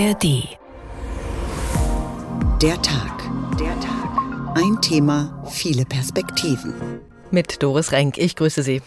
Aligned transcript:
ARD. 0.00 0.48
Der 2.62 2.80
Tag. 2.80 3.22
Der 3.58 3.78
Tag. 3.80 4.54
Ein 4.54 4.80
Thema, 4.80 5.44
viele 5.50 5.84
Perspektiven. 5.84 6.72
Mit 7.30 7.62
Doris 7.62 7.92
Renk. 7.92 8.16
Ich 8.16 8.34
grüße 8.34 8.62
Sie. 8.62 8.80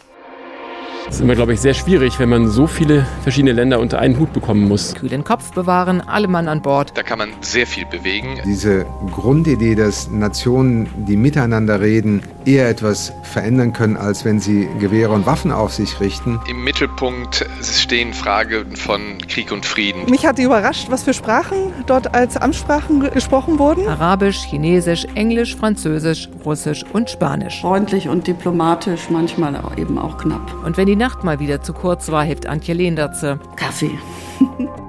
Es 1.07 1.15
ist 1.15 1.21
immer, 1.21 1.35
glaube 1.35 1.53
ich, 1.53 1.59
sehr 1.59 1.73
schwierig, 1.73 2.17
wenn 2.17 2.29
man 2.29 2.47
so 2.47 2.65
viele 2.65 3.05
verschiedene 3.23 3.51
Länder 3.51 3.79
unter 3.79 3.99
einen 3.99 4.17
Hut 4.17 4.31
bekommen 4.31 4.67
muss. 4.67 4.95
Kühlen 4.95 5.23
Kopf 5.23 5.51
bewahren, 5.51 6.01
alle 6.01 6.27
Mann 6.27 6.47
an 6.47 6.61
Bord. 6.61 6.91
Da 6.95 7.03
kann 7.03 7.19
man 7.19 7.29
sehr 7.41 7.67
viel 7.67 7.85
bewegen. 7.85 8.39
Diese 8.45 8.85
Grundidee, 9.11 9.75
dass 9.75 10.09
Nationen, 10.09 10.89
die 11.07 11.17
miteinander 11.17 11.81
reden, 11.81 12.23
eher 12.45 12.69
etwas 12.69 13.13
verändern 13.23 13.73
können, 13.73 13.97
als 13.97 14.23
wenn 14.25 14.39
sie 14.39 14.67
Gewehre 14.79 15.11
und 15.11 15.25
Waffen 15.25 15.51
auf 15.51 15.73
sich 15.73 15.99
richten. 15.99 16.39
Im 16.49 16.63
Mittelpunkt 16.63 17.45
stehen 17.61 18.13
Fragen 18.13 18.75
von 18.75 19.17
Krieg 19.27 19.51
und 19.51 19.65
Frieden. 19.65 20.09
Mich 20.09 20.25
hat 20.25 20.39
überrascht, 20.39 20.87
was 20.89 21.03
für 21.03 21.13
Sprachen 21.13 21.73
dort 21.85 22.15
als 22.15 22.37
Amtssprachen 22.37 23.11
gesprochen 23.11 23.59
wurden. 23.59 23.87
Arabisch, 23.87 24.45
Chinesisch, 24.45 25.05
Englisch, 25.15 25.55
Französisch, 25.55 26.29
Russisch 26.45 26.85
und 26.93 27.09
Spanisch. 27.09 27.61
Freundlich 27.61 28.07
und 28.07 28.25
diplomatisch, 28.25 29.09
manchmal 29.09 29.59
eben 29.77 29.97
auch 29.97 30.17
knapp. 30.17 30.53
Und 30.65 30.77
wenn 30.77 30.87
die 30.87 30.92
Nacht 30.95 31.23
mal 31.23 31.39
wieder 31.39 31.61
zu 31.61 31.73
kurz 31.73 32.09
war, 32.11 32.23
hilft 32.23 32.47
Antje 32.47 32.73
Lehndratze. 32.73 33.39
Kaffee. 33.55 33.97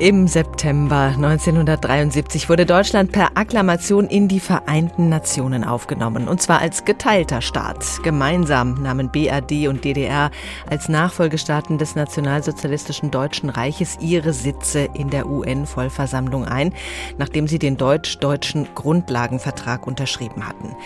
Im 0.00 0.28
September 0.28 1.12
1973 1.16 2.48
wurde 2.48 2.66
Deutschland 2.66 3.10
per 3.10 3.36
Akklamation 3.36 4.06
in 4.06 4.28
die 4.28 4.38
Vereinten 4.38 5.08
Nationen 5.08 5.64
aufgenommen, 5.64 6.28
und 6.28 6.40
zwar 6.40 6.60
als 6.60 6.84
geteilter 6.84 7.40
Staat. 7.40 7.84
Gemeinsam 8.04 8.74
nahmen 8.80 9.10
BRD 9.10 9.66
und 9.66 9.84
DDR 9.84 10.30
als 10.70 10.88
Nachfolgestaaten 10.88 11.78
des 11.78 11.96
nationalsozialistischen 11.96 13.10
Deutschen 13.10 13.50
Reiches 13.50 13.98
ihre 14.00 14.32
Sitze 14.32 14.88
in 14.94 15.10
der 15.10 15.26
UN-Vollversammlung 15.26 16.44
ein, 16.44 16.72
nachdem 17.16 17.48
sie 17.48 17.58
den 17.58 17.76
deutsch-deutschen 17.76 18.68
Grundlagenvertrag 18.76 19.84
unterschrieben 19.84 20.46
hatten. 20.46 20.76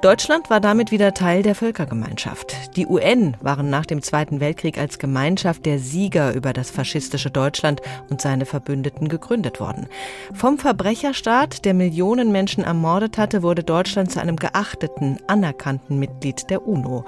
Deutschland 0.00 0.48
war 0.48 0.60
damit 0.60 0.92
wieder 0.92 1.12
Teil 1.12 1.42
der 1.42 1.56
Völkergemeinschaft. 1.56 2.76
Die 2.76 2.86
UN 2.86 3.36
waren 3.40 3.68
nach 3.68 3.86
dem 3.86 4.00
Zweiten 4.00 4.38
Weltkrieg 4.38 4.78
als 4.78 5.00
Gemeinschaft 5.00 5.66
der 5.66 5.80
Sieger 5.80 6.34
über 6.34 6.52
das 6.52 6.70
faschistische 6.70 7.32
Deutschland 7.32 7.80
und 8.10 8.20
seine 8.20 8.46
Verbündeten 8.60 9.08
gegründet 9.08 9.58
worden. 9.58 9.86
Vom 10.34 10.58
Verbrecherstaat, 10.58 11.64
der 11.64 11.72
Millionen 11.72 12.30
Menschen 12.30 12.62
ermordet 12.62 13.16
hatte, 13.16 13.42
wurde 13.42 13.64
Deutschland 13.64 14.12
zu 14.12 14.20
einem 14.20 14.36
geachteten, 14.36 15.18
anerkannten 15.26 15.98
Mitglied 15.98 16.50
der 16.50 16.66
UNO. 16.66 17.06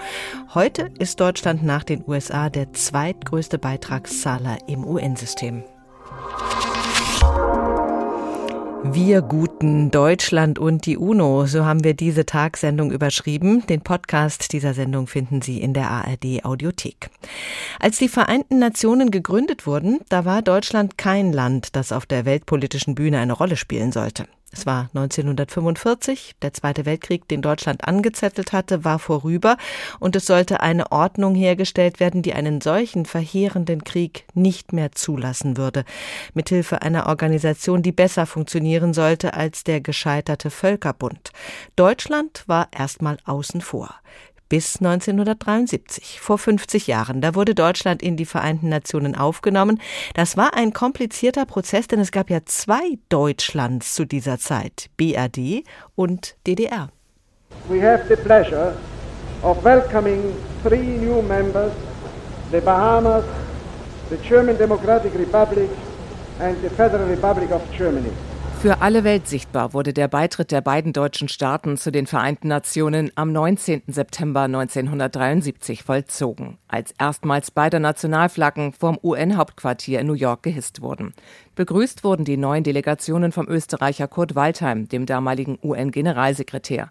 Heute 0.54 0.90
ist 0.98 1.20
Deutschland 1.20 1.62
nach 1.62 1.84
den 1.84 2.04
USA 2.06 2.48
der 2.48 2.72
zweitgrößte 2.72 3.58
Beitragszahler 3.58 4.56
im 4.66 4.84
UN-System. 4.86 5.62
Wir 8.84 9.22
guten 9.22 9.90
Deutschland 9.92 10.58
und 10.58 10.86
die 10.86 10.96
UNO, 10.96 11.46
so 11.46 11.64
haben 11.64 11.84
wir 11.84 11.94
diese 11.94 12.26
Tagsendung 12.26 12.90
überschrieben. 12.90 13.64
Den 13.66 13.80
Podcast 13.80 14.52
dieser 14.52 14.74
Sendung 14.74 15.06
finden 15.06 15.40
Sie 15.40 15.60
in 15.60 15.72
der 15.72 15.88
ARD 15.88 16.44
Audiothek. 16.44 17.10
Als 17.78 17.98
die 17.98 18.08
Vereinten 18.08 18.58
Nationen 18.58 19.10
gegründet 19.10 19.66
wurden, 19.66 20.00
da 20.08 20.24
war 20.24 20.42
Deutschland 20.42 20.98
kein 20.98 21.32
Land, 21.32 21.76
das 21.76 21.92
auf 21.92 22.06
der 22.06 22.24
weltpolitischen 22.24 22.94
Bühne 22.96 23.18
eine 23.18 23.34
Rolle 23.34 23.56
spielen 23.56 23.92
sollte. 23.92 24.26
Es 24.54 24.66
war 24.66 24.90
1945, 24.94 26.34
der 26.42 26.52
Zweite 26.52 26.84
Weltkrieg, 26.84 27.26
den 27.26 27.40
Deutschland 27.40 27.88
angezettelt 27.88 28.52
hatte, 28.52 28.84
war 28.84 28.98
vorüber 28.98 29.56
und 29.98 30.14
es 30.14 30.26
sollte 30.26 30.60
eine 30.60 30.92
Ordnung 30.92 31.34
hergestellt 31.34 32.00
werden, 32.00 32.20
die 32.20 32.34
einen 32.34 32.60
solchen 32.60 33.06
verheerenden 33.06 33.82
Krieg 33.82 34.24
nicht 34.34 34.74
mehr 34.74 34.92
zulassen 34.92 35.56
würde, 35.56 35.86
mithilfe 36.34 36.82
einer 36.82 37.06
Organisation, 37.06 37.82
die 37.82 37.92
besser 37.92 38.26
funktionieren 38.26 38.92
sollte 38.92 39.32
als 39.32 39.64
der 39.64 39.80
gescheiterte 39.80 40.50
Völkerbund. 40.50 41.30
Deutschland 41.74 42.44
war 42.46 42.68
erstmal 42.72 43.16
außen 43.24 43.62
vor 43.62 43.94
bis 44.52 44.82
1973, 44.82 46.20
vor 46.20 46.36
50 46.36 46.86
Jahren. 46.86 47.22
Da 47.22 47.34
wurde 47.34 47.54
Deutschland 47.54 48.02
in 48.02 48.18
die 48.18 48.26
Vereinten 48.26 48.68
Nationen 48.68 49.16
aufgenommen. 49.16 49.80
Das 50.12 50.36
war 50.36 50.52
ein 50.52 50.74
komplizierter 50.74 51.46
Prozess, 51.46 51.86
denn 51.86 52.00
es 52.00 52.12
gab 52.12 52.28
ja 52.28 52.40
zwei 52.44 52.98
Deutschlands 53.08 53.94
zu 53.94 54.04
dieser 54.04 54.38
Zeit, 54.38 54.90
BRD 54.98 55.64
und 55.94 56.36
DDR. 56.46 56.90
We 57.70 57.80
have 57.80 58.04
the 58.10 58.22
pleasure 58.22 58.74
of 59.40 59.64
welcoming 59.64 60.34
three 60.62 60.98
new 60.98 61.22
members, 61.22 61.72
the 62.50 62.60
Bahamas, 62.60 63.24
the 64.10 64.18
German 64.18 64.58
Democratic 64.58 65.14
Republic 65.14 65.70
and 66.40 66.58
the 66.62 66.68
Federal 66.68 67.08
Republic 67.08 67.50
of 67.52 67.62
Germany. 67.74 68.12
Für 68.62 68.80
alle 68.80 69.02
Welt 69.02 69.26
sichtbar 69.26 69.72
wurde 69.72 69.92
der 69.92 70.06
Beitritt 70.06 70.52
der 70.52 70.60
beiden 70.60 70.92
deutschen 70.92 71.26
Staaten 71.26 71.76
zu 71.76 71.90
den 71.90 72.06
Vereinten 72.06 72.46
Nationen 72.46 73.10
am 73.16 73.32
19. 73.32 73.82
September 73.88 74.42
1973 74.42 75.82
vollzogen, 75.82 76.58
als 76.68 76.94
erstmals 76.96 77.50
beide 77.50 77.80
Nationalflaggen 77.80 78.72
vom 78.72 79.00
UN-Hauptquartier 79.02 79.98
in 79.98 80.06
New 80.06 80.12
York 80.12 80.44
gehisst 80.44 80.80
wurden. 80.80 81.12
Begrüßt 81.54 82.02
wurden 82.02 82.24
die 82.24 82.38
neuen 82.38 82.64
Delegationen 82.64 83.30
vom 83.30 83.46
Österreicher 83.46 84.08
Kurt 84.08 84.34
Waldheim, 84.34 84.88
dem 84.88 85.04
damaligen 85.04 85.58
UN-Generalsekretär. 85.62 86.88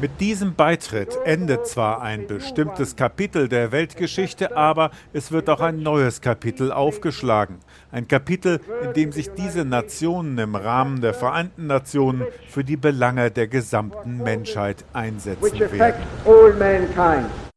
Mit 0.00 0.20
diesem 0.20 0.54
Beitritt 0.54 1.18
endet 1.24 1.66
zwar 1.66 2.02
ein 2.02 2.28
bestimmtes 2.28 2.94
Kapitel 2.94 3.48
der 3.48 3.72
Weltgeschichte, 3.72 4.56
aber 4.56 4.92
es 5.12 5.32
wird 5.32 5.50
auch 5.50 5.60
ein 5.60 5.82
neues 5.82 6.20
Kapitel 6.20 6.70
aufgeschlagen. 6.70 7.58
Ein 7.90 8.06
Kapitel, 8.06 8.60
in 8.84 8.92
dem 8.92 9.10
sich 9.10 9.30
diese 9.32 9.64
Nationen 9.64 10.38
im 10.38 10.54
Rahmen 10.54 11.00
der 11.00 11.14
Vereinten 11.14 11.66
Nationen 11.66 12.24
für 12.48 12.62
die 12.62 12.76
Belange 12.76 13.32
der 13.32 13.48
gesamten 13.48 14.18
Menschheit 14.18 14.84
einsetzen 14.92 15.58
werden. 15.58 15.94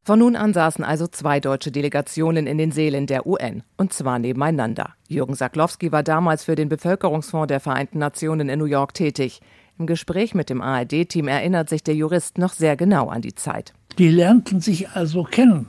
Von 0.04 0.18
nun 0.18 0.36
an 0.36 0.52
saßen 0.52 0.84
also 0.84 1.06
zwei 1.06 1.40
deutsche 1.40 1.72
Delegationen 1.72 2.48
in 2.48 2.58
den 2.58 2.72
Seelen 2.72 3.06
der 3.06 3.28
UN, 3.28 3.62
und 3.78 3.94
zwar 3.94 4.18
nebeneinander. 4.18 4.96
Jürgen 5.08 5.36
Saklowski 5.36 5.92
war 5.92 6.02
damals 6.02 6.44
für 6.44 6.56
den 6.56 6.70
Bevölkerungsfonds 6.70 7.50
der 7.50 7.60
Vereinten 7.60 8.00
Nationen 8.00 8.50
in 8.50 8.58
New 8.58 8.66
York 8.66 8.96
tätig. 8.96 9.42
Im 9.78 9.86
Gespräch 9.86 10.34
mit 10.34 10.50
dem 10.50 10.60
ARD-Team 10.60 11.28
erinnert 11.28 11.70
sich 11.70 11.84
der 11.84 11.94
Jurist 11.94 12.40
noch 12.40 12.54
sehr 12.54 12.76
genau 12.76 13.10
an 13.10 13.22
die 13.22 13.36
Zeit. 13.36 13.74
Die 14.00 14.10
lernten 14.10 14.60
sich 14.60 14.90
also 14.90 15.24
kennen. 15.24 15.68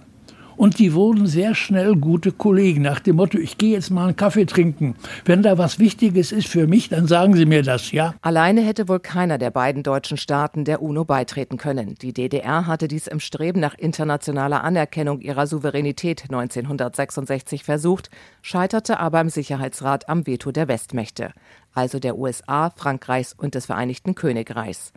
Und 0.56 0.78
die 0.78 0.94
wurden 0.94 1.26
sehr 1.26 1.54
schnell 1.54 1.96
gute 1.96 2.32
Kollegen 2.32 2.82
nach 2.82 3.00
dem 3.00 3.16
Motto, 3.16 3.38
ich 3.38 3.58
gehe 3.58 3.72
jetzt 3.72 3.90
mal 3.90 4.08
einen 4.08 4.16
Kaffee 4.16 4.46
trinken. 4.46 4.96
Wenn 5.24 5.42
da 5.42 5.58
was 5.58 5.78
Wichtiges 5.78 6.32
ist 6.32 6.48
für 6.48 6.66
mich, 6.66 6.88
dann 6.88 7.06
sagen 7.06 7.34
Sie 7.34 7.46
mir 7.46 7.62
das, 7.62 7.92
ja? 7.92 8.14
Alleine 8.22 8.62
hätte 8.62 8.88
wohl 8.88 9.00
keiner 9.00 9.38
der 9.38 9.50
beiden 9.50 9.82
deutschen 9.82 10.16
Staaten 10.16 10.64
der 10.64 10.82
UNO 10.82 11.04
beitreten 11.04 11.56
können. 11.56 11.94
Die 12.00 12.12
DDR 12.12 12.66
hatte 12.66 12.88
dies 12.88 13.06
im 13.06 13.20
Streben 13.20 13.60
nach 13.60 13.74
internationaler 13.74 14.64
Anerkennung 14.64 15.20
ihrer 15.20 15.46
Souveränität 15.46 16.24
1966 16.24 17.64
versucht, 17.64 18.10
scheiterte 18.42 19.00
aber 19.00 19.20
im 19.20 19.28
Sicherheitsrat 19.28 20.08
am 20.08 20.26
Veto 20.26 20.52
der 20.52 20.68
Westmächte, 20.68 21.32
also 21.74 21.98
der 21.98 22.18
USA, 22.18 22.70
Frankreichs 22.70 23.32
und 23.32 23.54
des 23.54 23.66
Vereinigten 23.66 24.14
Königreichs. 24.14 24.92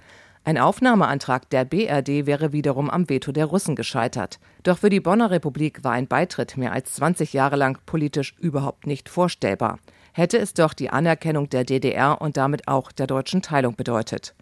Ein 0.47 0.59
Aufnahmeantrag 0.59 1.49
der 1.49 1.65
BRD 1.65 2.27
wäre 2.27 2.53
wiederum 2.53 2.91
am 2.91 3.09
Veto 3.09 3.31
der 3.31 3.47
Russen 3.47 3.75
gescheitert. 3.75 4.39
Doch 4.61 4.77
für 4.77 4.91
die 4.91 4.99
Bonner 4.99 5.31
Republik 5.31 5.83
war 5.83 5.93
ein 5.93 6.07
Beitritt 6.07 6.55
mehr 6.55 6.71
als 6.71 6.93
20 6.93 7.33
Jahre 7.33 7.55
lang 7.55 7.79
politisch 7.87 8.35
überhaupt 8.39 8.85
nicht 8.85 9.09
vorstellbar. 9.09 9.79
Hätte 10.13 10.37
es 10.37 10.53
doch 10.53 10.75
die 10.75 10.91
Anerkennung 10.91 11.49
der 11.49 11.63
DDR 11.63 12.21
und 12.21 12.37
damit 12.37 12.67
auch 12.67 12.91
der 12.91 13.07
deutschen 13.07 13.41
Teilung 13.41 13.75
bedeutet. 13.75 14.35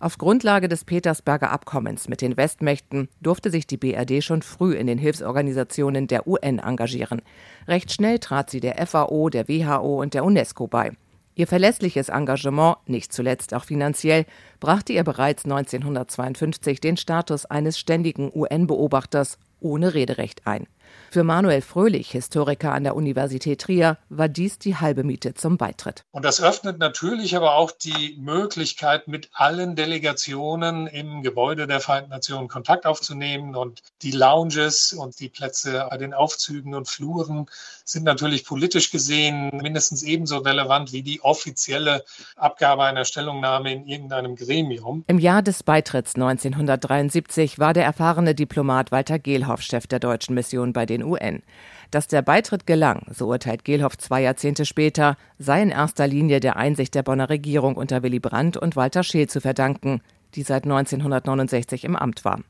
Auf 0.00 0.16
Grundlage 0.16 0.66
des 0.66 0.86
Petersberger 0.86 1.50
Abkommens 1.50 2.08
mit 2.08 2.22
den 2.22 2.38
Westmächten 2.38 3.10
durfte 3.20 3.50
sich 3.50 3.66
die 3.66 3.76
BRD 3.76 4.24
schon 4.24 4.40
früh 4.40 4.72
in 4.72 4.86
den 4.86 4.96
Hilfsorganisationen 4.96 6.06
der 6.06 6.26
UN 6.26 6.58
engagieren. 6.58 7.20
Recht 7.68 7.92
schnell 7.92 8.18
trat 8.18 8.48
sie 8.48 8.60
der 8.60 8.86
FAO, 8.86 9.28
der 9.28 9.46
WHO 9.46 10.00
und 10.00 10.14
der 10.14 10.24
UNESCO 10.24 10.68
bei. 10.68 10.92
Ihr 11.40 11.46
verlässliches 11.46 12.10
Engagement, 12.10 12.76
nicht 12.86 13.14
zuletzt 13.14 13.54
auch 13.54 13.64
finanziell, 13.64 14.26
brachte 14.60 14.92
ihr 14.92 15.04
bereits 15.04 15.46
1952 15.46 16.82
den 16.82 16.98
Status 16.98 17.46
eines 17.46 17.78
ständigen 17.78 18.30
UN-Beobachters 18.34 19.38
ohne 19.60 19.94
Rederecht 19.94 20.46
ein. 20.46 20.66
Für 21.10 21.24
Manuel 21.24 21.60
Fröhlich, 21.60 22.10
Historiker 22.10 22.72
an 22.72 22.84
der 22.84 22.94
Universität 22.94 23.60
Trier, 23.60 23.98
war 24.08 24.28
dies 24.28 24.58
die 24.58 24.76
halbe 24.76 25.02
Miete 25.02 25.34
zum 25.34 25.56
Beitritt. 25.56 26.04
Und 26.10 26.24
das 26.24 26.42
öffnet 26.42 26.78
natürlich 26.78 27.36
aber 27.36 27.54
auch 27.54 27.70
die 27.70 28.16
Möglichkeit, 28.18 29.08
mit 29.08 29.30
allen 29.32 29.76
Delegationen 29.76 30.86
im 30.86 31.22
Gebäude 31.22 31.66
der 31.66 31.80
Vereinten 31.80 32.10
Nationen 32.10 32.48
Kontakt 32.48 32.86
aufzunehmen. 32.86 33.56
Und 33.56 33.82
die 34.02 34.12
Lounges 34.12 34.92
und 34.92 35.18
die 35.20 35.28
Plätze 35.28 35.86
bei 35.90 35.96
den 35.96 36.14
Aufzügen 36.14 36.74
und 36.74 36.88
Fluren 36.88 37.46
sind 37.92 38.04
natürlich 38.04 38.44
politisch 38.44 38.90
gesehen 38.90 39.50
mindestens 39.62 40.02
ebenso 40.02 40.38
relevant 40.38 40.92
wie 40.92 41.02
die 41.02 41.20
offizielle 41.22 42.04
Abgabe 42.36 42.84
einer 42.84 43.04
Stellungnahme 43.04 43.72
in 43.72 43.86
irgendeinem 43.86 44.36
Gremium. 44.36 45.04
Im 45.06 45.18
Jahr 45.18 45.42
des 45.42 45.62
Beitritts 45.62 46.14
1973 46.14 47.58
war 47.58 47.72
der 47.72 47.84
erfahrene 47.84 48.34
Diplomat 48.34 48.92
Walter 48.92 49.18
Gehlhoff 49.18 49.62
Chef 49.62 49.86
der 49.86 49.98
deutschen 49.98 50.34
Mission 50.34 50.72
bei 50.72 50.86
den 50.86 51.02
UN. 51.02 51.42
Dass 51.90 52.06
der 52.06 52.22
Beitritt 52.22 52.66
gelang, 52.66 53.06
so 53.12 53.26
urteilt 53.26 53.64
Gehlhoff 53.64 53.98
zwei 53.98 54.22
Jahrzehnte 54.22 54.64
später, 54.64 55.16
sei 55.38 55.62
in 55.62 55.70
erster 55.70 56.06
Linie 56.06 56.38
der 56.38 56.56
Einsicht 56.56 56.94
der 56.94 57.02
Bonner 57.02 57.28
Regierung 57.28 57.74
unter 57.74 58.02
Willy 58.02 58.20
Brandt 58.20 58.56
und 58.56 58.76
Walter 58.76 59.02
Scheel 59.02 59.28
zu 59.28 59.40
verdanken, 59.40 60.00
die 60.34 60.42
seit 60.42 60.64
1969 60.64 61.84
im 61.84 61.96
Amt 61.96 62.24
war. 62.24 62.40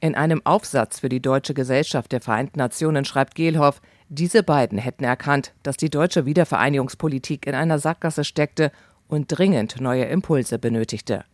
In 0.00 0.16
einem 0.16 0.40
Aufsatz 0.44 1.00
für 1.00 1.08
die 1.08 1.22
Deutsche 1.22 1.54
Gesellschaft 1.54 2.10
der 2.10 2.20
Vereinten 2.20 2.58
Nationen 2.58 3.04
schreibt 3.04 3.36
Gehlhoff, 3.36 3.80
diese 4.12 4.42
beiden 4.42 4.76
hätten 4.76 5.04
erkannt, 5.04 5.52
dass 5.62 5.76
die 5.76 5.88
deutsche 5.88 6.26
Wiedervereinigungspolitik 6.26 7.46
in 7.46 7.54
einer 7.54 7.78
Sackgasse 7.78 8.24
steckte 8.24 8.72
und 9.06 9.26
dringend 9.28 9.80
neue 9.80 10.04
Impulse 10.04 10.58
benötigte. 10.58 11.24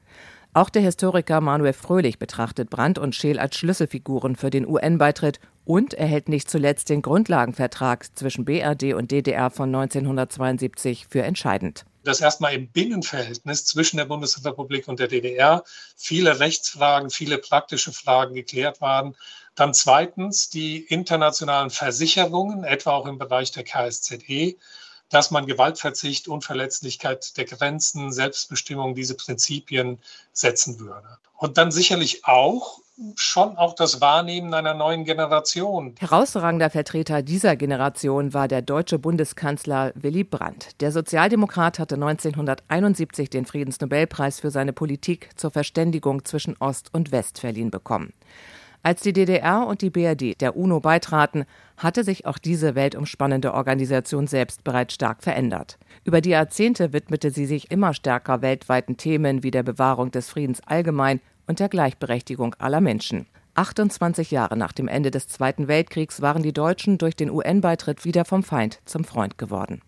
Auch 0.52 0.68
der 0.68 0.82
Historiker 0.82 1.40
Manuel 1.40 1.72
Fröhlich 1.72 2.18
betrachtet 2.18 2.68
Brandt 2.68 2.98
und 2.98 3.14
Scheel 3.14 3.38
als 3.38 3.56
Schlüsselfiguren 3.56 4.36
für 4.36 4.50
den 4.50 4.66
UN-Beitritt 4.66 5.40
und 5.64 5.94
erhält 5.94 6.28
nicht 6.28 6.50
zuletzt 6.50 6.90
den 6.90 7.00
Grundlagenvertrag 7.00 8.14
zwischen 8.14 8.44
BRD 8.44 8.92
und 8.92 9.10
DDR 9.10 9.48
von 9.48 9.74
1972 9.74 11.06
für 11.08 11.22
entscheidend 11.22 11.86
dass 12.06 12.20
erstmal 12.20 12.54
im 12.54 12.68
Binnenverhältnis 12.68 13.64
zwischen 13.64 13.98
der 13.98 14.04
Bundesrepublik 14.04 14.88
und 14.88 15.00
der 15.00 15.08
DDR 15.08 15.64
viele 15.96 16.38
Rechtsfragen, 16.38 17.10
viele 17.10 17.38
praktische 17.38 17.92
Fragen 17.92 18.34
geklärt 18.34 18.80
waren. 18.80 19.16
Dann 19.56 19.74
zweitens 19.74 20.50
die 20.50 20.78
internationalen 20.78 21.70
Versicherungen, 21.70 22.62
etwa 22.62 22.92
auch 22.92 23.06
im 23.06 23.18
Bereich 23.18 23.50
der 23.52 23.64
KSZE, 23.64 24.54
dass 25.08 25.30
man 25.30 25.46
Gewaltverzicht, 25.46 26.28
Unverletzlichkeit 26.28 27.36
der 27.36 27.46
Grenzen, 27.46 28.12
Selbstbestimmung, 28.12 28.94
diese 28.94 29.14
Prinzipien 29.14 29.98
setzen 30.32 30.78
würde. 30.78 31.18
Und 31.36 31.58
dann 31.58 31.70
sicherlich 31.70 32.24
auch 32.24 32.80
schon 33.14 33.56
auch 33.58 33.74
das 33.74 34.00
Wahrnehmen 34.00 34.54
einer 34.54 34.74
neuen 34.74 35.04
Generation. 35.04 35.94
Herausragender 35.98 36.70
Vertreter 36.70 37.22
dieser 37.22 37.54
Generation 37.54 38.32
war 38.32 38.48
der 38.48 38.62
deutsche 38.62 38.98
Bundeskanzler 38.98 39.92
Willy 39.94 40.24
Brandt. 40.24 40.80
Der 40.80 40.92
Sozialdemokrat 40.92 41.78
hatte 41.78 41.96
1971 41.96 43.28
den 43.28 43.44
Friedensnobelpreis 43.44 44.40
für 44.40 44.50
seine 44.50 44.72
Politik 44.72 45.30
zur 45.36 45.50
Verständigung 45.50 46.24
zwischen 46.24 46.56
Ost 46.58 46.88
und 46.92 47.12
West 47.12 47.38
verliehen 47.38 47.70
bekommen. 47.70 48.14
Als 48.86 49.00
die 49.00 49.12
DDR 49.12 49.66
und 49.66 49.82
die 49.82 49.90
BRD 49.90 50.40
der 50.40 50.56
UNO 50.56 50.78
beitraten, 50.78 51.44
hatte 51.76 52.04
sich 52.04 52.24
auch 52.24 52.38
diese 52.38 52.76
weltumspannende 52.76 53.52
Organisation 53.52 54.28
selbst 54.28 54.62
bereits 54.62 54.94
stark 54.94 55.24
verändert. 55.24 55.76
Über 56.04 56.20
die 56.20 56.30
Jahrzehnte 56.30 56.92
widmete 56.92 57.32
sie 57.32 57.46
sich 57.46 57.72
immer 57.72 57.94
stärker 57.94 58.42
weltweiten 58.42 58.96
Themen 58.96 59.42
wie 59.42 59.50
der 59.50 59.64
Bewahrung 59.64 60.12
des 60.12 60.30
Friedens 60.30 60.60
allgemein 60.64 61.20
und 61.48 61.58
der 61.58 61.68
Gleichberechtigung 61.68 62.54
aller 62.60 62.80
Menschen. 62.80 63.26
28 63.56 64.30
Jahre 64.30 64.56
nach 64.56 64.70
dem 64.70 64.86
Ende 64.86 65.10
des 65.10 65.26
Zweiten 65.26 65.66
Weltkriegs 65.66 66.22
waren 66.22 66.44
die 66.44 66.52
Deutschen 66.52 66.96
durch 66.96 67.16
den 67.16 67.32
UN-Beitritt 67.32 68.04
wieder 68.04 68.24
vom 68.24 68.44
Feind 68.44 68.78
zum 68.84 69.02
Freund 69.02 69.36
geworden. 69.36 69.82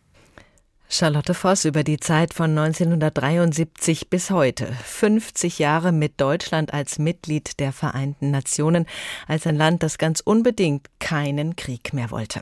Charlotte 0.90 1.34
Voss 1.34 1.66
über 1.66 1.84
die 1.84 1.98
Zeit 1.98 2.32
von 2.32 2.56
1973 2.56 4.08
bis 4.08 4.30
heute. 4.30 4.66
50 4.84 5.58
Jahre 5.58 5.92
mit 5.92 6.18
Deutschland 6.18 6.72
als 6.72 6.98
Mitglied 6.98 7.60
der 7.60 7.72
Vereinten 7.72 8.30
Nationen, 8.30 8.86
als 9.26 9.46
ein 9.46 9.56
Land, 9.56 9.82
das 9.82 9.98
ganz 9.98 10.20
unbedingt 10.20 10.88
keinen 10.98 11.56
Krieg 11.56 11.92
mehr 11.92 12.10
wollte. 12.10 12.40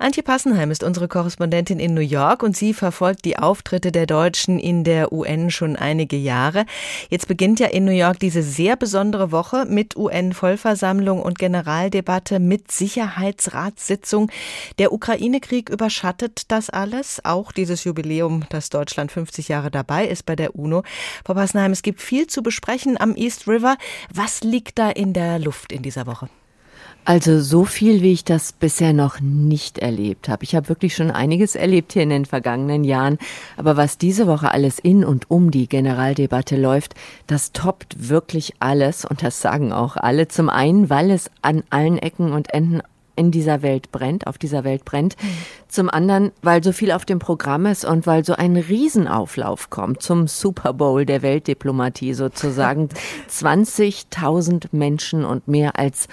Antje 0.00 0.22
Passenheim 0.22 0.70
ist 0.70 0.84
unsere 0.84 1.08
Korrespondentin 1.08 1.80
in 1.80 1.92
New 1.92 2.00
York 2.00 2.44
und 2.44 2.56
sie 2.56 2.72
verfolgt 2.72 3.24
die 3.24 3.36
Auftritte 3.36 3.90
der 3.90 4.06
Deutschen 4.06 4.60
in 4.60 4.84
der 4.84 5.12
UN 5.12 5.50
schon 5.50 5.74
einige 5.74 6.16
Jahre. 6.16 6.66
Jetzt 7.10 7.26
beginnt 7.26 7.58
ja 7.58 7.66
in 7.66 7.84
New 7.84 7.90
York 7.90 8.20
diese 8.20 8.44
sehr 8.44 8.76
besondere 8.76 9.32
Woche 9.32 9.64
mit 9.68 9.96
UN-Vollversammlung 9.96 11.20
und 11.20 11.40
Generaldebatte 11.40 12.38
mit 12.38 12.70
Sicherheitsratssitzung. 12.70 14.30
Der 14.78 14.92
Ukraine-Krieg 14.92 15.68
überschattet 15.68 16.42
das 16.46 16.70
alles, 16.70 17.20
auch 17.24 17.50
dieses 17.50 17.82
Jubiläum, 17.82 18.44
dass 18.50 18.70
Deutschland 18.70 19.10
50 19.10 19.48
Jahre 19.48 19.72
dabei 19.72 20.06
ist 20.06 20.24
bei 20.26 20.36
der 20.36 20.54
UNO. 20.54 20.84
Frau 21.24 21.34
Passenheim, 21.34 21.72
es 21.72 21.82
gibt 21.82 22.00
viel 22.00 22.28
zu 22.28 22.44
besprechen 22.44 23.00
am 23.00 23.16
East 23.16 23.48
River. 23.48 23.76
Was 24.14 24.44
liegt 24.44 24.78
da 24.78 24.90
in 24.90 25.12
der 25.12 25.40
Luft 25.40 25.72
in 25.72 25.82
dieser 25.82 26.06
Woche? 26.06 26.28
Also 27.04 27.40
so 27.40 27.64
viel, 27.64 28.02
wie 28.02 28.12
ich 28.12 28.24
das 28.24 28.52
bisher 28.52 28.92
noch 28.92 29.20
nicht 29.20 29.78
erlebt 29.78 30.28
habe. 30.28 30.44
Ich 30.44 30.54
habe 30.54 30.68
wirklich 30.68 30.94
schon 30.94 31.10
einiges 31.10 31.54
erlebt 31.54 31.94
hier 31.94 32.02
in 32.02 32.10
den 32.10 32.26
vergangenen 32.26 32.84
Jahren. 32.84 33.18
Aber 33.56 33.78
was 33.78 33.96
diese 33.96 34.26
Woche 34.26 34.52
alles 34.52 34.78
in 34.78 35.04
und 35.04 35.30
um 35.30 35.50
die 35.50 35.68
Generaldebatte 35.68 36.56
läuft, 36.56 36.94
das 37.26 37.52
toppt 37.52 38.10
wirklich 38.10 38.54
alles. 38.60 39.06
Und 39.06 39.22
das 39.22 39.40
sagen 39.40 39.72
auch 39.72 39.96
alle. 39.96 40.28
Zum 40.28 40.50
einen, 40.50 40.90
weil 40.90 41.10
es 41.10 41.30
an 41.40 41.62
allen 41.70 41.96
Ecken 41.96 42.32
und 42.32 42.52
Enden 42.52 42.82
in 43.18 43.30
dieser 43.32 43.62
Welt 43.62 43.90
brennt, 43.90 44.26
auf 44.26 44.38
dieser 44.38 44.64
Welt 44.64 44.84
brennt. 44.84 45.16
Zum 45.66 45.90
anderen, 45.90 46.30
weil 46.40 46.62
so 46.62 46.72
viel 46.72 46.92
auf 46.92 47.04
dem 47.04 47.18
Programm 47.18 47.66
ist 47.66 47.84
und 47.84 48.06
weil 48.06 48.24
so 48.24 48.34
ein 48.34 48.56
Riesenauflauf 48.56 49.70
kommt 49.70 50.02
zum 50.02 50.28
Super 50.28 50.72
Bowl 50.72 51.04
der 51.04 51.22
Weltdiplomatie 51.22 52.14
sozusagen. 52.14 52.88
20.000 53.30 54.68
Menschen 54.72 55.24
und 55.24 55.48
mehr 55.48 55.78
als 55.78 56.06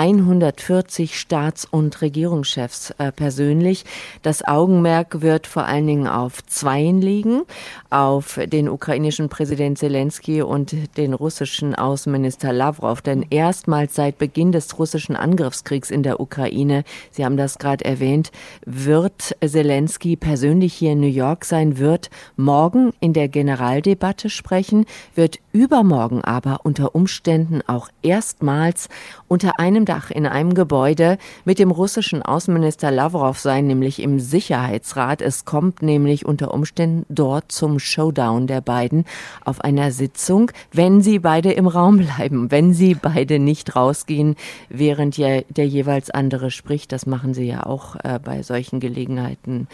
140 0.00 1.20
Staats- 1.20 1.66
und 1.66 2.00
Regierungschefs 2.00 2.94
äh, 2.96 3.12
persönlich. 3.12 3.84
Das 4.22 4.42
Augenmerk 4.42 5.20
wird 5.20 5.46
vor 5.46 5.66
allen 5.66 5.86
Dingen 5.86 6.06
auf 6.06 6.42
Zweien 6.46 7.02
liegen, 7.02 7.42
auf 7.90 8.40
den 8.46 8.70
ukrainischen 8.70 9.28
Präsident 9.28 9.76
Zelensky 9.76 10.40
und 10.40 10.74
den 10.96 11.12
russischen 11.12 11.74
Außenminister 11.74 12.50
Lavrov. 12.50 13.02
Denn 13.02 13.26
erstmals 13.28 13.94
seit 13.94 14.16
Beginn 14.16 14.52
des 14.52 14.78
russischen 14.78 15.16
Angriffskriegs 15.16 15.90
in 15.90 16.02
der 16.02 16.18
Ukraine, 16.18 16.84
Sie 17.10 17.26
haben 17.26 17.36
das 17.36 17.58
gerade 17.58 17.84
erwähnt, 17.84 18.32
wird 18.64 19.36
Zelensky 19.46 20.16
persönlich 20.16 20.72
hier 20.72 20.92
in 20.92 21.00
New 21.00 21.08
York 21.08 21.44
sein, 21.44 21.76
wird 21.76 22.08
morgen 22.36 22.94
in 23.00 23.12
der 23.12 23.28
Generaldebatte 23.28 24.30
sprechen, 24.30 24.86
wird 25.14 25.40
übermorgen 25.52 26.24
aber 26.24 26.60
unter 26.62 26.94
Umständen 26.94 27.60
auch 27.66 27.90
erstmals 28.02 28.88
unter 29.28 29.60
einem 29.60 29.84
Dach 29.90 30.12
in 30.12 30.24
einem 30.24 30.54
Gebäude 30.54 31.18
mit 31.44 31.58
dem 31.58 31.72
russischen 31.72 32.22
Außenminister 32.22 32.92
Lavrov 32.92 33.40
sein, 33.40 33.66
nämlich 33.66 34.00
im 34.00 34.20
Sicherheitsrat. 34.20 35.20
Es 35.20 35.44
kommt 35.44 35.82
nämlich 35.82 36.24
unter 36.24 36.54
Umständen 36.54 37.04
dort 37.08 37.50
zum 37.50 37.80
Showdown 37.80 38.46
der 38.46 38.60
beiden 38.60 39.04
auf 39.44 39.60
einer 39.62 39.90
Sitzung, 39.90 40.52
wenn 40.70 41.00
sie 41.00 41.18
beide 41.18 41.50
im 41.50 41.66
Raum 41.66 41.96
bleiben, 41.96 42.52
wenn 42.52 42.72
sie 42.72 42.94
beide 42.94 43.40
nicht 43.40 43.74
rausgehen, 43.74 44.36
während 44.68 45.18
ja 45.18 45.40
der 45.48 45.66
jeweils 45.66 46.08
andere 46.08 46.52
spricht. 46.52 46.92
Das 46.92 47.04
machen 47.04 47.34
sie 47.34 47.48
ja 47.48 47.66
auch 47.66 47.96
äh, 48.04 48.20
bei 48.22 48.44
solchen 48.44 48.78
Gelegenheiten 48.78 49.66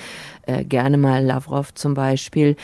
äh, 0.47 0.65
gerne 0.65 0.97
mal, 0.97 1.27
Lavrov 1.27 1.75
zum 1.75 1.93
Beispiel. 1.93 2.57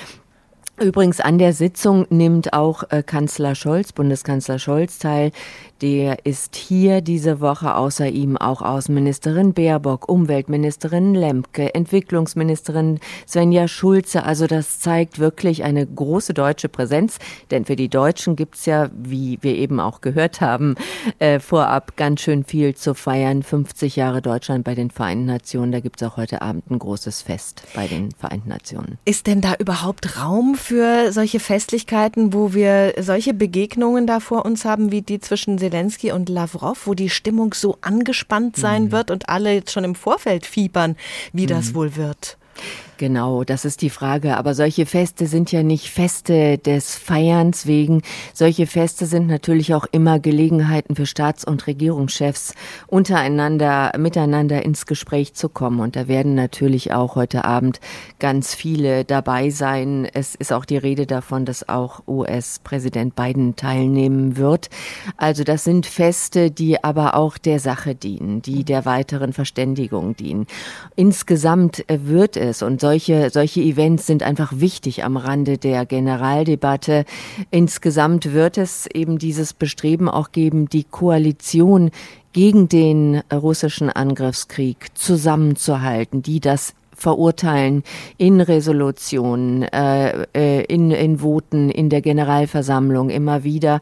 Übrigens 0.81 1.21
an 1.21 1.39
der 1.39 1.53
Sitzung 1.53 2.07
nimmt 2.09 2.55
auch 2.55 2.85
äh, 2.91 3.03
Kanzler 3.03 3.55
Scholz, 3.55 3.93
Bundeskanzler 3.93 4.59
Scholz 4.59 4.99
teil. 4.99 5.31
Der 5.83 6.25
ist 6.25 6.57
hier 6.57 7.01
diese 7.03 7.41
Woche 7.41 7.75
außer 7.75 8.09
ihm 8.09 8.37
auch 8.37 8.63
Außenministerin 8.63 9.53
Baerbock, 9.53 10.09
Umweltministerin 10.09 11.15
Lemke, 11.15 11.75
Entwicklungsministerin 11.75 13.01
Svenja 13.29 13.69
Schulze. 13.69 14.23
Also 14.25 14.47
das 14.47 14.79
zeigt 14.79 15.19
wirklich 15.19 15.65
eine 15.65 15.85
große 15.85 16.35
deutsche 16.35 16.69
Präsenz. 16.69 17.19
Denn 17.51 17.65
für 17.65 17.77
die 17.77 17.89
Deutschen 17.89 18.37
gibt's 18.37 18.65
ja, 18.65 18.91
wie 18.95 19.39
wir 19.43 19.57
eben 19.57 19.79
auch 19.79 20.01
gehört 20.01 20.41
haben, 20.41 20.77
äh, 21.19 21.39
vorab 21.39 21.97
ganz 21.97 22.23
schön 22.23 22.45
viel 22.45 22.75
zu 22.75 22.95
feiern. 22.95 23.43
50 23.43 23.97
Jahre 23.97 24.23
Deutschland 24.23 24.65
bei 24.65 24.75
den 24.75 24.91
Vereinten 24.91 25.27
Nationen. 25.27 25.73
Da 25.73 25.81
gibt's 25.81 26.03
auch 26.03 26.17
heute 26.17 26.43
Abend 26.43 26.71
ein 26.71 26.79
großes 26.79 27.23
Fest 27.23 27.63
bei 27.75 27.89
den 27.89 28.13
Vereinten 28.13 28.49
Nationen. 28.49 28.99
Ist 29.05 29.27
denn 29.27 29.41
da 29.41 29.55
überhaupt 29.59 30.17
Raum 30.21 30.55
für 30.63 31.13
solche 31.13 31.41
Festlichkeiten, 31.41 32.33
wo 32.33 32.55
wir 32.55 32.95
solche 32.99 33.35
Begegnungen 33.35 34.07
da 34.07 34.21
vor 34.21 34.45
uns 34.45 34.65
haben, 34.65 34.93
wie 34.93 35.03
die 35.03 35.21
zwischen 35.21 35.59
Zelensky 35.59 36.13
und 36.13 36.29
Lavrov, 36.29 36.87
wo 36.87 36.95
die 36.95 37.11
Stimmung 37.11 37.53
so 37.55 37.79
angespannt 37.81 38.57
sein 38.57 38.85
mhm. 38.85 38.93
wird 38.93 39.11
und 39.11 39.29
alle 39.29 39.53
jetzt 39.53 39.73
schon 39.73 39.85
im 39.85 39.95
Vorfeld 39.95 40.47
fiebern, 40.47 40.97
wie 41.33 41.45
mhm. 41.45 41.49
das 41.49 41.75
wohl 41.75 41.97
wird? 41.97 42.39
Genau, 42.99 43.43
das 43.43 43.65
ist 43.65 43.83
die 43.83 43.91
Frage. 43.91 44.37
Aber 44.37 44.55
solche 44.55 44.87
Feste 44.87 45.27
sind 45.27 45.51
ja 45.51 45.63
nicht 45.63 45.91
Feste 45.91 46.59
des 46.59 46.97
Feierns 46.97 47.67
wegen. 47.67 48.03
Solche 48.35 48.67
Feste 48.67 49.07
sind 49.07 49.27
natürlich 49.27 49.75
auch 49.75 49.87
immer 49.93 50.21
Gelegenheiten 50.21 50.95
für 50.95 51.07
Staats- 51.07 51.45
und 51.45 51.67
Regierungschefs, 51.67 52.55
untereinander, 52.87 53.93
miteinander 53.99 54.65
ins 54.65 54.87
Gespräch 54.87 55.35
zu 55.35 55.49
kommen. 55.49 55.81
Und 55.81 55.97
da 55.97 56.07
werden 56.07 56.35
natürlich 56.35 56.93
auch 56.93 57.17
heute 57.17 57.45
Abend 57.45 57.81
ganz 58.19 58.55
viele 58.55 59.05
dabei 59.05 59.51
sein. 59.51 60.07
Es 60.13 60.35
ist 60.35 60.53
auch 60.53 60.65
die 60.65 60.77
Rede 60.77 61.07
davon, 61.07 61.45
dass 61.45 61.69
auch 61.69 62.03
US-Präsident 62.07 63.17
Biden 63.17 63.57
teilnehmen 63.57 64.37
wird. 64.37 64.69
Also 65.17 65.45
das 65.45 65.65
sind 65.65 65.87
Feste, 65.87 66.51
die 66.51 66.85
aber 66.85 67.15
auch 67.15 67.39
der 67.39 67.59
Sache 67.59 67.95
dienen, 67.95 68.43
die 68.43 68.65
der 68.65 68.85
weiteren 68.85 69.33
Verständigung 69.33 70.15
dienen. 70.15 70.47
Insgesamt 70.95 71.85
wird 71.89 72.37
es 72.37 72.63
und 72.63 72.82
solche, 72.83 73.31
solche 73.31 73.63
Events 73.63 74.07
sind 74.07 74.23
einfach 74.23 74.53
wichtig 74.57 75.05
am 75.05 75.17
Rande 75.17 75.57
der 75.57 75.87
Generaldebatte. 75.87 77.07
Insgesamt 77.51 78.35
wird 78.35 78.59
es 78.59 78.87
eben 78.87 79.19
dieses 79.19 79.55
Bestreben 79.55 80.11
auch 80.11 80.33
geben, 80.33 80.69
die 80.69 80.85
Koalition 80.85 81.91
gegen 82.35 82.69
den 82.69 83.23
russischen 83.33 83.89
Angriffskrieg 83.89 84.89
zusammenzuhalten, 84.95 86.23
die 86.23 86.41
das 86.41 86.75
verurteilen 86.95 87.83
in 88.17 88.41
Resolutionen, 88.41 89.63
äh, 89.63 90.27
äh, 90.35 90.65
in, 90.65 90.91
in 90.91 91.19
Voten, 91.21 91.71
in 91.71 91.89
der 91.89 92.01
Generalversammlung 92.01 93.11
immer 93.11 93.45
wieder, 93.45 93.81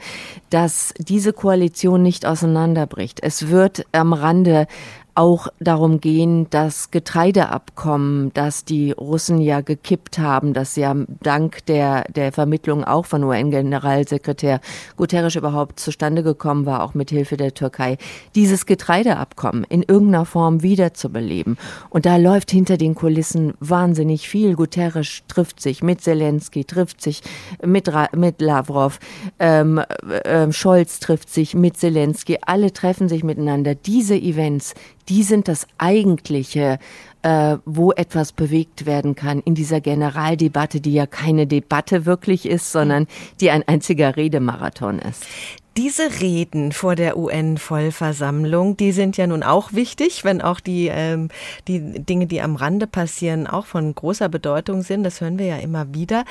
dass 0.48 0.94
diese 0.98 1.32
Koalition 1.32 2.02
nicht 2.02 2.24
auseinanderbricht. 2.24 3.20
Es 3.22 3.48
wird 3.48 3.84
am 3.92 4.12
Rande 4.12 4.66
auch 5.14 5.48
darum 5.58 6.00
gehen, 6.00 6.46
das 6.50 6.90
Getreideabkommen, 6.90 8.32
das 8.34 8.64
die 8.64 8.92
Russen 8.92 9.40
ja 9.40 9.60
gekippt 9.60 10.18
haben, 10.18 10.52
das 10.52 10.76
ja 10.76 10.94
dank 11.22 11.64
der, 11.66 12.04
der 12.04 12.32
Vermittlung 12.32 12.84
auch 12.84 13.06
von 13.06 13.24
UN-Generalsekretär 13.24 14.60
Guterres 14.96 15.36
überhaupt 15.36 15.80
zustande 15.80 16.22
gekommen 16.22 16.66
war, 16.66 16.82
auch 16.82 16.94
mit 16.94 17.10
Hilfe 17.10 17.36
der 17.36 17.54
Türkei, 17.54 17.98
dieses 18.34 18.66
Getreideabkommen 18.66 19.64
in 19.64 19.82
irgendeiner 19.82 20.24
Form 20.24 20.62
wiederzubeleben. 20.62 21.58
Und 21.88 22.06
da 22.06 22.16
läuft 22.16 22.50
hinter 22.50 22.76
den 22.76 22.94
Kulissen 22.94 23.54
wahnsinnig 23.60 24.28
viel. 24.28 24.54
Guterres 24.54 25.22
trifft 25.28 25.60
sich 25.60 25.82
mit 25.82 26.00
Zelensky, 26.00 26.64
trifft 26.64 27.00
sich 27.00 27.22
mit, 27.64 27.90
mit 28.14 28.40
Lavrov, 28.40 28.98
ähm, 29.38 29.80
äh, 30.24 30.52
Scholz 30.52 31.00
trifft 31.00 31.30
sich 31.30 31.54
mit 31.54 31.76
Zelensky, 31.76 32.38
alle 32.42 32.72
treffen 32.72 33.08
sich 33.08 33.24
miteinander. 33.24 33.74
Diese 33.74 34.14
Events, 34.14 34.74
die 35.10 35.24
sind 35.24 35.48
das 35.48 35.66
eigentliche, 35.76 36.78
äh, 37.22 37.56
wo 37.66 37.92
etwas 37.92 38.32
bewegt 38.32 38.86
werden 38.86 39.14
kann 39.16 39.40
in 39.40 39.54
dieser 39.54 39.80
Generaldebatte, 39.80 40.80
die 40.80 40.94
ja 40.94 41.06
keine 41.06 41.46
Debatte 41.46 42.06
wirklich 42.06 42.46
ist, 42.46 42.72
sondern 42.72 43.06
die 43.40 43.50
ein 43.50 43.66
einziger 43.66 44.16
Redemarathon 44.16 45.00
ist. 45.00 45.26
Diese 45.76 46.20
Reden 46.20 46.72
vor 46.72 46.96
der 46.96 47.16
UN-Vollversammlung, 47.16 48.76
die 48.76 48.92
sind 48.92 49.16
ja 49.16 49.26
nun 49.26 49.42
auch 49.42 49.72
wichtig, 49.72 50.24
wenn 50.24 50.42
auch 50.42 50.58
die, 50.58 50.88
ähm, 50.88 51.28
die 51.68 51.80
Dinge, 52.04 52.26
die 52.26 52.40
am 52.40 52.56
Rande 52.56 52.86
passieren, 52.86 53.46
auch 53.46 53.66
von 53.66 53.94
großer 53.94 54.28
Bedeutung 54.28 54.82
sind. 54.82 55.04
Das 55.04 55.20
hören 55.20 55.38
wir 55.38 55.46
ja 55.46 55.56
immer 55.58 55.94
wieder. 55.94 56.24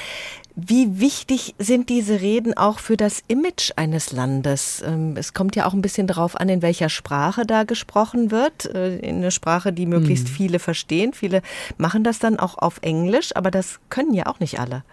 Wie 0.66 1.00
wichtig 1.00 1.56
sind 1.58 1.90
diese 1.90 2.22
Reden 2.22 2.56
auch 2.58 2.80
für 2.80 2.98
das 2.98 3.24
Image 3.28 3.72
eines 3.76 4.12
Landes? 4.12 4.84
Ähm, 4.86 5.16
es 5.16 5.34
kommt 5.34 5.56
ja 5.56 5.66
auch 5.66 5.74
ein 5.74 5.82
bisschen 5.82 6.08
darauf 6.08 6.40
an, 6.40 6.50
in 6.50 6.62
welcher 6.62 6.90
Sprache 6.90 7.46
da 7.46 7.64
gesprochen 7.64 8.32
wird. 8.32 8.66
Äh, 8.66 8.98
in 8.98 9.18
eine 9.18 9.32
Sprache, 9.32 9.72
die 9.72 9.86
möglichst 9.86 10.30
mhm. 10.30 10.34
viele 10.34 10.60
verstehen. 10.60 11.14
Viele 11.14 11.42
machen 11.78 12.04
das 12.04 12.20
dann 12.20 12.40
auch 12.40 12.58
auf 12.58 12.80
Englisch, 12.82 13.36
aber 13.36 13.52
das 13.52 13.80
können 13.90 14.14
ja 14.14 14.26
auch 14.26 14.40
nicht 14.40 14.60
alle. 14.60 14.84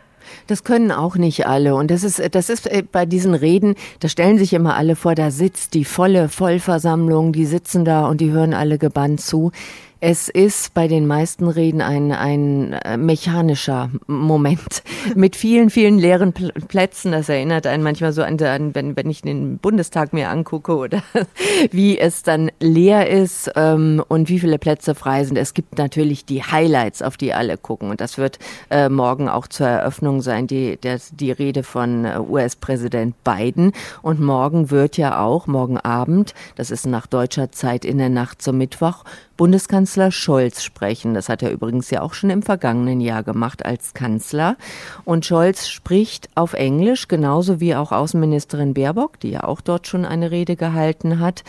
Das 0.46 0.64
können 0.64 0.92
auch 0.92 1.16
nicht 1.16 1.46
alle. 1.46 1.74
Und 1.74 1.90
das 1.90 2.04
ist, 2.04 2.22
das 2.34 2.48
ist 2.48 2.66
äh, 2.66 2.82
bei 2.82 3.06
diesen 3.06 3.34
Reden, 3.34 3.74
da 4.00 4.08
stellen 4.08 4.38
sich 4.38 4.52
immer 4.52 4.76
alle 4.76 4.96
vor, 4.96 5.14
da 5.14 5.30
sitzt 5.30 5.74
die 5.74 5.84
volle 5.84 6.28
Vollversammlung, 6.28 7.32
die 7.32 7.46
sitzen 7.46 7.84
da 7.84 8.06
und 8.06 8.20
die 8.20 8.30
hören 8.30 8.54
alle 8.54 8.78
gebannt 8.78 9.20
zu. 9.20 9.52
Es 9.98 10.28
ist 10.28 10.74
bei 10.74 10.88
den 10.88 11.06
meisten 11.06 11.48
Reden 11.48 11.80
ein, 11.80 12.12
ein 12.12 12.74
äh, 12.74 12.98
mechanischer 12.98 13.90
Moment 14.06 14.82
mit 15.14 15.36
vielen, 15.36 15.70
vielen 15.70 15.98
leeren 15.98 16.34
Plätzen. 16.34 17.12
Das 17.12 17.30
erinnert 17.30 17.66
einen 17.66 17.82
manchmal 17.82 18.12
so 18.12 18.22
an, 18.22 18.38
an 18.42 18.74
wenn, 18.74 18.94
wenn 18.94 19.08
ich 19.08 19.22
den 19.22 19.56
Bundestag 19.56 20.12
mir 20.12 20.28
angucke 20.28 20.76
oder 20.76 21.02
wie 21.70 21.98
es 21.98 22.22
dann 22.22 22.50
leer 22.60 23.08
ist 23.08 23.50
ähm, 23.56 24.04
und 24.06 24.28
wie 24.28 24.38
viele 24.38 24.58
Plätze 24.58 24.94
frei 24.94 25.24
sind. 25.24 25.38
Es 25.38 25.54
gibt 25.54 25.78
natürlich 25.78 26.26
die 26.26 26.42
Highlights, 26.42 27.00
auf 27.00 27.16
die 27.16 27.32
alle 27.32 27.56
gucken. 27.56 27.88
Und 27.88 28.02
das 28.02 28.18
wird 28.18 28.38
äh, 28.70 28.90
morgen 28.90 29.30
auch 29.30 29.46
zur 29.46 29.68
Eröffnung 29.68 30.20
sein, 30.20 30.46
die, 30.46 30.76
der, 30.76 31.00
die 31.12 31.32
Rede 31.32 31.62
von 31.62 32.04
äh, 32.04 32.18
US-Präsident 32.18 33.14
Biden. 33.24 33.72
Und 34.02 34.20
morgen 34.20 34.70
wird 34.70 34.98
ja 34.98 35.20
auch, 35.20 35.46
morgen 35.46 35.78
Abend, 35.78 36.34
das 36.54 36.70
ist 36.70 36.86
nach 36.86 37.06
deutscher 37.06 37.50
Zeit 37.50 37.86
in 37.86 37.96
der 37.96 38.10
Nacht 38.10 38.42
zum 38.42 38.58
Mittwoch, 38.58 39.02
Bundeskanzler 39.36 40.10
Scholz 40.10 40.62
sprechen. 40.62 41.14
Das 41.14 41.28
hat 41.28 41.42
er 41.42 41.50
übrigens 41.50 41.90
ja 41.90 42.02
auch 42.02 42.14
schon 42.14 42.30
im 42.30 42.42
vergangenen 42.42 43.00
Jahr 43.00 43.22
gemacht 43.22 43.64
als 43.64 43.94
Kanzler. 43.94 44.56
Und 45.04 45.26
Scholz 45.26 45.68
spricht 45.68 46.28
auf 46.34 46.54
Englisch, 46.54 47.08
genauso 47.08 47.60
wie 47.60 47.74
auch 47.74 47.92
Außenministerin 47.92 48.74
Baerbock, 48.74 49.20
die 49.20 49.30
ja 49.30 49.44
auch 49.44 49.60
dort 49.60 49.86
schon 49.86 50.04
eine 50.04 50.30
Rede 50.30 50.56
gehalten 50.56 51.20
hat. 51.20 51.44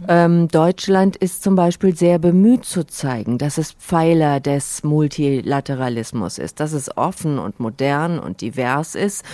Mhm. 0.00 0.06
Ähm, 0.08 0.48
Deutschland 0.48 1.16
ist 1.16 1.42
zum 1.42 1.54
Beispiel 1.54 1.96
sehr 1.96 2.18
bemüht 2.18 2.64
zu 2.64 2.86
zeigen, 2.86 3.38
dass 3.38 3.58
es 3.58 3.72
Pfeiler 3.72 4.40
des 4.40 4.82
Multilateralismus 4.84 6.38
ist, 6.38 6.60
dass 6.60 6.72
es 6.72 6.96
offen 6.96 7.38
und 7.38 7.60
modern 7.60 8.18
und 8.18 8.40
divers 8.40 8.94
ist 8.94 9.24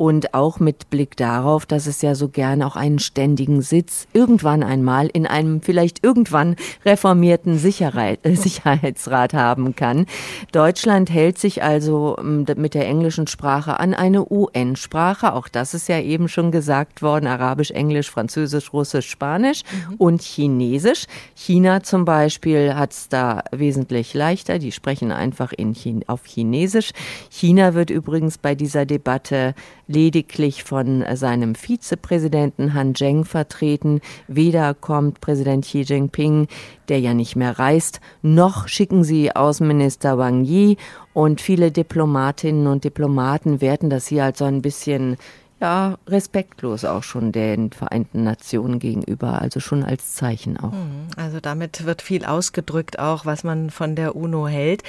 und 0.00 0.32
auch 0.32 0.60
mit 0.60 0.88
Blick 0.88 1.14
darauf, 1.18 1.66
dass 1.66 1.86
es 1.86 2.00
ja 2.00 2.14
so 2.14 2.28
gern 2.28 2.62
auch 2.62 2.74
einen 2.74 3.00
ständigen 3.00 3.60
Sitz 3.60 4.06
irgendwann 4.14 4.62
einmal 4.62 5.08
in 5.08 5.26
einem 5.26 5.60
vielleicht 5.60 6.02
irgendwann 6.02 6.56
reformierten 6.86 7.58
Sicherheit, 7.58 8.20
äh, 8.22 8.34
Sicherheitsrat 8.34 9.34
haben 9.34 9.76
kann. 9.76 10.06
Deutschland 10.52 11.10
hält 11.10 11.36
sich 11.36 11.62
also 11.62 12.16
ähm, 12.18 12.46
mit 12.56 12.72
der 12.72 12.86
englischen 12.86 13.26
Sprache 13.26 13.78
an 13.78 13.92
eine 13.92 14.24
UN-Sprache. 14.32 15.34
Auch 15.34 15.48
das 15.48 15.74
ist 15.74 15.86
ja 15.90 16.00
eben 16.00 16.28
schon 16.28 16.50
gesagt 16.50 17.02
worden. 17.02 17.26
Arabisch, 17.26 17.70
Englisch, 17.70 18.10
Französisch, 18.10 18.72
Russisch, 18.72 19.10
Spanisch 19.10 19.64
mhm. 19.64 19.96
und 19.96 20.22
Chinesisch. 20.22 21.04
China 21.34 21.82
zum 21.82 22.06
Beispiel 22.06 22.74
hat 22.74 22.92
es 22.92 23.10
da 23.10 23.42
wesentlich 23.52 24.14
leichter. 24.14 24.58
Die 24.58 24.72
sprechen 24.72 25.12
einfach 25.12 25.52
in 25.52 25.74
Chin 25.74 26.04
auf 26.06 26.24
Chinesisch. 26.24 26.92
China 27.28 27.74
wird 27.74 27.90
übrigens 27.90 28.38
bei 28.38 28.54
dieser 28.54 28.86
Debatte 28.86 29.54
lediglich 29.90 30.62
von 30.62 31.04
seinem 31.14 31.54
Vizepräsidenten 31.54 32.74
Han 32.74 32.94
Zheng 32.94 33.24
vertreten. 33.24 34.00
Weder 34.28 34.72
kommt 34.72 35.20
Präsident 35.20 35.64
Xi 35.64 35.82
Jinping, 35.82 36.46
der 36.88 37.00
ja 37.00 37.12
nicht 37.12 37.36
mehr 37.36 37.58
reist, 37.58 38.00
noch 38.22 38.68
schicken 38.68 39.04
sie 39.04 39.34
Außenminister 39.34 40.16
Wang 40.16 40.44
Yi 40.44 40.76
und 41.12 41.40
viele 41.40 41.72
Diplomatinnen 41.72 42.66
und 42.68 42.84
Diplomaten 42.84 43.60
werten 43.60 43.90
das 43.90 44.06
hier 44.06 44.24
als 44.24 44.38
so 44.38 44.44
ein 44.44 44.62
bisschen 44.62 45.16
ja, 45.60 45.98
respektlos 46.06 46.86
auch 46.86 47.02
schon 47.02 47.32
den 47.32 47.70
Vereinten 47.70 48.24
Nationen 48.24 48.78
gegenüber, 48.78 49.42
also 49.42 49.60
schon 49.60 49.84
als 49.84 50.14
Zeichen 50.14 50.56
auch. 50.56 50.72
Mhm. 50.72 51.08
Also 51.16 51.38
damit 51.38 51.84
wird 51.84 52.00
viel 52.00 52.24
ausgedrückt 52.24 52.98
auch, 52.98 53.26
was 53.26 53.44
man 53.44 53.68
von 53.68 53.94
der 53.94 54.16
UNO 54.16 54.48
hält. 54.48 54.82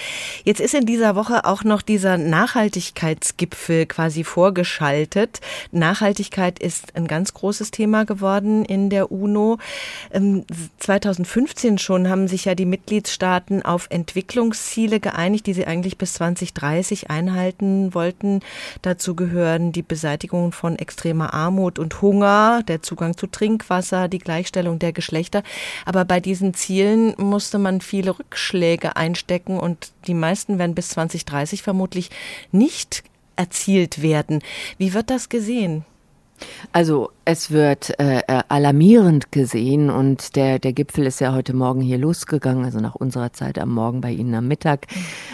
Jetzt 0.46 0.62
ist 0.62 0.74
in 0.74 0.86
dieser 0.86 1.16
Woche 1.16 1.44
auch 1.44 1.66
noch 1.66 1.82
dieser 1.82 2.18
Nachhaltigkeitsgipfel 2.18 3.86
quasi 3.86 4.24
vorgeschaltet. 4.24 5.42
Nachhaltigkeit 5.72 6.58
ist 6.58 6.96
ein 6.96 7.08
ganz 7.08 7.34
großes 7.34 7.72
Thema 7.72 8.06
geworden 8.06 8.64
in 8.64 8.90
der 8.90 9.12
UNO. 9.12 9.58
2015 10.80 11.72
ähm, 11.72 11.78
schon 11.80 12.08
haben 12.08 12.30
sich 12.30 12.46
ja 12.46 12.56
die 12.56 12.66
Mitgliedstaaten 12.66 13.62
auf 13.62 13.88
Entwicklungsziele 13.90 15.02
geeinigt, 15.02 15.48
die 15.48 15.54
sie 15.54 15.68
eigentlich 15.68 15.98
bis 15.98 16.14
2030 16.14 17.10
einhalten 17.10 17.94
wollten. 17.94 18.40
Dazu 18.82 19.16
gehören 19.18 19.74
die 19.74 19.82
Beseitigung 19.82 20.54
von 20.62 20.78
extremer 20.78 21.34
Armut 21.34 21.80
und 21.80 22.04
Hunger, 22.04 22.62
der 22.68 22.84
Zugang 22.84 23.18
zu 23.18 23.26
Trinkwasser, 23.26 24.08
die 24.08 24.20
Gleichstellung 24.20 24.78
der 24.78 24.94
Geschlechter. 24.94 25.42
Aber 25.86 26.06
bei 26.06 26.20
diesen 26.20 26.54
Zielen 26.54 27.16
musste 27.18 27.58
man 27.58 27.82
viele 27.82 28.20
Rückschläge 28.20 28.96
einstecken 28.96 29.60
und 29.60 29.92
die 30.06 30.14
meisten 30.14 30.60
werden 30.60 30.76
bis 30.76 30.90
2030 30.90 31.64
vermutlich 31.64 32.12
nicht 32.52 33.04
erzielt 33.36 34.04
werden. 34.04 34.44
Wie 34.78 34.94
wird 34.94 35.10
das 35.10 35.30
gesehen? 35.30 35.84
Also 36.72 37.10
es 37.26 37.52
wird 37.52 38.00
äh, 38.00 38.20
äh, 38.20 38.42
alarmierend 38.48 39.32
gesehen 39.32 39.90
und 39.90 40.36
der, 40.36 40.58
der 40.58 40.74
Gipfel 40.74 41.06
ist 41.06 41.22
ja 41.22 41.34
heute 41.34 41.54
Morgen 41.54 41.82
hier 41.82 41.98
losgegangen, 41.98 42.66
also 42.66 42.80
nach 42.80 42.96
unserer 42.96 43.32
Zeit 43.32 43.60
am 43.60 43.74
Morgen 43.74 44.02
bei 44.02 44.12
Ihnen 44.12 44.34
am 44.34 44.48
Mittag, 44.48 44.88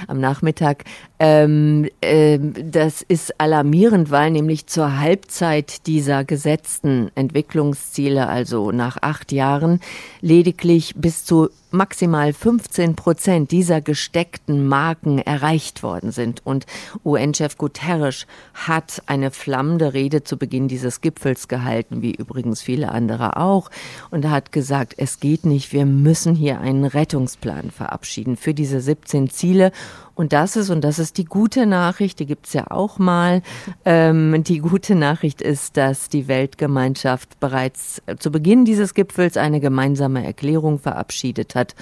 am 0.07 0.19
Nachmittag. 0.19 0.83
Ähm, 1.19 1.89
äh, 2.01 2.39
das 2.39 3.01
ist 3.01 3.39
alarmierend, 3.39 4.11
weil 4.11 4.31
nämlich 4.31 4.67
zur 4.67 4.99
Halbzeit 4.99 5.87
dieser 5.87 6.25
gesetzten 6.25 7.09
Entwicklungsziele, 7.15 8.27
also 8.27 8.71
nach 8.71 8.97
acht 9.01 9.31
Jahren, 9.31 9.79
lediglich 10.21 10.93
bis 10.95 11.23
zu 11.23 11.49
maximal 11.71 12.33
15 12.33 12.95
Prozent 12.95 13.51
dieser 13.51 13.81
gesteckten 13.81 14.67
Marken 14.67 15.19
erreicht 15.19 15.83
worden 15.83 16.11
sind. 16.11 16.45
Und 16.45 16.65
UN-Chef 17.03 17.57
Guterres 17.57 18.25
hat 18.53 19.01
eine 19.05 19.31
flammende 19.31 19.93
Rede 19.93 20.23
zu 20.23 20.37
Beginn 20.37 20.67
dieses 20.67 21.01
Gipfels 21.01 21.47
gehalten, 21.47 21.76
wie 21.89 22.15
übrigens 22.15 22.61
viele 22.61 22.91
andere 22.91 23.37
auch, 23.37 23.69
und 24.11 24.29
hat 24.29 24.51
gesagt, 24.51 24.95
es 24.97 25.19
geht 25.19 25.45
nicht, 25.45 25.73
wir 25.73 25.85
müssen 25.85 26.35
hier 26.35 26.59
einen 26.59 26.85
Rettungsplan 26.85 27.71
verabschieden 27.71 28.37
für 28.37 28.53
diese 28.53 28.81
17 28.81 29.29
Ziele. 29.29 29.71
Und 30.15 30.33
das 30.33 30.55
ist, 30.55 30.71
und 30.71 30.83
das 30.83 30.97
ist 30.97 31.17
die 31.17 31.25
gute 31.25 31.67
Nachricht, 31.67 32.19
die 32.19 32.25
gibt's 32.25 32.53
ja 32.53 32.71
auch 32.71 32.97
mal, 32.97 33.43
ähm, 33.85 34.43
die 34.43 34.59
gute 34.59 34.95
Nachricht 34.95 35.41
ist, 35.41 35.77
dass 35.77 36.09
die 36.09 36.27
Weltgemeinschaft 36.27 37.39
bereits 37.39 38.01
zu 38.17 38.31
Beginn 38.31 38.65
dieses 38.65 38.95
Gipfels 38.95 39.37
eine 39.37 39.59
gemeinsame 39.59 40.25
Erklärung 40.25 40.79
verabschiedet 40.79 41.53
hat 41.53 41.75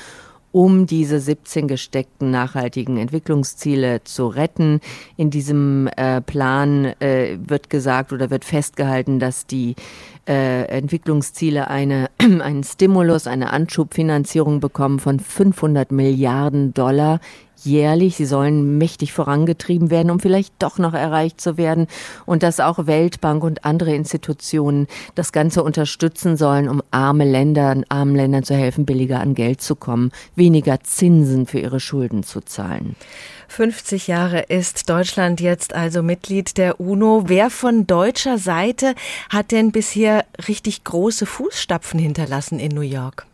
um 0.56 0.86
diese 0.86 1.20
17 1.20 1.68
gesteckten 1.68 2.32
nachhaltigen 2.32 2.96
Entwicklungsziele 2.96 4.06
zu 4.06 4.28
retten. 4.28 4.80
In 5.18 5.30
diesem 5.30 5.90
äh, 5.98 6.22
Plan 6.22 6.86
äh, 7.02 7.38
wird 7.46 7.70
gesagt 7.70 8.14
oder 8.14 8.30
wird 8.30 8.46
festgehalten, 8.46 9.20
dass 9.20 9.46
die 9.46 9.76
äh, 10.30 10.64
Entwicklungsziele 10.70 11.68
eine, 11.70 12.10
einen 12.20 12.64
Stimulus, 12.64 13.28
eine 13.28 13.52
Anschubfinanzierung 13.52 14.62
bekommen 14.62 15.00
von 15.00 15.20
500 15.20 15.92
Milliarden 15.92 16.74
Dollar 16.74 17.20
jährlich. 17.64 18.16
Sie 18.16 18.26
sollen 18.26 18.78
mächtig 18.78 19.14
vorangetrieben 19.14 19.90
werden, 19.90 20.12
um 20.12 20.20
vielleicht 20.20 20.54
doch 20.60 20.78
noch 20.78 20.94
erreicht 20.94 21.42
zu 21.42 21.58
werden. 21.58 21.88
Und 22.26 22.44
dass 22.44 22.60
auch 22.60 22.88
Weltbank 22.88 23.44
und 23.44 23.66
andere 23.66 23.94
Institutionen 23.94 24.88
das 25.16 25.32
Ganze 25.32 25.64
unterstützen 25.64 26.38
sollen, 26.38 26.70
um 26.70 26.82
arme 26.92 27.26
Länder, 27.26 27.82
armen 27.90 28.16
Ländern 28.16 28.44
zu 28.44 28.56
helfen, 28.56 28.86
billiger 28.86 29.20
an 29.20 29.36
Geld 29.36 29.62
zu 29.62 29.76
kommen, 29.76 30.12
weniger 30.36 30.82
Zinsen 30.82 31.46
für 31.46 31.60
ihre 31.60 31.80
Schulden 31.80 32.24
zu 32.24 32.42
zahlen. 32.42 32.96
50 33.48 34.08
Jahre 34.08 34.42
ist 34.42 34.90
Deutschland 34.90 35.40
jetzt 35.40 35.74
also 35.74 36.04
Mitglied 36.04 36.58
der 36.58 36.80
UNO. 36.80 37.24
Wer 37.28 37.50
von 37.50 37.88
deutscher 37.88 38.38
Seite 38.38 38.96
hat 39.30 39.52
denn 39.52 39.72
bisher 39.72 40.26
richtig 40.48 40.84
große 40.84 41.26
Fußstapfen 41.26 42.00
hinterlassen 42.00 42.60
in 42.60 42.74
New 42.74 42.82
York? 42.82 43.28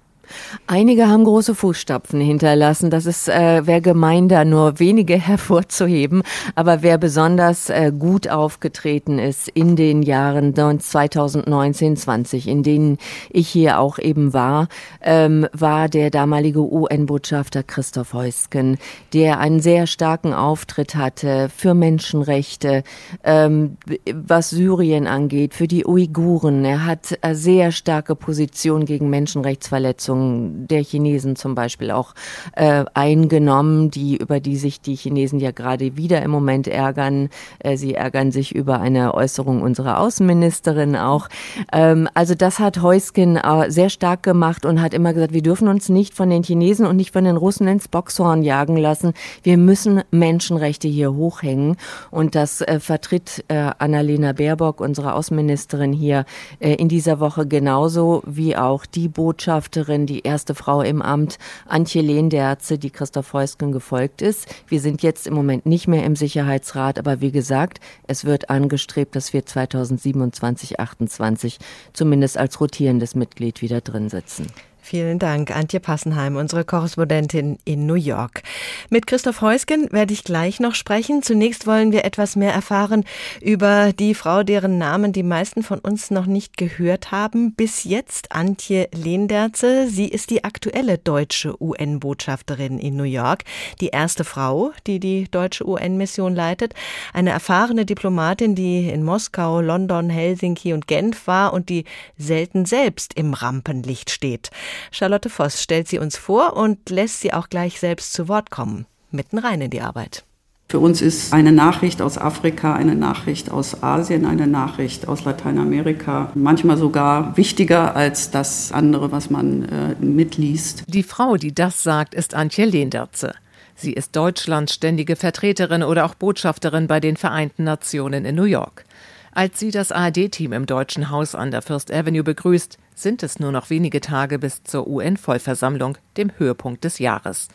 Einige 0.68 1.08
haben 1.08 1.24
große 1.24 1.56
Fußstapfen 1.56 2.22
hinterlassen. 2.22 2.90
Das 2.90 3.06
ist 3.06 3.28
äh, 3.28 3.66
wäre 3.66 3.82
gemein, 3.82 4.28
da 4.28 4.46
nur 4.46 4.80
wenige 4.80 5.16
hervorzuheben. 5.20 6.24
Aber 6.56 6.82
wer 6.82 6.98
besonders 6.98 7.70
äh, 7.70 7.92
gut 7.98 8.30
aufgetreten 8.30 9.20
ist 9.20 9.48
in 9.50 9.76
den 9.76 10.04
Jahren 10.04 10.54
2019, 10.56 11.98
20, 11.98 12.48
in 12.48 12.64
denen 12.64 12.98
ich 13.30 13.48
hier 13.48 13.80
auch 13.80 14.00
eben 14.00 14.34
war, 14.34 14.68
ähm, 15.02 15.48
war 15.54 15.90
der 15.90 16.10
damalige 16.10 16.62
UN-Botschafter 16.62 17.64
Christoph 17.64 18.14
Heusken, 18.14 18.78
der 19.14 19.40
einen 19.40 19.60
sehr 19.60 19.88
starken 19.88 20.34
Auftritt 20.34 20.96
hatte 20.96 21.50
für 21.56 21.74
Menschenrechte, 21.74 22.84
ähm, 23.24 23.78
was 24.14 24.50
Syrien 24.50 25.08
angeht, 25.08 25.54
für 25.54 25.68
die 25.68 25.86
Uiguren. 25.86 26.64
Er 26.66 26.86
hat 26.86 27.18
äh, 27.22 27.34
sehr 27.34 27.72
starke 27.72 28.16
Position 28.16 28.86
gegen 28.86 29.10
Menschenrechtsverletzungen 29.10 30.21
Haltung 30.22 30.68
der 30.68 30.84
Chinesen 30.84 31.36
zum 31.36 31.56
Beispiel 31.56 31.92
auch 31.92 32.14
äh, 32.56 32.86
eingenommen, 32.94 33.92
die 33.92 34.18
über 34.18 34.40
die 34.40 34.58
sich 34.58 34.82
die 34.82 34.96
Chinesen 34.96 35.40
ja 35.40 35.52
gerade 35.52 35.98
wieder 35.98 36.22
im 36.22 36.32
Moment 36.32 36.68
ärgern. 36.68 37.30
Äh, 37.60 37.78
sie 37.78 37.96
ärgern 37.96 38.32
sich 38.32 38.54
über 38.54 38.80
eine 38.80 39.14
Äußerung 39.14 39.62
unserer 39.62 40.00
Außenministerin 40.00 40.96
auch. 40.96 41.28
Ähm, 41.74 42.08
also 42.14 42.36
das 42.36 42.60
hat 42.60 42.82
Heuskin 42.82 43.38
äh, 43.38 43.70
sehr 43.72 43.90
stark 43.90 44.24
gemacht 44.24 44.66
und 44.66 44.82
hat 44.82 44.94
immer 44.94 45.14
gesagt, 45.14 45.34
wir 45.34 45.42
dürfen 45.42 45.68
uns 45.68 45.90
nicht 45.90 46.14
von 46.14 46.30
den 46.30 46.44
Chinesen 46.44 46.86
und 46.86 46.96
nicht 46.96 47.12
von 47.12 47.24
den 47.24 47.38
Russen 47.38 47.68
ins 47.68 47.88
Boxhorn 47.88 48.44
jagen 48.44 48.78
lassen. 48.78 49.14
Wir 49.44 49.58
müssen 49.58 50.02
Menschenrechte 50.12 50.88
hier 50.88 51.14
hochhängen 51.14 51.78
und 52.12 52.36
das 52.36 52.62
äh, 52.62 52.80
vertritt 52.80 53.44
äh, 53.48 53.72
Annalena 53.78 54.34
Baerbock, 54.34 54.80
unsere 54.80 55.14
Außenministerin 55.14 55.94
hier 55.94 56.26
äh, 56.60 56.76
in 56.76 56.88
dieser 56.88 57.20
Woche 57.20 57.48
genauso 57.48 58.22
wie 58.26 58.56
auch 58.56 58.86
die 58.86 59.08
Botschafterin, 59.08 60.01
die 60.06 60.22
erste 60.22 60.56
Frau 60.56 60.82
im 60.82 61.02
Amt, 61.02 61.38
Antje 61.66 62.02
Lehnderze, 62.02 62.78
die 62.78 62.90
Christoph 62.90 63.34
Heusken 63.34 63.72
gefolgt 63.72 64.22
ist. 64.22 64.48
Wir 64.68 64.80
sind 64.80 65.04
jetzt 65.04 65.28
im 65.28 65.34
Moment 65.34 65.66
nicht 65.66 65.88
mehr 65.88 66.04
im 66.06 66.16
Sicherheitsrat, 66.16 67.00
aber 67.00 67.22
wie 67.22 67.32
gesagt, 67.32 67.80
es 68.08 68.26
wird 68.26 68.50
angestrebt, 68.50 69.16
dass 69.16 69.34
wir 69.34 69.46
2027, 69.46 70.80
28 70.80 71.60
zumindest 71.94 72.38
als 72.38 72.60
rotierendes 72.60 73.16
Mitglied 73.16 73.62
wieder 73.62 73.82
drin 73.82 74.10
sitzen. 74.10 74.48
Vielen 74.84 75.20
Dank, 75.20 75.56
Antje 75.56 75.80
Passenheim, 75.80 76.36
unsere 76.36 76.66
Korrespondentin 76.66 77.60
in 77.66 77.86
New 77.86 77.94
York. 77.94 78.42
Mit 78.90 79.06
Christoph 79.06 79.42
Heusgen 79.42 79.88
werde 79.92 80.12
ich 80.12 80.24
gleich 80.24 80.60
noch 80.60 80.74
sprechen. 80.74 81.22
Zunächst 81.22 81.68
wollen 81.68 81.92
wir 81.92 82.04
etwas 82.04 82.36
mehr 82.36 82.52
erfahren 82.52 83.06
über 83.42 83.94
die 83.94 84.16
Frau, 84.16 84.42
deren 84.42 84.80
Namen 84.80 85.14
die 85.14 85.24
meisten 85.24 85.62
von 85.62 85.80
uns 85.80 86.10
noch 86.10 86.26
nicht 86.26 86.58
gehört 86.58 87.12
haben. 87.12 87.54
Bis 87.54 87.84
jetzt 87.84 88.32
Antje 88.32 88.90
Lehnerze. 88.94 89.88
Sie 89.88 90.08
ist 90.08 90.32
die 90.32 90.44
aktuelle 90.44 90.98
deutsche 90.98 91.62
UN-Botschafterin 91.62 92.80
in 92.80 92.96
New 92.96 93.04
York. 93.04 93.44
Die 93.82 93.90
erste 93.90 94.24
Frau, 94.24 94.72
die 94.88 95.00
die 95.00 95.30
deutsche 95.30 95.66
UN-Mission 95.66 96.34
leitet. 96.34 96.74
Eine 97.14 97.30
erfahrene 97.30 97.86
Diplomatin, 97.86 98.56
die 98.56 98.90
in 98.90 99.04
Moskau, 99.04 99.62
London, 99.62 100.10
Helsinki 100.10 100.74
und 100.74 100.88
Genf 100.88 101.28
war 101.28 101.54
und 101.54 101.70
die 101.70 101.86
selten 102.18 102.66
selbst 102.66 103.14
im 103.14 103.36
Rampenlicht 103.36 104.10
steht. 104.10 104.50
Charlotte 104.92 105.30
Voss 105.30 105.62
stellt 105.62 105.88
sie 105.88 106.00
uns 106.00 106.18
vor 106.18 106.56
und 106.56 106.90
lässt 106.90 107.22
sie 107.22 107.34
auch 107.34 107.50
gleich 107.50 107.80
selbst 107.80 108.14
zu 108.14 108.28
Wort 108.28 108.52
kommen. 108.52 108.86
Mitten 109.12 109.38
rein 109.38 109.62
in 109.62 109.70
die 109.70 109.82
Arbeit. 109.82 110.24
Für 110.72 110.80
uns 110.80 111.02
ist 111.02 111.34
eine 111.34 111.52
Nachricht 111.52 112.02
aus 112.02 112.18
Afrika, 112.18 112.76
eine 112.76 112.96
Nachricht 112.96 113.52
aus 113.52 113.84
Asien, 113.84 114.26
eine 114.26 114.48
Nachricht 114.48 115.06
aus 115.06 115.26
Lateinamerika 115.26 116.32
manchmal 116.34 116.78
sogar 116.78 117.36
wichtiger 117.36 117.94
als 117.98 118.32
das 118.32 118.72
andere, 118.72 119.12
was 119.12 119.30
man 119.30 119.64
äh, 119.64 119.96
mitliest. 120.00 120.86
Die 120.88 121.04
Frau, 121.04 121.36
die 121.36 121.54
das 121.54 121.84
sagt, 121.84 122.16
ist 122.16 122.36
Antje 122.36 122.64
Lehnerze. 122.64 123.34
Sie 123.76 123.92
ist 123.92 124.16
Deutschlands 124.16 124.74
ständige 124.74 125.18
Vertreterin 125.18 125.84
oder 125.84 126.06
auch 126.06 126.16
Botschafterin 126.16 126.88
bei 126.88 127.02
den 127.02 127.18
Vereinten 127.18 127.66
Nationen 127.66 128.24
in 128.24 128.36
New 128.36 128.46
York. 128.46 128.86
Als 129.34 129.60
sie 129.60 129.72
das 129.72 129.94
ARD-Team 129.94 130.52
im 130.52 130.66
Deutschen 130.66 131.10
Haus 131.10 131.36
an 131.36 131.52
der 131.52 131.62
First 131.62 131.90
Avenue 131.90 132.24
begrüßt, 132.24 132.78
sind 132.96 133.24
es 133.24 133.40
nur 133.40 133.54
noch 133.54 133.70
wenige 133.70 134.02
Tage 134.02 134.38
bis 134.40 134.64
zur 134.64 134.88
UN-Vollversammlung, 134.88 135.98
dem 136.18 136.32
Höhepunkt 136.38 136.84
des 136.84 137.00
Jahres. 137.00 137.48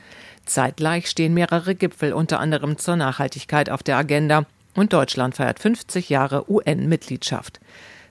Zeitgleich 0.46 1.06
stehen 1.08 1.34
mehrere 1.34 1.74
Gipfel 1.74 2.14
unter 2.14 2.40
anderem 2.40 2.78
zur 2.78 2.96
Nachhaltigkeit 2.96 3.68
auf 3.68 3.82
der 3.82 3.98
Agenda 3.98 4.46
und 4.74 4.94
Deutschland 4.94 5.36
feiert 5.36 5.58
50 5.58 6.08
Jahre 6.08 6.50
UN-Mitgliedschaft. 6.50 7.60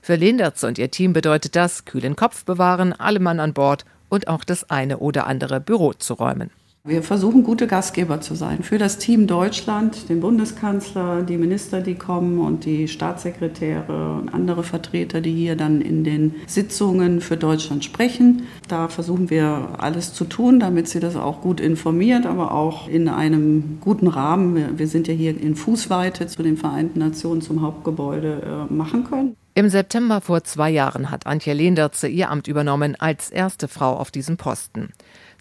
Für 0.00 0.14
Lindertz 0.14 0.62
und 0.62 0.78
ihr 0.78 0.92
Team 0.92 1.12
bedeutet 1.12 1.56
das 1.56 1.84
kühlen 1.84 2.14
Kopf 2.14 2.44
bewahren, 2.44 2.92
alle 2.92 3.18
Mann 3.18 3.40
an 3.40 3.52
Bord 3.52 3.84
und 4.08 4.28
auch 4.28 4.44
das 4.44 4.70
eine 4.70 4.98
oder 4.98 5.26
andere 5.26 5.58
Büro 5.58 5.92
zu 5.92 6.14
räumen. 6.14 6.50
Wir 6.86 7.02
versuchen, 7.02 7.42
gute 7.42 7.66
Gastgeber 7.66 8.20
zu 8.20 8.36
sein 8.36 8.62
für 8.62 8.78
das 8.78 8.98
Team 8.98 9.26
Deutschland, 9.26 10.08
den 10.08 10.20
Bundeskanzler, 10.20 11.22
die 11.22 11.36
Minister, 11.36 11.80
die 11.80 11.96
kommen 11.96 12.38
und 12.38 12.64
die 12.64 12.86
Staatssekretäre 12.86 14.20
und 14.20 14.28
andere 14.32 14.62
Vertreter, 14.62 15.20
die 15.20 15.34
hier 15.34 15.56
dann 15.56 15.80
in 15.80 16.04
den 16.04 16.36
Sitzungen 16.46 17.20
für 17.20 17.36
Deutschland 17.36 17.84
sprechen. 17.84 18.44
Da 18.68 18.86
versuchen 18.86 19.30
wir 19.30 19.70
alles 19.78 20.12
zu 20.12 20.26
tun, 20.26 20.60
damit 20.60 20.86
sie 20.86 21.00
das 21.00 21.16
auch 21.16 21.40
gut 21.40 21.58
informiert, 21.58 22.24
aber 22.24 22.52
auch 22.52 22.86
in 22.88 23.08
einem 23.08 23.78
guten 23.80 24.06
Rahmen, 24.06 24.78
wir, 24.78 24.86
sind 24.86 25.08
ja 25.08 25.14
hier 25.14 25.36
in 25.36 25.56
Fußweite 25.56 26.28
zu 26.28 26.44
den 26.44 26.56
Vereinten 26.56 27.00
Nationen 27.00 27.42
zum 27.42 27.62
Hauptgebäude 27.62 28.68
äh, 28.70 28.72
machen 28.72 29.02
können. 29.02 29.34
Im 29.54 29.68
September 29.70 30.20
vor 30.20 30.44
zwei 30.44 30.70
Jahren 30.70 31.10
hat 31.10 31.26
Antje 31.26 31.52
Lehnertze 31.52 32.06
ihr 32.06 32.30
Amt 32.30 32.46
übernommen 32.46 32.94
als 32.94 33.30
erste 33.30 33.66
Frau 33.66 33.96
auf 33.96 34.12
diesem 34.12 34.36
Posten. 34.36 34.90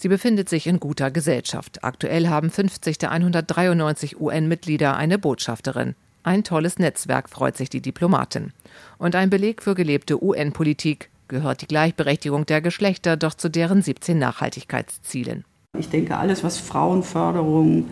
Sie 0.05 0.09
befindet 0.09 0.49
sich 0.49 0.67
in 0.67 0.79
guter 0.79 1.09
Gesellschaft. 1.09 1.83
Aktuell 1.83 2.27
haben 2.27 2.51
50 2.51 2.99
der 2.99 3.09
193 3.09 4.21
UN-Mitglieder 4.21 4.95
eine 4.95 5.17
Botschafterin. 5.17 5.95
Ein 6.21 6.43
tolles 6.43 6.77
Netzwerk 6.77 7.27
freut 7.27 7.57
sich 7.57 7.71
die 7.71 7.81
Diplomatin. 7.81 8.53
Und 8.99 9.15
ein 9.15 9.31
Beleg 9.31 9.63
für 9.63 9.73
gelebte 9.73 10.23
UN-Politik 10.23 11.09
gehört 11.27 11.63
die 11.63 11.65
Gleichberechtigung 11.65 12.45
der 12.45 12.61
Geschlechter 12.61 13.17
doch 13.17 13.33
zu 13.33 13.49
deren 13.49 13.81
17 13.81 14.19
Nachhaltigkeitszielen. 14.19 15.43
Ich 15.75 15.89
denke, 15.89 16.17
alles, 16.17 16.43
was 16.43 16.59
Frauenförderung, 16.59 17.89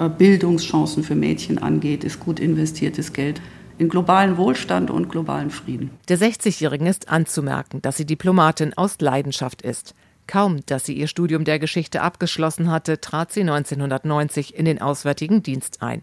äh, 0.00 0.10
Bildungschancen 0.10 1.02
für 1.02 1.14
Mädchen 1.14 1.56
angeht, 1.56 2.04
ist 2.04 2.20
gut 2.20 2.40
investiertes 2.40 3.14
Geld 3.14 3.40
in 3.78 3.88
globalen 3.88 4.36
Wohlstand 4.36 4.90
und 4.90 5.08
globalen 5.08 5.48
Frieden. 5.48 5.88
Der 6.10 6.18
60-Jährigen 6.18 6.86
ist 6.86 7.08
anzumerken, 7.08 7.80
dass 7.80 7.96
sie 7.96 8.04
Diplomatin 8.04 8.74
aus 8.74 9.00
Leidenschaft 9.00 9.62
ist. 9.62 9.94
Kaum, 10.26 10.60
dass 10.66 10.84
sie 10.86 10.94
ihr 10.94 11.06
Studium 11.06 11.44
der 11.44 11.58
Geschichte 11.58 12.02
abgeschlossen 12.02 12.70
hatte, 12.70 13.00
trat 13.00 13.32
sie 13.32 13.42
1990 13.42 14.56
in 14.56 14.64
den 14.64 14.80
Auswärtigen 14.80 15.42
Dienst 15.42 15.82
ein. 15.82 16.02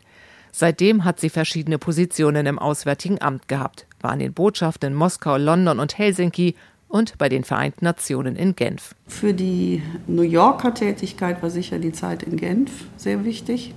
Seitdem 0.52 1.06
hat 1.06 1.20
sie 1.20 1.30
verschiedene 1.30 1.78
Positionen 1.78 2.46
im 2.46 2.60
Auswärtigen 2.60 3.22
Amt 3.22 3.48
gehabt, 3.48 3.88
war 4.02 4.14
in 4.14 4.20
den 4.20 4.34
Botschaften 4.34 4.92
in 4.92 4.98
Moskau, 4.98 5.38
London 5.38 5.80
und 5.80 5.98
Helsinki 5.98 6.56
und 6.90 7.18
bei 7.18 7.30
den 7.30 7.44
Vereinten 7.44 7.86
Nationen 7.86 8.36
in 8.36 8.56
Genf. 8.56 8.94
Für 9.08 9.34
die 9.34 9.82
New 10.08 10.24
Yorker 10.24 10.74
Tätigkeit 10.74 11.42
war 11.42 11.50
sicher 11.50 11.80
die 11.80 11.94
Zeit 11.94 12.24
in 12.24 12.36
Genf 12.36 12.72
sehr 12.98 13.24
wichtig, 13.24 13.74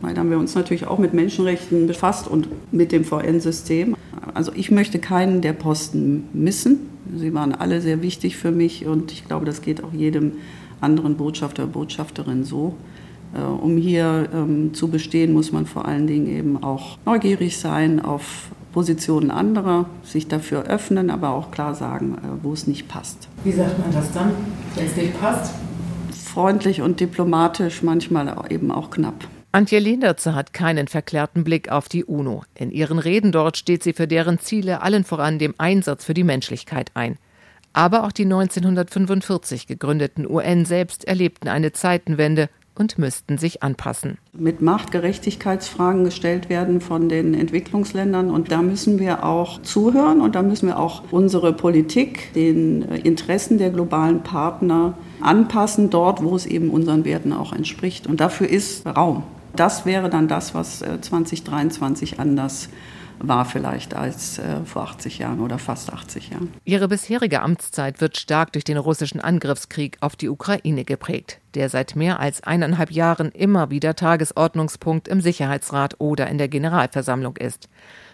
weil 0.00 0.14
da 0.14 0.20
haben 0.20 0.30
wir 0.30 0.38
uns 0.38 0.54
natürlich 0.54 0.86
auch 0.86 0.98
mit 0.98 1.14
Menschenrechten 1.14 1.86
befasst 1.86 2.28
und 2.28 2.48
mit 2.72 2.92
dem 2.92 3.04
VN-System. 3.04 3.96
Also 4.34 4.52
ich 4.54 4.70
möchte 4.70 4.98
keinen 4.98 5.40
der 5.40 5.52
Posten 5.52 6.28
missen. 6.32 6.78
Sie 7.16 7.32
waren 7.34 7.54
alle 7.54 7.80
sehr 7.80 8.02
wichtig 8.02 8.36
für 8.36 8.50
mich 8.50 8.86
und 8.86 9.12
ich 9.12 9.26
glaube, 9.26 9.46
das 9.46 9.62
geht 9.62 9.82
auch 9.82 9.92
jedem 9.92 10.32
anderen 10.80 11.16
Botschafter 11.16 11.64
oder 11.64 11.72
Botschafterin 11.72 12.44
so. 12.44 12.74
Äh, 13.34 13.40
um 13.40 13.76
hier 13.76 14.28
ähm, 14.32 14.72
zu 14.74 14.88
bestehen, 14.88 15.32
muss 15.32 15.52
man 15.52 15.66
vor 15.66 15.86
allen 15.86 16.06
Dingen 16.06 16.28
eben 16.28 16.62
auch 16.62 16.98
neugierig 17.04 17.58
sein 17.58 18.00
auf 18.00 18.50
Positionen 18.72 19.30
anderer, 19.30 19.86
sich 20.04 20.28
dafür 20.28 20.64
öffnen, 20.64 21.10
aber 21.10 21.30
auch 21.30 21.50
klar 21.50 21.74
sagen, 21.74 22.16
äh, 22.18 22.44
wo 22.44 22.52
es 22.52 22.66
nicht 22.66 22.88
passt. 22.88 23.28
Wie 23.44 23.52
sagt 23.52 23.78
man 23.78 23.92
das 23.92 24.12
dann, 24.12 24.30
wenn 24.74 24.86
es 24.86 24.96
nicht 24.96 25.18
passt? 25.20 25.54
Freundlich 26.12 26.82
und 26.82 27.00
diplomatisch, 27.00 27.82
manchmal 27.82 28.34
eben 28.50 28.70
auch 28.70 28.90
knapp. 28.90 29.26
Antje 29.58 29.80
Lehnertze 29.80 30.36
hat 30.36 30.52
keinen 30.52 30.86
verklärten 30.86 31.42
Blick 31.42 31.68
auf 31.68 31.88
die 31.88 32.04
UNO. 32.04 32.44
In 32.54 32.70
ihren 32.70 33.00
Reden 33.00 33.32
dort 33.32 33.56
steht 33.56 33.82
sie 33.82 33.92
für 33.92 34.06
deren 34.06 34.38
Ziele 34.38 34.82
allen 34.82 35.02
voran 35.02 35.40
dem 35.40 35.52
Einsatz 35.58 36.04
für 36.04 36.14
die 36.14 36.22
Menschlichkeit 36.22 36.92
ein. 36.94 37.18
Aber 37.72 38.04
auch 38.04 38.12
die 38.12 38.22
1945 38.22 39.66
gegründeten 39.66 40.30
UN 40.30 40.64
selbst 40.64 41.08
erlebten 41.08 41.48
eine 41.48 41.72
Zeitenwende 41.72 42.50
und 42.76 42.98
müssten 42.98 43.36
sich 43.36 43.64
anpassen. 43.64 44.18
Mit 44.32 44.62
Macht 44.62 44.92
Gerechtigkeitsfragen 44.92 46.04
gestellt 46.04 46.48
werden 46.48 46.80
von 46.80 47.08
den 47.08 47.34
Entwicklungsländern 47.34 48.30
und 48.30 48.52
da 48.52 48.62
müssen 48.62 49.00
wir 49.00 49.24
auch 49.24 49.60
zuhören 49.62 50.20
und 50.20 50.36
da 50.36 50.42
müssen 50.42 50.68
wir 50.68 50.78
auch 50.78 51.02
unsere 51.10 51.52
Politik 51.52 52.32
den 52.34 52.82
Interessen 52.82 53.58
der 53.58 53.70
globalen 53.70 54.22
Partner 54.22 54.96
anpassen, 55.20 55.90
dort 55.90 56.22
wo 56.22 56.36
es 56.36 56.46
eben 56.46 56.70
unseren 56.70 57.04
Werten 57.04 57.32
auch 57.32 57.52
entspricht. 57.52 58.06
Und 58.06 58.20
dafür 58.20 58.48
ist 58.48 58.86
Raum. 58.86 59.24
Das 59.58 59.84
wäre 59.84 60.08
dann 60.08 60.28
das, 60.28 60.54
was 60.54 60.78
2023 60.78 62.12
äh, 62.12 62.16
anders 62.20 62.68
war 63.18 63.44
vielleicht 63.44 63.94
als 63.94 64.38
äh, 64.38 64.64
vor 64.64 64.82
80 64.82 65.18
Jahren 65.18 65.40
oder 65.40 65.58
fast 65.58 65.92
80 65.92 66.30
Jahren. 66.30 66.54
Ihre 66.64 66.86
bisherige 66.86 67.42
Amtszeit 67.42 68.00
wird 68.00 68.16
stark 68.16 68.52
durch 68.52 68.62
den 68.62 68.76
russischen 68.76 69.20
Angriffskrieg 69.20 69.96
auf 70.00 70.14
die 70.14 70.28
Ukraine 70.28 70.84
geprägt, 70.84 71.40
der 71.54 71.68
seit 71.68 71.96
mehr 71.96 72.20
als 72.20 72.44
eineinhalb 72.44 72.92
Jahren 72.92 73.32
immer 73.32 73.70
wieder 73.70 73.96
Tagesordnungspunkt 73.96 75.08
im 75.08 75.20
Sicherheitsrat 75.20 75.96
oder 75.98 76.28
in 76.28 76.38
der 76.38 76.46
Generalversammlung 76.46 77.36
ist. 77.36 77.68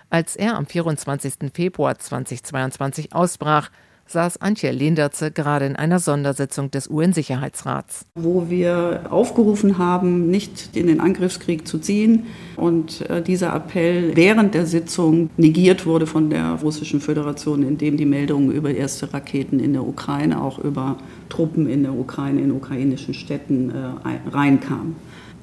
Als 0.09 0.37
er 0.37 0.57
am 0.57 0.65
24. 0.65 1.53
Februar 1.53 1.99
2022 1.99 3.15
ausbrach, 3.15 3.71
saß 4.07 4.41
Antje 4.41 4.71
Linderze 4.71 5.31
gerade 5.31 5.67
in 5.67 5.77
einer 5.77 5.99
Sondersitzung 5.99 6.71
des 6.71 6.89
UN-Sicherheitsrats. 6.89 8.07
Wo 8.15 8.49
wir 8.49 9.07
aufgerufen 9.11 9.79
haben, 9.79 10.31
nicht 10.31 10.77
in 10.77 10.87
den 10.87 11.01
Angriffskrieg 11.01 11.67
zu 11.67 11.79
ziehen. 11.79 12.27
Und 12.57 13.09
äh, 13.11 13.23
dieser 13.23 13.55
Appell 13.55 14.17
während 14.17 14.55
der 14.55 14.67
Sitzung 14.67 15.31
negiert 15.37 15.87
wurde 15.87 16.07
von 16.07 16.31
der 16.31 16.59
Russischen 16.63 17.01
Föderation, 17.01 17.63
indem 17.63 17.97
die 17.97 18.07
Meldungen 18.07 18.51
über 18.53 18.71
erste 18.71 19.13
Raketen 19.13 19.61
in 19.61 19.73
der 19.73 19.87
Ukraine, 19.87 20.41
auch 20.41 20.59
über 20.59 20.97
Truppen 21.29 21.69
in 21.69 21.83
der 21.83 21.95
Ukraine, 21.95 22.41
in 22.41 22.53
ukrainischen 22.53 23.15
Städten 23.15 23.71
äh, 23.71 24.31
reinkamen. 24.31 24.97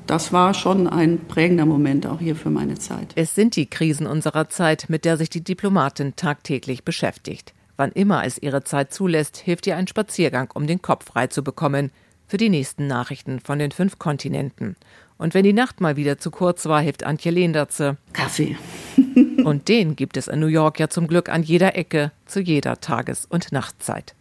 Das 0.07 0.33
war 0.33 0.53
schon 0.53 0.87
ein 0.87 1.19
prägender 1.27 1.65
Moment 1.65 2.05
auch 2.05 2.19
hier 2.19 2.35
für 2.35 2.49
meine 2.49 2.75
Zeit. 2.75 3.13
Es 3.15 3.35
sind 3.35 3.55
die 3.55 3.67
Krisen 3.67 4.07
unserer 4.07 4.49
Zeit, 4.49 4.85
mit 4.89 5.05
der 5.05 5.17
sich 5.17 5.29
die 5.29 5.43
Diplomatin 5.43 6.15
tagtäglich 6.15 6.83
beschäftigt. 6.83 7.53
Wann 7.77 7.91
immer 7.91 8.25
es 8.25 8.37
ihre 8.37 8.63
Zeit 8.63 8.93
zulässt, 8.93 9.37
hilft 9.37 9.67
ihr 9.67 9.77
ein 9.77 9.87
Spaziergang, 9.87 10.49
um 10.53 10.67
den 10.67 10.81
Kopf 10.81 11.05
frei 11.05 11.27
zu 11.27 11.43
bekommen 11.43 11.91
für 12.27 12.37
die 12.37 12.49
nächsten 12.49 12.87
Nachrichten 12.87 13.39
von 13.39 13.59
den 13.59 13.71
fünf 13.71 13.99
Kontinenten. 13.99 14.75
Und 15.17 15.33
wenn 15.33 15.43
die 15.43 15.53
Nacht 15.53 15.81
mal 15.81 15.97
wieder 15.97 16.17
zu 16.17 16.31
kurz 16.31 16.65
war, 16.65 16.81
hilft 16.81 17.03
Antje 17.03 17.31
Lehnertze. 17.31 17.97
Kaffee. 18.13 18.57
und 19.43 19.67
den 19.67 19.95
gibt 19.95 20.17
es 20.17 20.27
in 20.27 20.39
New 20.39 20.47
York 20.47 20.79
ja 20.79 20.89
zum 20.89 21.07
Glück 21.07 21.29
an 21.29 21.43
jeder 21.43 21.75
Ecke, 21.75 22.11
zu 22.25 22.39
jeder 22.39 22.79
Tages- 22.79 23.25
und 23.25 23.51
Nachtzeit. 23.51 24.15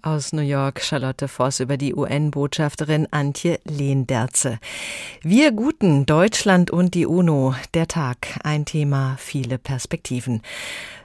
Aus 0.00 0.32
New 0.32 0.42
York 0.42 0.80
Charlotte 0.80 1.28
Voss 1.28 1.60
über 1.60 1.76
die 1.76 1.94
UN-Botschafterin 1.94 3.06
Antje 3.10 3.60
Lehnderze. 3.64 4.58
Wir 5.20 5.52
Guten, 5.52 6.06
Deutschland 6.06 6.70
und 6.70 6.94
die 6.94 7.06
UNO, 7.06 7.54
der 7.74 7.86
Tag, 7.88 8.26
ein 8.42 8.64
Thema, 8.64 9.16
viele 9.18 9.58
Perspektiven. 9.58 10.40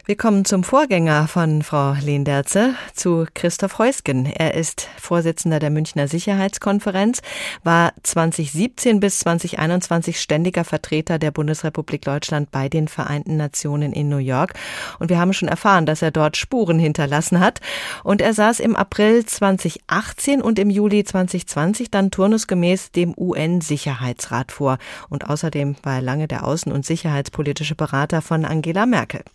Wir 0.08 0.15
kommen 0.15 0.46
zum 0.46 0.63
Vorgänger 0.63 1.28
von 1.28 1.63
Frau 1.63 1.91
Lehnderze, 2.02 2.76
zu 2.93 3.26
Christoph 3.34 3.78
Heusgen. 3.78 4.26
Er 4.26 4.54
ist 4.54 4.88
Vorsitzender 4.98 5.60
der 5.60 5.70
Münchner 5.70 6.08
Sicherheitskonferenz, 6.08 7.22
war 7.65 7.91
2017 8.04 9.02
bis 9.02 9.20
2021 9.20 10.22
ständiger 10.22 10.63
Vertreter 10.63 11.20
der 11.20 11.32
Bundesrepublik 11.32 12.04
Deutschland 12.04 12.52
bei 12.52 12.70
den 12.70 12.88
Vereinten 12.88 13.36
Nationen 13.36 13.91
in 13.91 14.08
New 14.08 14.15
York. 14.15 14.54
Und 15.00 15.10
wir 15.10 15.20
haben 15.20 15.34
schon 15.34 15.50
erfahren, 15.50 15.86
dass 15.86 16.02
er 16.02 16.12
dort 16.12 16.38
Spuren 16.38 16.80
hinterlassen 16.80 17.41
hat. 17.41 17.60
Und 18.06 18.22
er 18.22 18.34
saß 18.34 18.62
im 18.62 18.78
April 18.78 19.26
2018 19.26 20.41
und 20.41 20.58
im 20.58 20.70
Juli 20.70 21.04
2020 21.04 21.91
dann 21.91 22.12
turnusgemäß 22.12 22.91
dem 22.93 23.13
UN-Sicherheitsrat 23.17 24.54
vor. 24.54 24.78
Und 25.10 25.30
außerdem 25.30 25.76
war 25.84 25.96
er 25.96 26.02
lange 26.02 26.30
der 26.30 26.46
außen- 26.46 26.72
und 26.72 26.86
sicherheitspolitische 26.86 27.76
Berater 27.76 28.22
von 28.22 28.46
Angela 28.46 28.86
Merkel. 28.86 29.26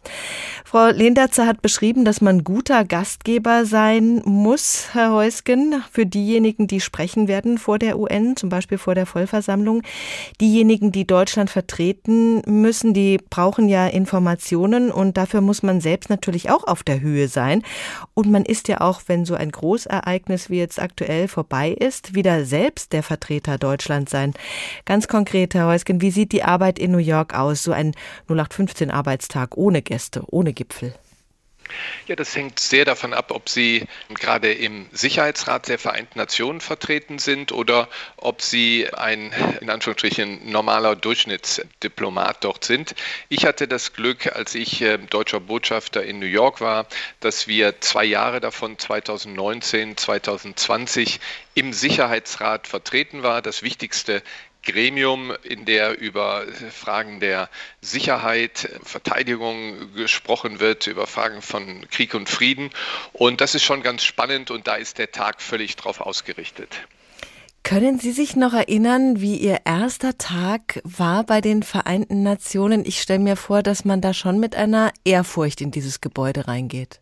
Frau 0.64 0.88
Lehndatzer 0.88 1.46
hat 1.46 1.60
beschrieben, 1.60 2.04
dass 2.04 2.20
man 2.20 2.44
guter 2.44 2.84
Gastgeber 2.84 3.66
sein 3.66 4.22
muss, 4.24 4.88
Herr 4.92 5.12
Heusgen, 5.12 5.82
für 5.90 6.06
diejenigen, 6.06 6.66
die 6.66 6.80
sprechen 6.80 7.28
werden 7.28 7.58
vor 7.58 7.78
der 7.78 7.98
UN, 7.98 8.36
zum 8.36 8.48
Beispiel 8.48 8.78
vor 8.78 8.94
der 8.94 9.04
Vollversammlung. 9.06 9.82
Diejenigen, 10.40 10.92
die 10.92 11.06
Deutschland 11.06 11.50
vertreten 11.50 12.42
müssen, 12.46 12.94
die 12.94 13.18
brauchen 13.28 13.68
ja 13.68 13.86
Informationen 13.86 14.90
und 14.90 15.16
dafür 15.16 15.40
muss 15.40 15.62
man 15.62 15.80
selbst 15.80 16.08
natürlich 16.10 16.48
auch 16.48 16.64
auf 16.64 16.82
der 16.82 17.00
Höhe 17.00 17.28
sein. 17.28 17.62
Und 18.14 18.30
man 18.30 18.44
ist 18.44 18.68
ja 18.68 18.80
auch, 18.80 19.02
wenn 19.06 19.24
so 19.24 19.34
ein 19.34 19.50
Großereignis 19.50 20.48
wie 20.48 20.58
jetzt 20.58 20.80
aktuell 20.80 21.28
vorbei 21.28 21.70
ist, 21.70 22.14
wieder 22.14 22.44
selbst 22.44 22.92
der 22.92 23.02
Vertreter 23.02 23.58
Deutschlands 23.58 24.12
sein. 24.12 24.32
Ganz 24.84 25.08
konkret, 25.08 25.54
Herr 25.54 25.66
Heusgen, 25.66 26.00
wie 26.00 26.10
sieht 26.10 26.32
die 26.32 26.44
Arbeit 26.44 26.78
in 26.78 26.92
New 26.92 26.98
York 26.98 27.34
aus? 27.34 27.62
So 27.62 27.72
ein 27.72 27.92
0815 28.28 28.90
Arbeitstag 28.90 29.56
ohne 29.56 29.82
Gäste, 29.82 30.22
ohne 30.28 30.51
Gipfel? 30.52 30.94
Ja, 32.06 32.16
das 32.16 32.34
hängt 32.34 32.58
sehr 32.58 32.84
davon 32.84 33.14
ab, 33.14 33.30
ob 33.30 33.48
Sie 33.48 33.86
gerade 34.14 34.52
im 34.52 34.88
Sicherheitsrat 34.92 35.68
der 35.68 35.78
Vereinten 35.78 36.18
Nationen 36.18 36.60
vertreten 36.60 37.18
sind 37.18 37.52
oder 37.52 37.88
ob 38.16 38.42
Sie 38.42 38.88
ein 38.92 39.32
in 39.60 39.70
Anführungsstrichen 39.70 40.50
normaler 40.50 40.96
Durchschnittsdiplomat 40.96 42.44
dort 42.44 42.64
sind. 42.64 42.94
Ich 43.28 43.46
hatte 43.46 43.68
das 43.68 43.92
Glück, 43.92 44.34
als 44.34 44.54
ich 44.54 44.82
äh, 44.82 44.98
deutscher 44.98 45.40
Botschafter 45.40 46.02
in 46.04 46.18
New 46.18 46.26
York 46.26 46.60
war, 46.60 46.86
dass 47.20 47.46
wir 47.46 47.80
zwei 47.80 48.04
Jahre 48.04 48.40
davon 48.40 48.78
2019, 48.78 49.96
2020 49.96 51.20
im 51.54 51.72
Sicherheitsrat 51.72 52.66
vertreten 52.66 53.22
war. 53.22 53.42
Das 53.42 53.62
wichtigste 53.62 54.22
Gremium, 54.62 55.32
in 55.42 55.64
der 55.64 55.98
über 55.98 56.46
Fragen 56.70 57.20
der 57.20 57.48
Sicherheit, 57.80 58.68
Verteidigung 58.82 59.94
gesprochen 59.94 60.60
wird, 60.60 60.86
über 60.86 61.06
Fragen 61.06 61.42
von 61.42 61.88
Krieg 61.90 62.14
und 62.14 62.28
Frieden. 62.28 62.70
Und 63.12 63.40
das 63.40 63.54
ist 63.54 63.64
schon 63.64 63.82
ganz 63.82 64.04
spannend 64.04 64.50
und 64.50 64.66
da 64.66 64.76
ist 64.76 64.98
der 64.98 65.10
Tag 65.10 65.42
völlig 65.42 65.76
drauf 65.76 66.00
ausgerichtet. 66.00 66.86
Können 67.64 68.00
Sie 68.00 68.10
sich 68.10 68.34
noch 68.34 68.54
erinnern, 68.54 69.20
wie 69.20 69.36
Ihr 69.36 69.60
erster 69.64 70.18
Tag 70.18 70.80
war 70.82 71.24
bei 71.24 71.40
den 71.40 71.62
Vereinten 71.62 72.24
Nationen? 72.24 72.84
Ich 72.84 73.00
stelle 73.00 73.20
mir 73.20 73.36
vor, 73.36 73.62
dass 73.62 73.84
man 73.84 74.00
da 74.00 74.14
schon 74.14 74.40
mit 74.40 74.56
einer 74.56 74.92
Ehrfurcht 75.04 75.60
in 75.60 75.70
dieses 75.70 76.00
Gebäude 76.00 76.48
reingeht. 76.48 77.00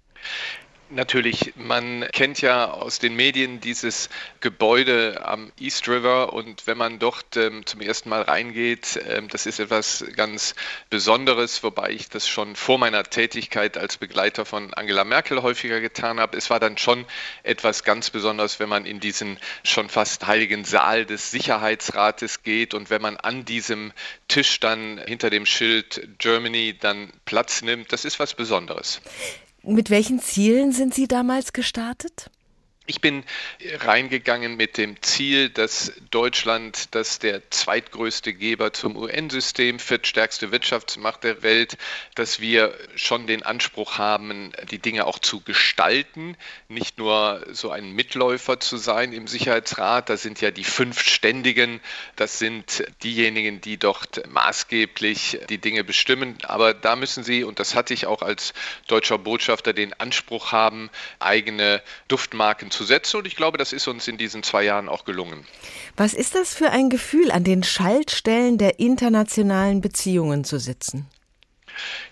Natürlich, 0.92 1.52
man 1.54 2.04
kennt 2.12 2.40
ja 2.40 2.68
aus 2.68 2.98
den 2.98 3.14
Medien 3.14 3.60
dieses 3.60 4.08
Gebäude 4.40 5.24
am 5.24 5.52
East 5.60 5.88
River 5.88 6.32
und 6.32 6.66
wenn 6.66 6.76
man 6.76 6.98
dort 6.98 7.36
ähm, 7.36 7.64
zum 7.64 7.80
ersten 7.80 8.08
Mal 8.08 8.22
reingeht, 8.22 8.98
ähm, 9.06 9.28
das 9.28 9.46
ist 9.46 9.60
etwas 9.60 10.04
ganz 10.16 10.56
Besonderes, 10.88 11.62
wobei 11.62 11.90
ich 11.90 12.08
das 12.08 12.26
schon 12.26 12.56
vor 12.56 12.76
meiner 12.78 13.04
Tätigkeit 13.04 13.78
als 13.78 13.98
Begleiter 13.98 14.44
von 14.44 14.74
Angela 14.74 15.04
Merkel 15.04 15.42
häufiger 15.42 15.80
getan 15.80 16.18
habe. 16.18 16.36
Es 16.36 16.50
war 16.50 16.58
dann 16.58 16.76
schon 16.76 17.06
etwas 17.44 17.84
ganz 17.84 18.10
Besonderes, 18.10 18.58
wenn 18.58 18.68
man 18.68 18.84
in 18.84 18.98
diesen 18.98 19.38
schon 19.62 19.88
fast 19.88 20.26
heiligen 20.26 20.64
Saal 20.64 21.06
des 21.06 21.30
Sicherheitsrates 21.30 22.42
geht 22.42 22.74
und 22.74 22.90
wenn 22.90 23.00
man 23.00 23.16
an 23.16 23.44
diesem 23.44 23.92
Tisch 24.26 24.58
dann 24.58 25.00
hinter 25.06 25.30
dem 25.30 25.46
Schild 25.46 26.18
Germany 26.18 26.76
dann 26.80 27.12
Platz 27.26 27.62
nimmt. 27.62 27.92
Das 27.92 28.04
ist 28.04 28.18
was 28.18 28.34
Besonderes. 28.34 29.00
Mit 29.62 29.90
welchen 29.90 30.20
Zielen 30.20 30.72
sind 30.72 30.94
Sie 30.94 31.06
damals 31.06 31.52
gestartet? 31.52 32.30
Ich 32.90 33.00
bin 33.00 33.22
reingegangen 33.62 34.56
mit 34.56 34.76
dem 34.76 35.00
Ziel, 35.00 35.48
dass 35.48 35.92
Deutschland, 36.10 36.92
das 36.92 37.20
der 37.20 37.48
zweitgrößte 37.48 38.34
Geber 38.34 38.72
zum 38.72 38.96
UN-System, 38.96 39.78
viertstärkste 39.78 40.50
Wirtschaftsmacht 40.50 41.22
der 41.22 41.44
Welt, 41.44 41.78
dass 42.16 42.40
wir 42.40 42.74
schon 42.96 43.28
den 43.28 43.44
Anspruch 43.44 43.98
haben, 43.98 44.50
die 44.72 44.80
Dinge 44.80 45.06
auch 45.06 45.20
zu 45.20 45.40
gestalten, 45.40 46.36
nicht 46.66 46.98
nur 46.98 47.46
so 47.52 47.70
ein 47.70 47.92
Mitläufer 47.92 48.58
zu 48.58 48.76
sein 48.76 49.12
im 49.12 49.28
Sicherheitsrat. 49.28 50.08
Da 50.08 50.16
sind 50.16 50.40
ja 50.40 50.50
die 50.50 50.64
fünf 50.64 51.00
Ständigen, 51.00 51.80
das 52.16 52.40
sind 52.40 52.82
diejenigen, 53.04 53.60
die 53.60 53.76
dort 53.76 54.28
maßgeblich 54.28 55.38
die 55.48 55.58
Dinge 55.58 55.84
bestimmen. 55.84 56.38
Aber 56.42 56.74
da 56.74 56.96
müssen 56.96 57.22
sie, 57.22 57.44
und 57.44 57.60
das 57.60 57.76
hatte 57.76 57.94
ich 57.94 58.06
auch 58.06 58.22
als 58.22 58.52
deutscher 58.88 59.18
Botschafter, 59.18 59.72
den 59.72 59.92
Anspruch 59.92 60.50
haben, 60.50 60.90
eigene 61.20 61.84
Duftmarken 62.08 62.72
zu 62.72 62.79
zu 62.80 62.86
setzen. 62.86 63.18
Und 63.18 63.26
ich 63.26 63.36
glaube, 63.36 63.58
das 63.58 63.74
ist 63.74 63.86
uns 63.88 64.08
in 64.08 64.16
diesen 64.16 64.42
zwei 64.42 64.62
Jahren 64.64 64.88
auch 64.88 65.04
gelungen. 65.04 65.44
Was 65.98 66.14
ist 66.14 66.34
das 66.34 66.54
für 66.54 66.70
ein 66.70 66.88
Gefühl, 66.88 67.30
an 67.30 67.44
den 67.44 67.62
Schaltstellen 67.62 68.56
der 68.56 68.80
internationalen 68.80 69.82
Beziehungen 69.82 70.44
zu 70.44 70.58
sitzen? 70.58 71.06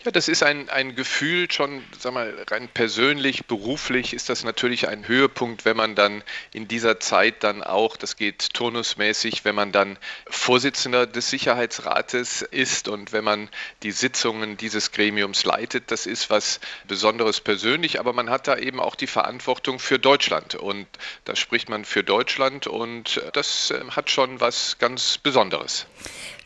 Ja, 0.04 0.10
das 0.10 0.28
ist 0.28 0.42
ein, 0.42 0.68
ein 0.68 0.94
Gefühl 0.94 1.50
schon, 1.50 1.82
sag 1.98 2.14
mal, 2.14 2.34
rein 2.50 2.68
persönlich, 2.72 3.46
beruflich 3.46 4.14
ist 4.14 4.28
das 4.28 4.44
natürlich 4.44 4.88
ein 4.88 5.08
Höhepunkt, 5.08 5.64
wenn 5.64 5.76
man 5.76 5.94
dann 5.94 6.22
in 6.52 6.68
dieser 6.68 7.00
Zeit 7.00 7.42
dann 7.42 7.62
auch, 7.62 7.96
das 7.96 8.16
geht 8.16 8.54
turnusmäßig, 8.54 9.44
wenn 9.44 9.54
man 9.54 9.72
dann 9.72 9.98
Vorsitzender 10.28 11.06
des 11.06 11.30
Sicherheitsrates 11.30 12.42
ist 12.42 12.88
und 12.88 13.12
wenn 13.12 13.24
man 13.24 13.48
die 13.82 13.90
Sitzungen 13.90 14.56
dieses 14.56 14.92
Gremiums 14.92 15.44
leitet. 15.44 15.90
Das 15.90 16.06
ist 16.06 16.30
was 16.30 16.60
Besonderes 16.86 17.40
persönlich, 17.40 18.00
aber 18.00 18.12
man 18.12 18.30
hat 18.30 18.48
da 18.48 18.56
eben 18.56 18.80
auch 18.80 18.94
die 18.94 19.06
Verantwortung 19.06 19.78
für 19.78 19.98
Deutschland 19.98 20.54
und 20.54 20.86
da 21.24 21.36
spricht 21.36 21.68
man 21.68 21.84
für 21.84 22.04
Deutschland 22.04 22.66
und 22.66 23.20
das 23.32 23.70
äh, 23.70 23.82
hat 23.90 24.10
schon 24.10 24.40
was 24.40 24.78
ganz 24.78 25.18
Besonderes. 25.18 25.86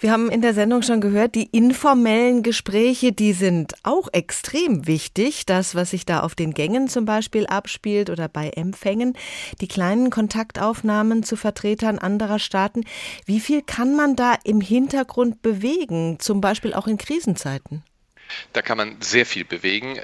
Wir 0.01 0.11
haben 0.11 0.31
in 0.31 0.43
der 0.43 0.53
Sendung 0.53 0.83
schon 0.83 1.01
gehört, 1.01 1.37
die 1.37 1.49
informellen 1.53 2.43
Gespräche, 2.43 3.12
die 3.19 3.33
sind 3.33 3.75
auch 3.83 4.09
extrem 4.13 4.87
wichtig. 4.87 5.47
Das, 5.47 5.75
was 5.75 5.91
sich 5.91 6.07
da 6.07 6.21
auf 6.21 6.35
den 6.35 6.55
Gängen 6.55 6.89
zum 6.89 7.05
Beispiel 7.05 7.47
abspielt 7.47 8.11
oder 8.11 8.29
bei 8.29 8.51
Empfängen, 8.51 9.17
die 9.61 9.69
kleinen 9.69 10.11
Kontaktaufnahmen 10.11 11.23
zu 11.23 11.37
Vertretern 11.37 11.99
anderer 11.99 12.39
Staaten. 12.39 12.85
Wie 13.27 13.41
viel 13.41 13.63
kann 13.63 13.97
man 13.97 14.17
da 14.17 14.37
im 14.45 14.61
Hintergrund 14.61 15.43
bewegen, 15.43 16.19
zum 16.21 16.41
Beispiel 16.41 16.75
auch 16.75 16.87
in 16.87 16.99
Krisenzeiten? 16.99 17.83
Da 18.53 18.63
kann 18.63 18.79
man 18.79 18.97
sehr 19.01 19.27
viel 19.27 19.45
bewegen 19.45 19.99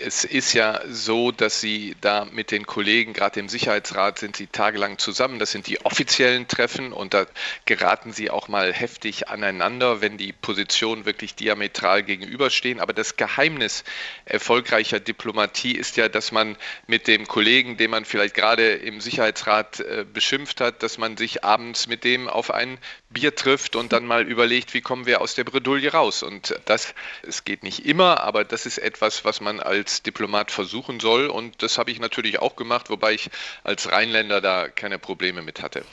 es 0.00 0.24
ist 0.24 0.52
ja 0.52 0.80
so, 0.88 1.32
dass 1.32 1.60
Sie 1.60 1.96
da 2.00 2.26
mit 2.26 2.50
den 2.50 2.66
Kollegen, 2.66 3.14
gerade 3.14 3.40
im 3.40 3.48
Sicherheitsrat, 3.48 4.18
sind 4.18 4.36
Sie 4.36 4.46
tagelang 4.46 4.98
zusammen. 4.98 5.38
Das 5.38 5.50
sind 5.50 5.66
die 5.66 5.84
offiziellen 5.84 6.46
Treffen 6.46 6.92
und 6.92 7.14
da 7.14 7.26
geraten 7.64 8.12
Sie 8.12 8.30
auch 8.30 8.48
mal 8.48 8.72
heftig 8.72 9.28
aneinander, 9.28 10.00
wenn 10.00 10.18
die 10.18 10.32
Positionen 10.32 11.06
wirklich 11.06 11.34
diametral 11.34 12.02
gegenüberstehen. 12.02 12.80
Aber 12.80 12.92
das 12.92 13.16
Geheimnis 13.16 13.84
erfolgreicher 14.26 15.00
Diplomatie 15.00 15.72
ist 15.72 15.96
ja, 15.96 16.08
dass 16.08 16.32
man 16.32 16.56
mit 16.86 17.06
dem 17.06 17.26
Kollegen, 17.26 17.76
den 17.78 17.90
man 17.90 18.04
vielleicht 18.04 18.34
gerade 18.34 18.72
im 18.72 19.00
Sicherheitsrat 19.00 19.80
äh, 19.80 20.04
beschimpft 20.12 20.60
hat, 20.60 20.82
dass 20.82 20.98
man 20.98 21.16
sich 21.16 21.44
abends 21.44 21.86
mit 21.86 22.04
dem 22.04 22.28
auf 22.28 22.50
ein 22.50 22.78
Bier 23.10 23.34
trifft 23.34 23.74
und 23.74 23.92
dann 23.92 24.04
mal 24.04 24.26
überlegt, 24.26 24.74
wie 24.74 24.82
kommen 24.82 25.06
wir 25.06 25.22
aus 25.22 25.34
der 25.34 25.44
Bredouille 25.44 25.92
raus. 25.92 26.22
Und 26.22 26.54
das, 26.66 26.94
es 27.22 27.44
geht 27.44 27.62
nicht 27.62 27.86
immer, 27.86 28.20
aber 28.20 28.44
das 28.44 28.66
ist 28.66 28.78
etwas, 28.78 29.24
was 29.24 29.40
man 29.40 29.60
als 29.60 29.77
Diplomat 29.84 30.50
versuchen 30.50 31.00
soll. 31.00 31.28
Und 31.28 31.62
das 31.62 31.78
habe 31.78 31.90
ich 31.90 32.00
natürlich 32.00 32.40
auch 32.40 32.56
gemacht, 32.56 32.90
wobei 32.90 33.14
ich 33.14 33.30
als 33.64 33.90
Rheinländer 33.90 34.40
da 34.40 34.68
keine 34.68 34.98
Probleme 34.98 35.42
mit 35.42 35.62
hatte. 35.62 35.84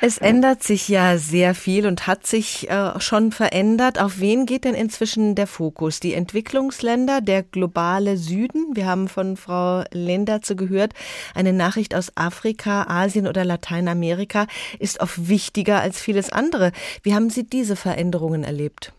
Es 0.00 0.18
ändert 0.18 0.62
sich 0.62 0.88
ja 0.88 1.18
sehr 1.18 1.56
viel 1.56 1.84
und 1.84 2.06
hat 2.06 2.24
sich 2.24 2.70
äh, 2.70 3.00
schon 3.00 3.32
verändert. 3.32 4.00
Auf 4.00 4.20
wen 4.20 4.46
geht 4.46 4.64
denn 4.64 4.74
inzwischen 4.74 5.34
der 5.34 5.48
Fokus? 5.48 5.98
Die 5.98 6.14
Entwicklungsländer, 6.14 7.20
der 7.20 7.42
globale 7.42 8.16
Süden? 8.16 8.76
Wir 8.76 8.86
haben 8.86 9.08
von 9.08 9.36
Frau 9.36 9.82
Lenderze 9.90 10.54
gehört, 10.54 10.92
eine 11.34 11.52
Nachricht 11.52 11.96
aus 11.96 12.12
Afrika, 12.16 12.84
Asien 12.88 13.26
oder 13.26 13.44
Lateinamerika 13.44 14.46
ist 14.78 15.00
oft 15.00 15.28
wichtiger 15.28 15.80
als 15.80 16.00
vieles 16.00 16.30
andere. 16.30 16.70
Wie 17.02 17.14
haben 17.14 17.28
Sie 17.28 17.42
diese 17.42 17.74
Veränderungen 17.74 18.44
erlebt? 18.44 18.92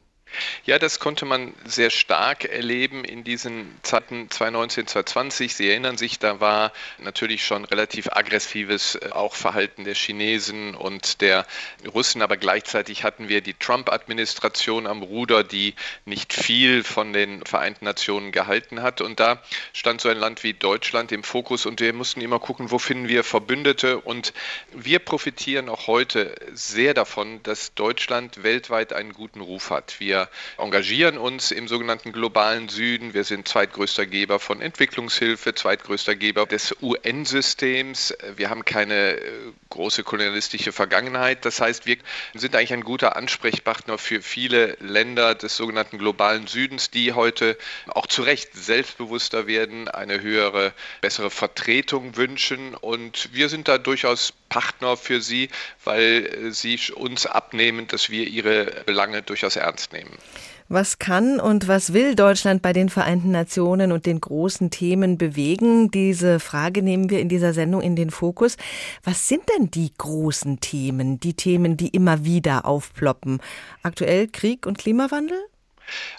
Ja, 0.66 0.80
das 0.80 1.00
konnte 1.00 1.26
man 1.26 1.54
sehr 1.66 1.90
stark 1.90 2.46
erleben 2.46 3.04
in 3.04 3.24
diesen 3.24 3.78
Zeiten 3.82 4.30
2019, 4.30 4.88
2020. 4.88 5.56
Sie 5.56 5.70
erinnern 5.70 5.98
sich, 5.98 6.20
da 6.20 6.40
war 6.40 6.72
natürlich 6.98 7.46
schon 7.46 7.66
relativ 7.66 8.08
aggressives 8.12 8.96
äh, 8.96 9.10
auch 9.12 9.36
Verhalten 9.36 9.84
der 9.84 9.96
Chinesen 9.96 10.76
und 10.76 11.22
der 11.22 11.46
Russen, 11.88 12.22
aber 12.22 12.38
gleichzeitig 12.38 13.04
hatten 13.04 13.30
wir 13.30 13.42
die 13.42 13.54
Trump-Administration 13.54 14.88
am 14.88 15.02
Ruder, 15.02 15.44
die 15.44 15.76
nicht 16.06 16.34
viel 16.34 16.84
von 16.84 17.14
den 17.14 17.46
Vereinten 17.46 17.86
Nationen 17.86 18.32
gehalten 18.32 18.82
hat. 18.82 19.02
Und 19.02 19.20
da 19.20 19.42
stand 19.74 20.02
so 20.02 20.10
ein 20.10 20.18
Land 20.18 20.44
wie 20.44 20.54
Deutschland 20.54 21.12
im 21.12 21.24
Fokus 21.24 21.66
und 21.66 21.80
wir 21.80 21.94
mussten 21.94 22.22
immer 22.22 22.40
gucken, 22.40 22.72
wo 22.72 22.80
finden 22.80 23.08
wir 23.08 23.24
Verbündete. 23.24 24.00
Und 24.00 24.34
wir 24.72 25.00
profitieren 25.00 25.70
auch 25.70 25.88
heute 25.88 26.36
sehr 26.54 26.94
davon, 26.94 27.42
dass 27.44 27.74
Deutschland 27.74 28.44
weltweit 28.44 28.94
einen 28.94 29.14
guten 29.14 29.42
Ruf 29.42 29.70
hat. 29.70 30.00
Wir 30.00 30.19
engagieren 30.58 31.18
uns 31.18 31.52
im 31.52 31.68
sogenannten 31.68 32.12
globalen 32.12 32.68
Süden. 32.68 33.14
Wir 33.14 33.24
sind 33.24 33.48
zweitgrößter 33.48 34.06
Geber 34.06 34.40
von 34.40 34.62
Entwicklungshilfe, 34.62 35.54
zweitgrößter 35.54 36.16
Geber 36.16 36.46
des 36.46 36.76
UN-Systems. 36.82 38.14
Wir 38.36 38.50
haben 38.50 38.66
keine 38.66 39.14
äh, 39.14 39.22
große 39.70 40.04
kolonialistische 40.04 40.72
Vergangenheit. 40.72 41.46
Das 41.46 41.62
heißt, 41.62 41.86
wir 41.86 41.98
sind 42.34 42.56
eigentlich 42.56 42.74
ein 42.74 42.84
guter 42.84 43.16
Ansprechpartner 43.16 43.98
für 43.98 44.22
viele 44.22 44.76
Länder 44.80 45.36
des 45.36 45.56
sogenannten 45.56 45.98
globalen 45.98 46.48
Südens, 46.48 46.90
die 46.90 47.14
heute 47.14 47.58
auch 47.88 48.08
zu 48.08 48.24
Recht 48.24 48.56
selbstbewusster 48.56 49.48
werden, 49.48 49.88
eine 49.88 50.22
höhere, 50.22 50.74
bessere 51.02 51.30
Vertretung 51.30 52.16
wünschen. 52.18 52.76
Und 52.76 53.30
wir 53.34 53.50
sind 53.50 53.68
da 53.68 53.78
durchaus 53.78 54.34
Partner 54.50 54.98
für 54.98 55.22
sie, 55.22 55.50
weil 55.84 56.26
äh, 56.26 56.52
sie 56.52 56.80
uns 56.96 57.26
abnehmen, 57.26 57.88
dass 57.88 58.10
wir 58.10 58.28
ihre 58.28 58.84
Belange 58.86 59.22
durchaus 59.22 59.56
ernst 59.56 59.94
nehmen. 59.94 60.12
Was 60.72 61.00
kann 61.00 61.40
und 61.40 61.68
was 61.68 61.94
will 61.94 62.14
Deutschland 62.14 62.62
bei 62.62 62.74
den 62.74 62.90
Vereinten 62.90 63.32
Nationen 63.32 63.92
und 63.92 64.06
den 64.06 64.22
großen 64.22 64.70
Themen 64.70 65.18
bewegen? 65.18 65.90
Diese 65.90 66.40
Frage 66.40 66.84
nehmen 66.84 67.10
wir 67.10 67.22
in 67.22 67.28
dieser 67.28 67.54
Sendung 67.54 67.82
in 67.82 67.96
den 67.96 68.12
Fokus. 68.12 68.56
Was 69.04 69.28
sind 69.28 69.42
denn 69.58 69.72
die 69.72 69.92
großen 69.98 70.60
Themen, 70.60 71.20
die 71.20 71.34
Themen, 71.34 71.76
die 71.76 71.88
immer 71.88 72.24
wieder 72.24 72.66
aufploppen? 72.66 73.42
Aktuell 73.82 74.28
Krieg 74.28 74.68
und 74.68 74.78
Klimawandel? 74.78 75.40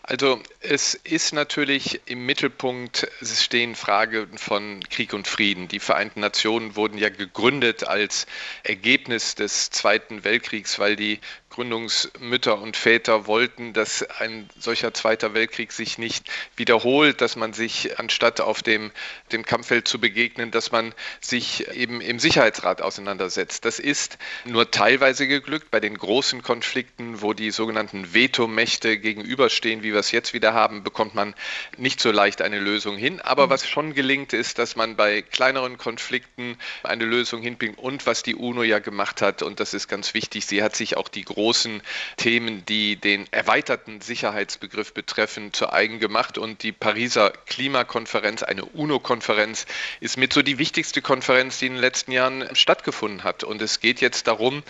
Also 0.02 0.40
es 0.60 0.94
ist 0.94 1.32
natürlich 1.32 2.00
im 2.06 2.26
Mittelpunkt, 2.26 3.06
es 3.20 3.44
stehen 3.44 3.74
Fragen 3.74 4.38
von 4.38 4.80
Krieg 4.88 5.12
und 5.12 5.28
Frieden. 5.28 5.68
Die 5.68 5.78
Vereinten 5.78 6.20
Nationen 6.20 6.74
wurden 6.74 6.98
ja 6.98 7.10
gegründet 7.10 7.84
als 7.84 8.26
Ergebnis 8.62 9.34
des 9.34 9.70
Zweiten 9.70 10.24
Weltkriegs, 10.24 10.78
weil 10.78 10.96
die 10.96 11.20
Gründungsmütter 11.50 12.60
und 12.60 12.76
Väter 12.76 13.26
wollten, 13.26 13.72
dass 13.72 14.02
ein 14.02 14.48
solcher 14.58 14.94
Zweiter 14.94 15.34
Weltkrieg 15.34 15.72
sich 15.72 15.98
nicht 15.98 16.30
wiederholt, 16.56 17.20
dass 17.20 17.34
man 17.34 17.52
sich 17.52 17.98
anstatt 17.98 18.40
auf 18.40 18.62
dem, 18.62 18.92
dem 19.32 19.44
Kampffeld 19.44 19.88
zu 19.88 20.00
begegnen, 20.00 20.52
dass 20.52 20.70
man 20.70 20.94
sich 21.20 21.68
eben 21.68 22.00
im 22.00 22.20
Sicherheitsrat 22.20 22.80
auseinandersetzt. 22.80 23.64
Das 23.64 23.80
ist 23.80 24.16
nur 24.44 24.70
teilweise 24.70 25.26
geglückt 25.26 25.70
bei 25.72 25.80
den 25.80 25.98
großen 25.98 26.42
Konflikten, 26.42 27.20
wo 27.20 27.32
die 27.32 27.50
sogenannten 27.50 28.14
Vetomächte 28.14 28.98
gegenüberstehen, 28.98 29.82
wie 29.82 29.89
wir 29.92 30.00
es 30.00 30.12
jetzt 30.12 30.32
wieder 30.34 30.54
haben, 30.54 30.82
bekommt 30.82 31.14
man 31.14 31.34
nicht 31.76 32.00
so 32.00 32.10
leicht 32.10 32.42
eine 32.42 32.58
Lösung 32.58 32.96
hin. 32.96 33.20
Aber 33.20 33.46
mhm. 33.46 33.50
was 33.50 33.68
schon 33.68 33.94
gelingt, 33.94 34.32
ist, 34.32 34.58
dass 34.58 34.76
man 34.76 34.96
bei 34.96 35.22
kleineren 35.22 35.78
Konflikten 35.78 36.56
eine 36.82 37.04
Lösung 37.04 37.42
hinbringt 37.42 37.78
und 37.78 38.06
was 38.06 38.22
die 38.22 38.34
UNO 38.34 38.62
ja 38.62 38.78
gemacht 38.78 39.22
hat, 39.22 39.42
und 39.42 39.60
das 39.60 39.74
ist 39.74 39.88
ganz 39.88 40.14
wichtig, 40.14 40.46
sie 40.46 40.62
hat 40.62 40.76
sich 40.76 40.96
auch 40.96 41.08
die 41.08 41.24
großen 41.24 41.82
Themen, 42.16 42.64
die 42.66 42.96
den 42.96 43.26
erweiterten 43.32 44.00
Sicherheitsbegriff 44.00 44.94
betreffen, 44.94 45.52
zu 45.52 45.72
eigen 45.72 46.00
gemacht. 46.00 46.38
Und 46.38 46.62
die 46.62 46.72
Pariser 46.72 47.32
Klimakonferenz, 47.46 48.42
eine 48.42 48.64
UNO-Konferenz, 48.64 49.66
ist 50.00 50.16
mit 50.16 50.32
so 50.32 50.42
die 50.42 50.58
wichtigste 50.58 51.02
Konferenz, 51.02 51.58
die 51.58 51.66
in 51.66 51.74
den 51.74 51.80
letzten 51.80 52.12
Jahren 52.12 52.48
stattgefunden 52.54 53.24
hat. 53.24 53.44
Und 53.44 53.62
es 53.62 53.80
geht 53.80 54.00
jetzt 54.00 54.26
darum, 54.26 54.62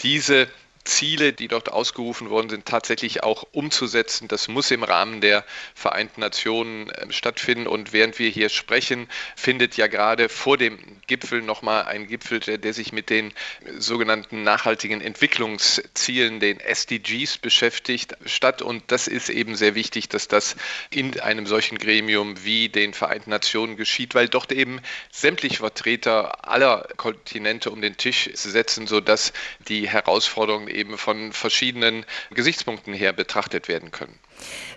diese 0.00 0.48
Ziele, 0.84 1.32
die 1.32 1.48
dort 1.48 1.72
ausgerufen 1.72 2.28
worden 2.28 2.50
sind, 2.50 2.66
tatsächlich 2.66 3.22
auch 3.22 3.44
umzusetzen. 3.52 4.28
Das 4.28 4.48
muss 4.48 4.70
im 4.70 4.82
Rahmen 4.82 5.20
der 5.20 5.44
Vereinten 5.74 6.20
Nationen 6.20 6.90
äh, 6.90 7.10
stattfinden. 7.10 7.66
Und 7.66 7.92
während 7.92 8.18
wir 8.18 8.28
hier 8.28 8.50
sprechen, 8.50 9.08
findet 9.34 9.76
ja 9.76 9.86
gerade 9.86 10.28
vor 10.28 10.58
dem 10.58 10.78
Gipfel 11.06 11.42
nochmal 11.42 11.84
ein 11.84 12.06
Gipfel, 12.06 12.40
der, 12.40 12.58
der 12.58 12.74
sich 12.74 12.92
mit 12.92 13.08
den 13.08 13.32
sogenannten 13.78 14.42
nachhaltigen 14.42 15.00
Entwicklungszielen, 15.00 16.40
den 16.40 16.60
SDGs 16.60 17.38
beschäftigt, 17.38 18.16
statt. 18.26 18.60
Und 18.60 18.84
das 18.88 19.08
ist 19.08 19.30
eben 19.30 19.56
sehr 19.56 19.74
wichtig, 19.74 20.08
dass 20.10 20.28
das 20.28 20.56
in 20.90 21.18
einem 21.20 21.46
solchen 21.46 21.78
Gremium 21.78 22.44
wie 22.44 22.68
den 22.68 22.92
Vereinten 22.92 23.30
Nationen 23.30 23.76
geschieht, 23.76 24.14
weil 24.14 24.28
dort 24.28 24.52
eben 24.52 24.80
sämtliche 25.10 25.58
Vertreter 25.58 26.46
aller 26.46 26.86
Kontinente 26.96 27.70
um 27.70 27.80
den 27.80 27.96
Tisch 27.96 28.28
setzen, 28.34 28.86
sodass 28.86 29.32
die 29.68 29.88
Herausforderungen 29.88 30.73
eben 30.74 30.98
von 30.98 31.32
verschiedenen 31.32 32.04
Gesichtspunkten 32.30 32.94
her 32.94 33.12
betrachtet 33.12 33.68
werden 33.68 33.90
können. 33.90 34.18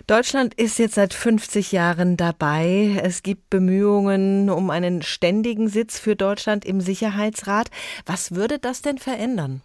Deutschland 0.06 0.54
ist 0.54 0.78
jetzt 0.78 0.94
seit 0.94 1.12
50 1.12 1.72
Jahren 1.72 2.16
dabei. 2.16 2.98
Es 3.02 3.22
gibt 3.22 3.50
Bemühungen 3.50 4.48
um 4.48 4.70
einen 4.70 5.02
ständigen 5.02 5.68
Sitz 5.68 5.98
für 5.98 6.16
Deutschland 6.16 6.64
im 6.64 6.80
Sicherheitsrat. 6.80 7.68
Was 8.06 8.34
würde 8.34 8.58
das 8.58 8.80
denn 8.80 8.96
verändern? 8.96 9.60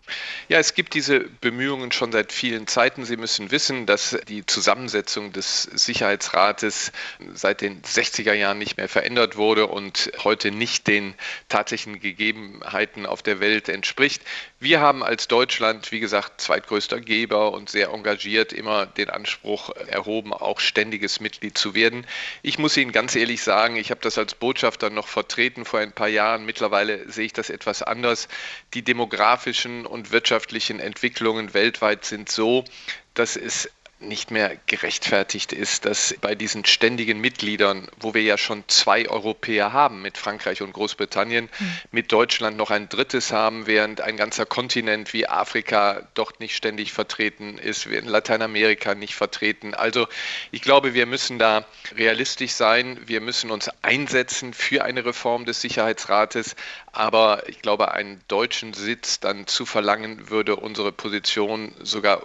Ja, 0.50 0.60
es 0.60 0.74
gibt 0.74 0.96
diese 0.96 1.22
Bemühungen 1.22 1.94
schon 1.94 2.12
seit 2.12 2.34
vielen 2.34 2.68
Zeiten. 2.68 3.06
Sie 3.06 3.16
müssen 3.16 3.52
wissen, 3.52 3.86
dass 3.86 4.18
die 4.28 4.46
Zusammensetzung 4.46 5.32
des 5.32 5.64
Sicherheitsrates 5.64 6.92
seit 7.34 7.62
den 7.62 7.82
60er 7.82 8.34
Jahren 8.34 8.58
nicht 8.58 8.76
mehr 8.76 8.90
verändert 8.90 9.38
wurde 9.38 9.68
und 9.68 10.12
heute 10.24 10.52
nicht 10.52 10.88
den 10.88 11.14
tatsächlichen 11.48 12.02
Gegebenheiten 12.02 13.06
auf 13.06 13.22
der 13.22 13.40
Welt 13.40 13.70
entspricht. 13.70 14.22
Wir 14.60 14.80
haben 14.80 15.04
als 15.04 15.28
Deutschland, 15.28 15.92
wie 15.92 16.00
gesagt, 16.00 16.42
zweitgrößter 16.42 17.02
Geber 17.02 17.52
und 17.54 17.70
sehr 17.70 17.90
engagiert 17.90 18.54
immer 18.54 18.86
den 18.86 19.10
Anspruch, 19.10 19.72
erhoben, 19.88 20.34
auch 20.34 20.60
ständiges 20.60 21.20
Mitglied 21.20 21.58
zu 21.58 21.76
werden. 21.76 22.06
Ich 22.42 22.58
muss 22.58 22.78
Ihnen 22.78 22.92
ganz 22.92 23.16
ehrlich 23.16 23.44
sagen, 23.44 23.76
ich 23.76 23.92
habe 23.92 24.02
das 24.02 24.18
als 24.18 24.36
Botschafter 24.36 24.90
noch 24.90 25.08
vertreten 25.08 25.66
vor 25.66 25.80
ein 25.80 25.92
paar 25.92 26.08
Jahren. 26.08 26.46
Mittlerweile 26.46 27.10
sehe 27.12 27.26
ich 27.26 27.34
das 27.34 27.50
etwas 27.50 27.84
anders. 27.84 28.28
Die 28.74 28.82
demografischen 28.84 29.86
und 29.86 30.12
wirtschaftlichen 30.12 30.80
Entwicklungen 30.80 31.54
weltweit 31.54 32.06
sind 32.06 32.30
so, 32.30 32.66
dass 33.14 33.36
es 33.36 33.70
nicht 34.08 34.32
mehr 34.32 34.58
gerechtfertigt 34.68 35.54
ist, 35.54 35.86
dass 35.86 36.16
bei 36.22 36.36
diesen 36.36 36.66
ständigen 36.66 37.20
Mitgliedern, 37.20 37.88
wo 38.00 38.14
wir 38.14 38.22
ja 38.22 38.38
schon 38.38 38.64
zwei 38.68 39.08
Europäer 39.10 39.74
haben 39.74 40.02
mit 40.02 40.18
Frankreich 40.18 40.62
und 40.62 40.74
Großbritannien, 40.74 41.46
mhm. 41.46 41.74
mit 41.92 42.12
Deutschland 42.12 42.58
noch 42.58 42.72
ein 42.72 42.90
drittes 42.90 43.32
haben, 43.32 43.68
während 43.68 44.02
ein 44.02 44.18
ganzer 44.18 44.46
Kontinent 44.46 45.14
wie 45.14 45.28
Afrika 45.28 46.08
dort 46.14 46.40
nicht 46.40 46.56
ständig 46.56 46.94
vertreten 46.94 47.58
ist, 47.58 47.86
in 47.86 48.06
Lateinamerika 48.06 48.96
nicht 48.96 49.16
vertreten. 49.16 49.74
Also 49.74 50.08
ich 50.52 50.62
glaube, 50.62 50.94
wir 50.94 51.06
müssen 51.06 51.40
da 51.40 51.66
realistisch 51.96 52.54
sein. 52.54 53.00
Wir 53.06 53.22
müssen 53.22 53.52
uns 53.52 53.70
einsetzen 53.82 54.54
für 54.54 54.84
eine 54.84 55.06
Reform 55.06 55.46
des 55.46 55.62
Sicherheitsrates. 55.62 56.56
Aber 56.92 57.48
ich 57.50 57.62
glaube, 57.62 57.92
einen 57.92 58.22
deutschen 58.28 58.74
Sitz 58.74 59.20
dann 59.20 59.48
zu 59.48 59.66
verlangen, 59.66 60.30
würde 60.30 60.56
unsere 60.56 60.92
Position 60.92 61.74
sogar 61.82 62.22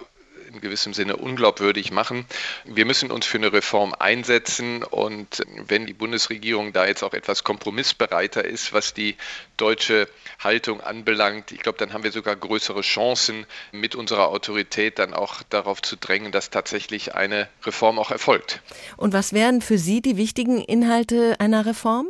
in 0.48 0.60
gewissem 0.60 0.94
Sinne 0.94 1.16
unglaubwürdig 1.16 1.90
machen. 1.90 2.26
Wir 2.64 2.84
müssen 2.84 3.10
uns 3.10 3.26
für 3.26 3.38
eine 3.38 3.52
Reform 3.52 3.94
einsetzen 3.98 4.82
und 4.82 5.42
wenn 5.66 5.86
die 5.86 5.92
Bundesregierung 5.92 6.72
da 6.72 6.86
jetzt 6.86 7.02
auch 7.02 7.12
etwas 7.12 7.44
kompromissbereiter 7.44 8.44
ist, 8.44 8.72
was 8.72 8.94
die 8.94 9.16
deutsche 9.56 10.08
Haltung 10.38 10.80
anbelangt, 10.80 11.52
ich 11.52 11.60
glaube, 11.60 11.78
dann 11.78 11.92
haben 11.92 12.04
wir 12.04 12.12
sogar 12.12 12.36
größere 12.36 12.80
Chancen, 12.80 13.46
mit 13.72 13.94
unserer 13.94 14.28
Autorität 14.28 14.98
dann 14.98 15.14
auch 15.14 15.42
darauf 15.50 15.82
zu 15.82 15.96
drängen, 15.96 16.32
dass 16.32 16.50
tatsächlich 16.50 17.14
eine 17.14 17.48
Reform 17.64 17.98
auch 17.98 18.10
erfolgt. 18.10 18.60
Und 18.96 19.12
was 19.12 19.32
wären 19.32 19.60
für 19.60 19.78
Sie 19.78 20.00
die 20.00 20.16
wichtigen 20.16 20.60
Inhalte 20.60 21.36
einer 21.38 21.66
Reform? 21.66 22.08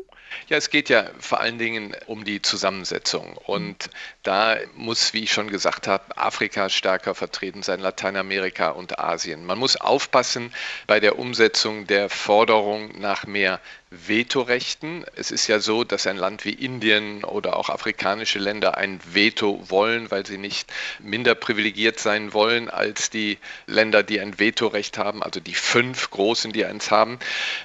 Ja, 0.49 0.57
es 0.57 0.71
geht 0.71 0.89
ja 0.89 1.11
vor 1.19 1.41
allen 1.41 1.59
Dingen 1.59 1.95
um 2.07 2.25
die 2.25 2.43
Zusammensetzung. 2.43 3.37
Und 3.37 3.91
da 4.23 4.57
muss, 4.75 5.13
wie 5.13 5.25
ich 5.25 5.33
schon 5.33 5.49
gesagt 5.49 5.87
habe, 5.87 6.17
Afrika 6.17 6.69
stärker 6.69 7.15
vertreten 7.15 7.63
sein, 7.63 7.81
Lateinamerika 7.81 8.71
und 8.71 8.99
Asien. 8.99 9.45
Man 9.45 9.59
muss 9.59 9.77
aufpassen 9.77 10.53
bei 10.87 11.01
der 11.01 11.19
Umsetzung 11.19 11.87
der 11.87 12.09
Forderung 12.09 12.99
nach 12.99 13.27
mehr 13.27 13.61
Vetorechten. 13.91 15.05
Es 15.17 15.31
ist 15.31 15.47
ja 15.47 15.61
so, 15.61 15.83
dass 15.83 16.07
ein 16.07 16.19
Land 16.19 16.45
wie 16.45 16.53
Indien 16.53 17.25
oder 17.25 17.57
auch 17.57 17.71
afrikanische 17.71 18.39
Länder 18.39 18.77
ein 18.77 19.01
Veto 19.13 19.65
wollen, 19.69 20.11
weil 20.11 20.27
sie 20.27 20.37
nicht 20.37 20.71
minder 20.99 21.35
privilegiert 21.35 21.99
sein 21.99 22.35
wollen 22.35 22.69
als 22.69 23.09
die 23.09 23.39
Länder, 23.67 24.03
die 24.03 24.21
ein 24.21 24.39
Vetorecht 24.39 24.99
haben, 24.99 25.23
also 25.23 25.41
die 25.41 25.55
fünf 25.55 26.11
großen, 26.11 26.53
die 26.53 26.67
eins 26.67 26.91
haben. 26.91 27.19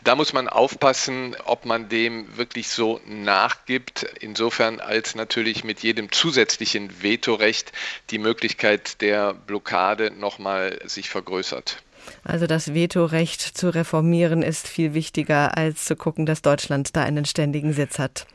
Da 0.03 0.15
muss 0.15 0.31
man 0.31 0.47
aufpassen, 0.47 1.35
ob 1.43 1.65
man 1.65 1.89
dem 1.89 2.37
wirklich 2.37 2.69
so 2.69 3.01
nachgibt, 3.05 4.03
insofern 4.21 4.79
als 4.79 5.15
natürlich 5.15 5.63
mit 5.63 5.81
jedem 5.81 6.11
zusätzlichen 6.11 7.03
Vetorecht 7.03 7.73
die 8.11 8.19
Möglichkeit 8.19 9.01
der 9.01 9.33
Blockade 9.33 10.11
nochmal 10.11 10.79
sich 10.85 11.09
vergrößert. 11.09 11.83
Also 12.23 12.47
das 12.47 12.73
Vetorecht 12.73 13.41
zu 13.41 13.73
reformieren 13.73 14.41
ist 14.41 14.67
viel 14.67 14.93
wichtiger, 14.93 15.57
als 15.57 15.85
zu 15.85 15.95
gucken, 15.95 16.25
dass 16.25 16.41
Deutschland 16.41 16.95
da 16.95 17.03
einen 17.03 17.25
ständigen 17.25 17.73
Sitz 17.73 17.99
hat. 17.99 18.25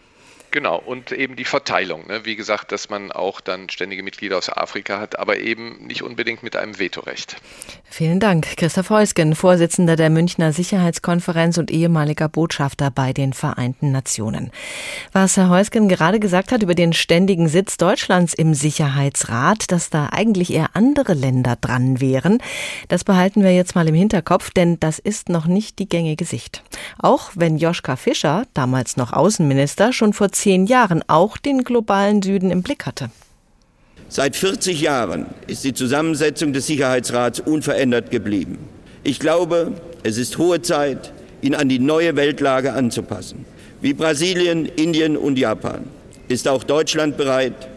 Genau, 0.50 0.78
und 0.78 1.12
eben 1.12 1.36
die 1.36 1.44
Verteilung. 1.44 2.06
Ne? 2.06 2.24
Wie 2.24 2.34
gesagt, 2.34 2.72
dass 2.72 2.88
man 2.88 3.12
auch 3.12 3.40
dann 3.40 3.68
ständige 3.68 4.02
Mitglieder 4.02 4.38
aus 4.38 4.48
Afrika 4.48 4.98
hat, 4.98 5.18
aber 5.18 5.38
eben 5.38 5.86
nicht 5.86 6.02
unbedingt 6.02 6.42
mit 6.42 6.56
einem 6.56 6.78
Vetorecht. 6.78 7.36
Vielen 7.90 8.18
Dank. 8.18 8.56
Christoph 8.56 8.90
Heusgen, 8.90 9.34
Vorsitzender 9.34 9.96
der 9.96 10.08
Münchner 10.08 10.52
Sicherheitskonferenz 10.52 11.58
und 11.58 11.70
ehemaliger 11.70 12.28
Botschafter 12.28 12.90
bei 12.90 13.12
den 13.12 13.34
Vereinten 13.34 13.92
Nationen. 13.92 14.50
Was 15.12 15.36
Herr 15.36 15.50
Heusgen 15.50 15.88
gerade 15.88 16.18
gesagt 16.18 16.52
hat 16.52 16.62
über 16.62 16.74
den 16.74 16.92
ständigen 16.92 17.48
Sitz 17.48 17.76
Deutschlands 17.76 18.32
im 18.32 18.54
Sicherheitsrat, 18.54 19.70
dass 19.70 19.90
da 19.90 20.08
eigentlich 20.12 20.52
eher 20.52 20.70
andere 20.74 21.12
Länder 21.12 21.56
dran 21.60 22.00
wären, 22.00 22.42
das 22.88 23.04
behalten 23.04 23.42
wir 23.42 23.54
jetzt 23.54 23.74
mal 23.74 23.88
im 23.88 23.94
Hinterkopf, 23.94 24.50
denn 24.50 24.80
das 24.80 24.98
ist 24.98 25.28
noch 25.28 25.46
nicht 25.46 25.78
die 25.78 25.88
gängige 25.88 26.24
Sicht. 26.24 26.62
Auch 26.98 27.30
wenn 27.34 27.58
Joschka 27.58 27.96
Fischer, 27.96 28.44
damals 28.54 28.96
noch 28.96 29.12
Außenminister, 29.12 29.92
schon 29.92 30.12
vor 30.12 30.32
zehn 30.38 30.66
Jahren 30.66 31.02
auch 31.08 31.36
den 31.36 31.64
globalen 31.64 32.22
Süden 32.22 32.50
im 32.50 32.62
Blick 32.62 32.86
hatte. 32.86 33.10
Seit 34.08 34.36
40 34.36 34.80
Jahren 34.80 35.26
ist 35.48 35.64
die 35.64 35.74
Zusammensetzung 35.74 36.52
des 36.52 36.66
Sicherheitsrats 36.66 37.40
unverändert 37.40 38.10
geblieben. 38.10 38.58
Ich 39.02 39.18
glaube, 39.18 39.72
es 40.04 40.16
ist 40.16 40.38
hohe 40.38 40.62
Zeit, 40.62 41.12
ihn 41.42 41.54
an 41.54 41.68
die 41.68 41.80
neue 41.80 42.14
Weltlage 42.14 42.72
anzupassen. 42.72 43.44
Wie 43.80 43.92
Brasilien, 43.92 44.66
Indien 44.66 45.16
und 45.16 45.38
Japan 45.38 45.84
ist 46.28 46.46
auch 46.46 46.62
Deutschland 46.62 47.16
bereit, 47.16 47.68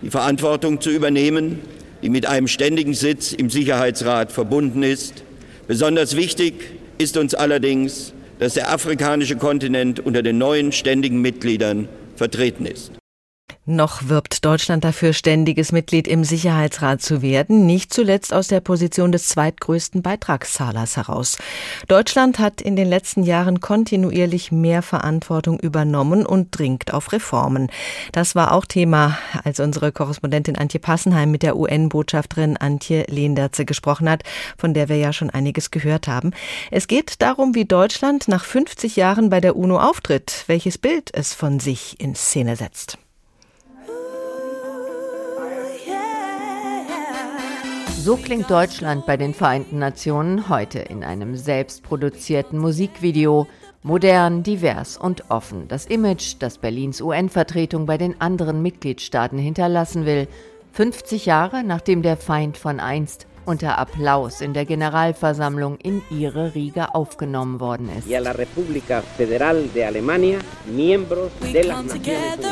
die 0.00 0.10
Verantwortung 0.10 0.80
zu 0.80 0.90
übernehmen, 0.90 1.60
die 2.02 2.10
mit 2.10 2.26
einem 2.26 2.48
ständigen 2.48 2.94
Sitz 2.94 3.32
im 3.32 3.50
Sicherheitsrat 3.50 4.30
verbunden 4.30 4.82
ist. 4.82 5.24
Besonders 5.66 6.16
wichtig 6.16 6.54
ist 6.98 7.16
uns 7.16 7.34
allerdings, 7.34 8.12
dass 8.38 8.54
der 8.54 8.72
afrikanische 8.72 9.36
Kontinent 9.36 10.00
unter 10.00 10.22
den 10.22 10.38
neuen 10.38 10.72
ständigen 10.72 11.20
Mitgliedern 11.20 11.88
vertreten 12.16 12.66
ist. 12.66 12.92
Noch 13.66 14.08
wirbt 14.08 14.44
Deutschland 14.44 14.84
dafür, 14.84 15.14
ständiges 15.14 15.72
Mitglied 15.72 16.06
im 16.06 16.22
Sicherheitsrat 16.22 17.00
zu 17.00 17.22
werden, 17.22 17.64
nicht 17.64 17.94
zuletzt 17.94 18.34
aus 18.34 18.48
der 18.48 18.60
Position 18.60 19.10
des 19.10 19.28
zweitgrößten 19.28 20.02
Beitragszahlers 20.02 20.98
heraus. 20.98 21.38
Deutschland 21.88 22.38
hat 22.38 22.60
in 22.60 22.76
den 22.76 22.86
letzten 22.86 23.22
Jahren 23.22 23.60
kontinuierlich 23.60 24.52
mehr 24.52 24.82
Verantwortung 24.82 25.58
übernommen 25.58 26.26
und 26.26 26.50
dringt 26.50 26.92
auf 26.92 27.12
Reformen. 27.12 27.70
Das 28.12 28.34
war 28.34 28.52
auch 28.52 28.66
Thema, 28.66 29.16
als 29.44 29.60
unsere 29.60 29.92
Korrespondentin 29.92 30.58
Antje 30.58 30.78
Passenheim 30.78 31.30
mit 31.30 31.42
der 31.42 31.56
UN-Botschafterin 31.56 32.58
Antje 32.58 33.06
Lehnerze 33.08 33.64
gesprochen 33.64 34.10
hat, 34.10 34.24
von 34.58 34.74
der 34.74 34.90
wir 34.90 34.96
ja 34.96 35.14
schon 35.14 35.30
einiges 35.30 35.70
gehört 35.70 36.06
haben. 36.06 36.32
Es 36.70 36.86
geht 36.86 37.22
darum, 37.22 37.54
wie 37.54 37.64
Deutschland 37.64 38.28
nach 38.28 38.44
50 38.44 38.96
Jahren 38.96 39.30
bei 39.30 39.40
der 39.40 39.56
UNO 39.56 39.78
auftritt, 39.78 40.44
welches 40.48 40.76
Bild 40.76 41.08
es 41.14 41.32
von 41.32 41.60
sich 41.60 41.98
in 41.98 42.14
Szene 42.14 42.56
setzt. 42.56 42.98
So 48.04 48.18
klingt 48.18 48.50
Deutschland 48.50 49.06
bei 49.06 49.16
den 49.16 49.32
Vereinten 49.32 49.78
Nationen 49.78 50.50
heute 50.50 50.78
in 50.78 51.02
einem 51.02 51.36
selbstproduzierten 51.36 52.58
Musikvideo. 52.58 53.46
Modern, 53.82 54.42
divers 54.42 54.98
und 54.98 55.30
offen. 55.30 55.68
Das 55.68 55.86
Image, 55.86 56.34
das 56.38 56.58
Berlins 56.58 57.00
UN-Vertretung 57.00 57.86
bei 57.86 57.96
den 57.96 58.20
anderen 58.20 58.60
Mitgliedstaaten 58.60 59.38
hinterlassen 59.38 60.04
will. 60.04 60.28
50 60.72 61.24
Jahre 61.24 61.64
nachdem 61.64 62.02
der 62.02 62.18
Feind 62.18 62.58
von 62.58 62.78
einst 62.78 63.26
unter 63.46 63.78
Applaus 63.78 64.42
in 64.42 64.52
der 64.52 64.66
Generalversammlung 64.66 65.78
in 65.78 66.02
ihre 66.10 66.54
Riege 66.54 66.94
aufgenommen 66.94 67.58
worden 67.58 67.88
ist. 67.96 68.06
Y 68.06 68.16
a 68.16 68.20
la 68.20 68.32
República 68.32 69.00
Federal 69.00 69.66
de 69.74 69.82
Alemania, 69.82 70.40
miembros 70.66 71.30
de 71.40 71.62
las 71.62 71.82
Naciones 71.86 72.44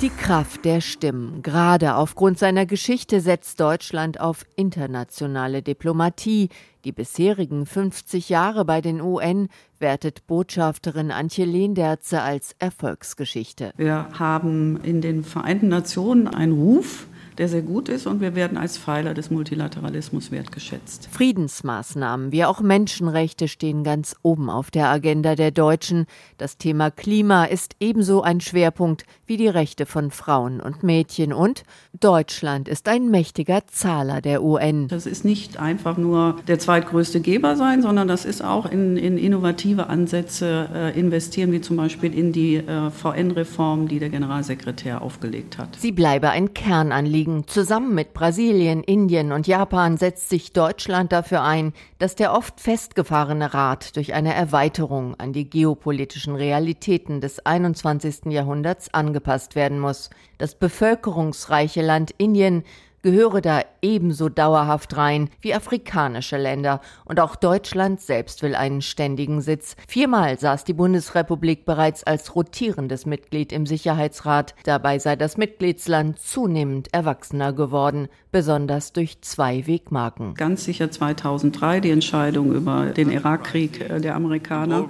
die 0.00 0.10
Kraft 0.10 0.64
der 0.64 0.80
Stimmen. 0.80 1.42
Gerade 1.42 1.94
aufgrund 1.94 2.38
seiner 2.38 2.66
Geschichte 2.66 3.20
setzt 3.20 3.60
Deutschland 3.60 4.20
auf 4.20 4.44
internationale 4.56 5.62
Diplomatie. 5.62 6.48
Die 6.84 6.92
bisherigen 6.92 7.66
50 7.66 8.28
Jahre 8.28 8.64
bei 8.64 8.80
den 8.80 9.00
UN 9.00 9.48
wertet 9.78 10.26
Botschafterin 10.26 11.10
Antje 11.10 11.44
Lehnderze 11.44 12.22
als 12.22 12.54
Erfolgsgeschichte. 12.58 13.72
Wir 13.76 14.08
haben 14.18 14.80
in 14.82 15.00
den 15.00 15.22
Vereinten 15.22 15.68
Nationen 15.68 16.28
einen 16.28 16.52
Ruf, 16.52 17.06
der 17.38 17.48
sehr 17.48 17.62
gut 17.62 17.88
ist 17.88 18.06
und 18.06 18.20
wir 18.20 18.34
werden 18.34 18.56
als 18.56 18.78
Pfeiler 18.78 19.14
des 19.14 19.30
Multilateralismus 19.30 20.30
wertgeschätzt. 20.30 21.08
Friedensmaßnahmen 21.10 22.32
wie 22.32 22.44
auch 22.44 22.60
Menschenrechte 22.60 23.48
stehen 23.48 23.84
ganz 23.84 24.16
oben 24.22 24.50
auf 24.50 24.70
der 24.70 24.88
Agenda 24.88 25.34
der 25.34 25.50
Deutschen. 25.50 26.06
Das 26.38 26.58
Thema 26.58 26.90
Klima 26.90 27.44
ist 27.44 27.76
ebenso 27.80 28.22
ein 28.22 28.40
Schwerpunkt 28.40 29.04
wie 29.26 29.36
die 29.36 29.48
Rechte 29.48 29.86
von 29.86 30.10
Frauen 30.10 30.60
und 30.60 30.82
Mädchen 30.82 31.32
und 31.32 31.64
Deutschland 31.98 32.68
ist 32.68 32.88
ein 32.88 33.10
mächtiger 33.10 33.66
Zahler 33.66 34.20
der 34.20 34.42
UN. 34.42 34.88
Das 34.88 35.06
ist 35.06 35.24
nicht 35.24 35.58
einfach 35.58 35.96
nur 35.96 36.36
der 36.46 36.58
zweitgrößte 36.58 37.20
Geber 37.20 37.56
sein, 37.56 37.82
sondern 37.82 38.08
das 38.08 38.24
ist 38.24 38.44
auch 38.44 38.66
in, 38.66 38.96
in 38.96 39.18
innovative 39.18 39.88
Ansätze 39.88 40.68
äh, 40.74 40.98
investieren, 40.98 41.52
wie 41.52 41.60
zum 41.60 41.76
Beispiel 41.76 42.12
in 42.12 42.32
die 42.32 42.56
äh, 42.56 42.90
VN-Reform, 42.90 43.88
die 43.88 43.98
der 43.98 44.10
Generalsekretär 44.10 45.02
aufgelegt 45.02 45.58
hat. 45.58 45.76
Sie 45.78 45.92
bleibe 45.92 46.30
ein 46.30 46.52
Kernanliegen 46.54 47.23
Anliegen. 47.24 47.46
Zusammen 47.46 47.94
mit 47.94 48.14
Brasilien, 48.14 48.82
Indien 48.82 49.32
und 49.32 49.46
Japan 49.46 49.96
setzt 49.96 50.28
sich 50.28 50.52
Deutschland 50.52 51.12
dafür 51.12 51.42
ein, 51.42 51.72
dass 51.98 52.14
der 52.14 52.32
oft 52.32 52.60
festgefahrene 52.60 53.54
Rat 53.54 53.96
durch 53.96 54.14
eine 54.14 54.34
Erweiterung 54.34 55.14
an 55.18 55.32
die 55.32 55.48
geopolitischen 55.48 56.34
Realitäten 56.36 57.20
des 57.20 57.44
21. 57.44 58.26
Jahrhunderts 58.26 58.92
angepasst 58.92 59.54
werden 59.54 59.78
muss. 59.78 60.10
Das 60.38 60.54
bevölkerungsreiche 60.54 61.82
Land 61.82 62.12
Indien 62.18 62.64
gehöre 63.04 63.42
da 63.42 63.60
ebenso 63.82 64.30
dauerhaft 64.30 64.96
rein 64.96 65.28
wie 65.42 65.54
afrikanische 65.54 66.38
Länder. 66.38 66.80
Und 67.04 67.20
auch 67.20 67.36
Deutschland 67.36 68.00
selbst 68.00 68.42
will 68.42 68.54
einen 68.54 68.80
ständigen 68.80 69.42
Sitz. 69.42 69.76
Viermal 69.86 70.38
saß 70.38 70.64
die 70.64 70.72
Bundesrepublik 70.72 71.66
bereits 71.66 72.02
als 72.02 72.34
rotierendes 72.34 73.04
Mitglied 73.04 73.52
im 73.52 73.66
Sicherheitsrat. 73.66 74.54
Dabei 74.64 74.98
sei 74.98 75.16
das 75.16 75.36
Mitgliedsland 75.36 76.18
zunehmend 76.18 76.92
erwachsener 76.94 77.52
geworden, 77.52 78.08
besonders 78.32 78.94
durch 78.94 79.20
zwei 79.20 79.66
Wegmarken. 79.66 80.32
Ganz 80.34 80.64
sicher 80.64 80.90
2003 80.90 81.80
die 81.80 81.90
Entscheidung 81.90 82.54
über 82.54 82.86
den 82.86 83.10
Irakkrieg 83.10 83.80
äh, 83.82 84.00
der 84.00 84.14
Amerikaner. 84.14 84.88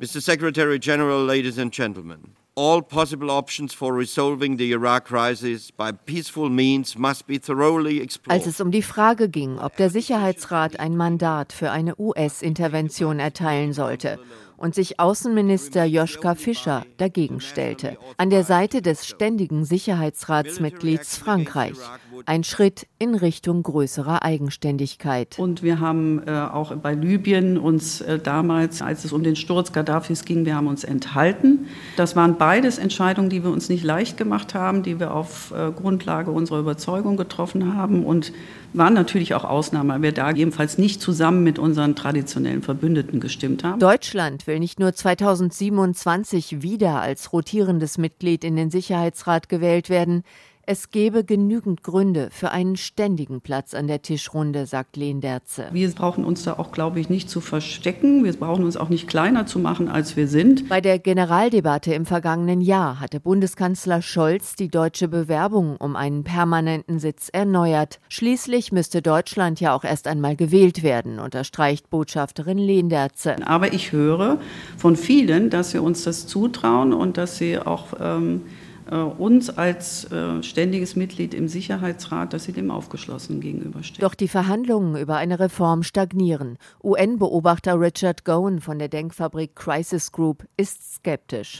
Mr. 0.00 0.20
Secretary 0.20 0.78
General, 0.78 1.24
ladies 1.24 1.58
and 1.58 1.72
gentlemen, 1.72 2.36
all 2.58 2.82
possible 2.82 3.30
options 3.30 3.72
for 3.72 3.94
resolving 3.94 4.56
the 4.56 4.72
Iraq 4.72 5.04
crisis 5.04 5.70
by 5.70 5.92
peaceful 5.92 6.50
means 6.50 6.98
must 6.98 7.26
be 7.28 7.38
thoroughly 7.38 8.00
explored. 8.00 8.32
Als 8.36 8.46
es 8.48 8.60
um 8.60 8.72
die 8.72 8.82
Frage 8.82 9.28
ging, 9.28 9.60
ob 9.60 9.76
der 9.76 9.90
Sicherheitsrat 9.90 10.80
ein 10.80 10.96
Mandat 10.96 11.52
für 11.52 11.70
eine 11.70 11.94
US-Intervention 11.96 13.20
erteilen 13.20 13.72
sollte 13.72 14.18
und 14.56 14.74
sich 14.74 14.98
Außenminister 14.98 15.84
Joschka 15.84 16.34
Fischer 16.34 16.84
dagegen 16.96 17.40
stellte. 17.40 17.96
An 18.16 18.28
der 18.28 18.42
Seite 18.42 18.82
des 18.82 19.06
ständigen 19.06 19.64
Sicherheitsratsmitglieds 19.64 21.16
Frankreich. 21.16 21.78
Ein 22.26 22.44
Schritt 22.44 22.86
in 22.98 23.14
Richtung 23.14 23.62
größerer 23.62 24.22
Eigenständigkeit. 24.22 25.38
Und 25.38 25.62
wir 25.62 25.80
haben 25.80 26.22
äh, 26.26 26.30
auch 26.30 26.74
bei 26.76 26.94
Libyen 26.94 27.58
uns 27.58 28.00
äh, 28.00 28.18
damals, 28.18 28.82
als 28.82 29.04
es 29.04 29.12
um 29.12 29.22
den 29.22 29.36
Sturz 29.36 29.72
Gaddafis 29.72 30.24
ging, 30.24 30.44
wir 30.44 30.54
haben 30.54 30.66
uns 30.66 30.84
enthalten. 30.84 31.66
Das 31.96 32.16
waren 32.16 32.38
beides 32.38 32.78
Entscheidungen, 32.78 33.30
die 33.30 33.42
wir 33.44 33.50
uns 33.50 33.68
nicht 33.68 33.84
leicht 33.84 34.16
gemacht 34.16 34.54
haben, 34.54 34.82
die 34.82 35.00
wir 35.00 35.14
auf 35.14 35.52
äh, 35.52 35.70
Grundlage 35.72 36.30
unserer 36.30 36.60
Überzeugung 36.60 37.16
getroffen 37.16 37.74
haben 37.76 38.04
und 38.04 38.32
waren 38.72 38.94
natürlich 38.94 39.34
auch 39.34 39.44
Ausnahmen, 39.44 39.90
weil 39.90 40.02
wir 40.02 40.12
da 40.12 40.30
jedenfalls 40.30 40.78
nicht 40.78 41.00
zusammen 41.00 41.42
mit 41.42 41.58
unseren 41.58 41.94
traditionellen 41.94 42.62
Verbündeten 42.62 43.20
gestimmt 43.20 43.64
haben. 43.64 43.80
Deutschland 43.80 44.46
will 44.46 44.58
nicht 44.58 44.78
nur 44.78 44.92
2027 44.92 46.62
wieder 46.62 47.00
als 47.00 47.32
rotierendes 47.32 47.98
Mitglied 47.98 48.44
in 48.44 48.56
den 48.56 48.70
Sicherheitsrat 48.70 49.48
gewählt 49.48 49.88
werden, 49.88 50.22
es 50.68 50.90
gebe 50.90 51.24
genügend 51.24 51.82
Gründe 51.82 52.28
für 52.30 52.50
einen 52.50 52.76
ständigen 52.76 53.40
Platz 53.40 53.72
an 53.72 53.86
der 53.86 54.02
Tischrunde, 54.02 54.66
sagt 54.66 54.98
Lehnderze. 54.98 55.64
Wir 55.72 55.90
brauchen 55.90 56.26
uns 56.26 56.42
da 56.42 56.58
auch, 56.58 56.72
glaube 56.72 57.00
ich, 57.00 57.08
nicht 57.08 57.30
zu 57.30 57.40
verstecken. 57.40 58.22
Wir 58.22 58.34
brauchen 58.34 58.64
uns 58.64 58.76
auch 58.76 58.90
nicht 58.90 59.08
kleiner 59.08 59.46
zu 59.46 59.60
machen, 59.60 59.88
als 59.88 60.14
wir 60.18 60.28
sind. 60.28 60.68
Bei 60.68 60.82
der 60.82 60.98
Generaldebatte 60.98 61.94
im 61.94 62.04
vergangenen 62.04 62.60
Jahr 62.60 63.00
hatte 63.00 63.18
Bundeskanzler 63.18 64.02
Scholz 64.02 64.56
die 64.56 64.68
deutsche 64.68 65.08
Bewerbung 65.08 65.78
um 65.78 65.96
einen 65.96 66.22
permanenten 66.22 66.98
Sitz 66.98 67.30
erneuert. 67.32 67.98
Schließlich 68.10 68.70
müsste 68.70 69.00
Deutschland 69.00 69.60
ja 69.60 69.74
auch 69.74 69.84
erst 69.84 70.06
einmal 70.06 70.36
gewählt 70.36 70.82
werden, 70.82 71.18
unterstreicht 71.18 71.88
Botschafterin 71.88 72.58
Lehnderze. 72.58 73.36
Aber 73.46 73.72
ich 73.72 73.92
höre 73.92 74.38
von 74.76 74.96
vielen, 74.96 75.48
dass 75.48 75.70
sie 75.70 75.80
uns 75.80 76.04
das 76.04 76.26
zutrauen 76.26 76.92
und 76.92 77.16
dass 77.16 77.38
sie 77.38 77.58
auch 77.58 77.94
ähm, 77.98 78.42
äh, 78.42 78.67
uns 78.96 79.50
als 79.50 80.10
äh, 80.10 80.42
ständiges 80.42 80.96
Mitglied 80.96 81.34
im 81.34 81.48
Sicherheitsrat, 81.48 82.32
dass 82.32 82.44
sie 82.44 82.52
dem 82.52 82.70
aufgeschlossen 82.70 83.40
gegenüberstehen. 83.40 84.00
Doch 84.00 84.14
die 84.14 84.28
Verhandlungen 84.28 84.96
über 84.96 85.16
eine 85.16 85.38
Reform 85.38 85.82
stagnieren. 85.82 86.58
UN-Beobachter 86.82 87.78
Richard 87.78 88.24
Gowan 88.24 88.60
von 88.60 88.78
der 88.78 88.88
Denkfabrik 88.88 89.54
Crisis 89.54 90.12
Group 90.12 90.44
ist 90.56 90.94
skeptisch. 90.96 91.58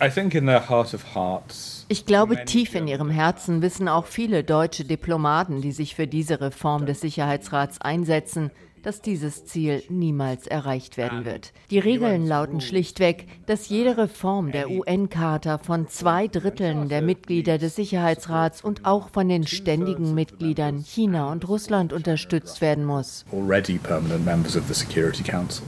Ich 1.88 2.06
glaube, 2.06 2.44
tief 2.44 2.74
in 2.74 2.88
ihrem 2.88 3.10
Herzen 3.10 3.62
wissen 3.62 3.88
auch 3.88 4.06
viele 4.06 4.44
deutsche 4.44 4.84
Diplomaten, 4.84 5.60
die 5.60 5.72
sich 5.72 5.94
für 5.94 6.06
diese 6.06 6.40
Reform 6.40 6.86
des 6.86 7.00
Sicherheitsrats 7.00 7.80
einsetzen, 7.80 8.50
dass 8.82 9.00
dieses 9.00 9.44
Ziel 9.44 9.82
niemals 9.88 10.46
erreicht 10.46 10.96
werden 10.96 11.24
wird. 11.24 11.52
Die 11.70 11.78
Regeln 11.78 12.26
lauten 12.26 12.60
schlichtweg, 12.60 13.26
dass 13.46 13.68
jede 13.68 13.96
Reform 13.96 14.52
der 14.52 14.70
UN-Charta 14.70 15.58
von 15.58 15.88
zwei 15.88 16.28
Dritteln 16.28 16.88
der 16.88 17.02
Mitglieder 17.02 17.58
des 17.58 17.76
Sicherheitsrats 17.76 18.62
und 18.62 18.84
auch 18.84 19.10
von 19.10 19.28
den 19.28 19.46
ständigen 19.46 20.14
Mitgliedern 20.14 20.78
China 20.78 21.30
und 21.32 21.48
Russland 21.48 21.92
unterstützt 21.92 22.60
werden 22.60 22.84
muss. 22.84 23.24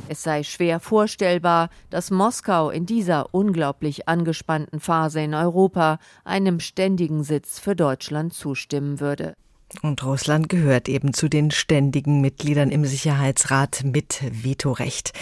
Es 0.08 0.22
sei 0.22 0.42
schwer 0.42 0.80
vorstellbar, 0.80 1.70
dass 1.90 2.11
Moskau 2.11 2.70
in 2.70 2.86
dieser 2.86 3.34
unglaublich 3.34 4.08
angespannten 4.08 4.80
Phase 4.80 5.20
in 5.20 5.34
Europa 5.34 5.98
einem 6.24 6.61
ständigen 6.61 7.24
Sitz 7.24 7.58
für 7.58 7.76
Deutschland 7.76 8.32
zustimmen 8.32 9.00
würde. 9.00 9.34
Und 9.82 10.04
Russland 10.04 10.48
gehört 10.48 10.88
eben 10.88 11.14
zu 11.14 11.28
den 11.28 11.52
ständigen 11.52 12.20
Mitgliedern 12.20 12.70
im 12.70 12.84
Sicherheitsrat 12.84 13.82
mit 13.84 14.20
Vetorecht. 14.30 15.12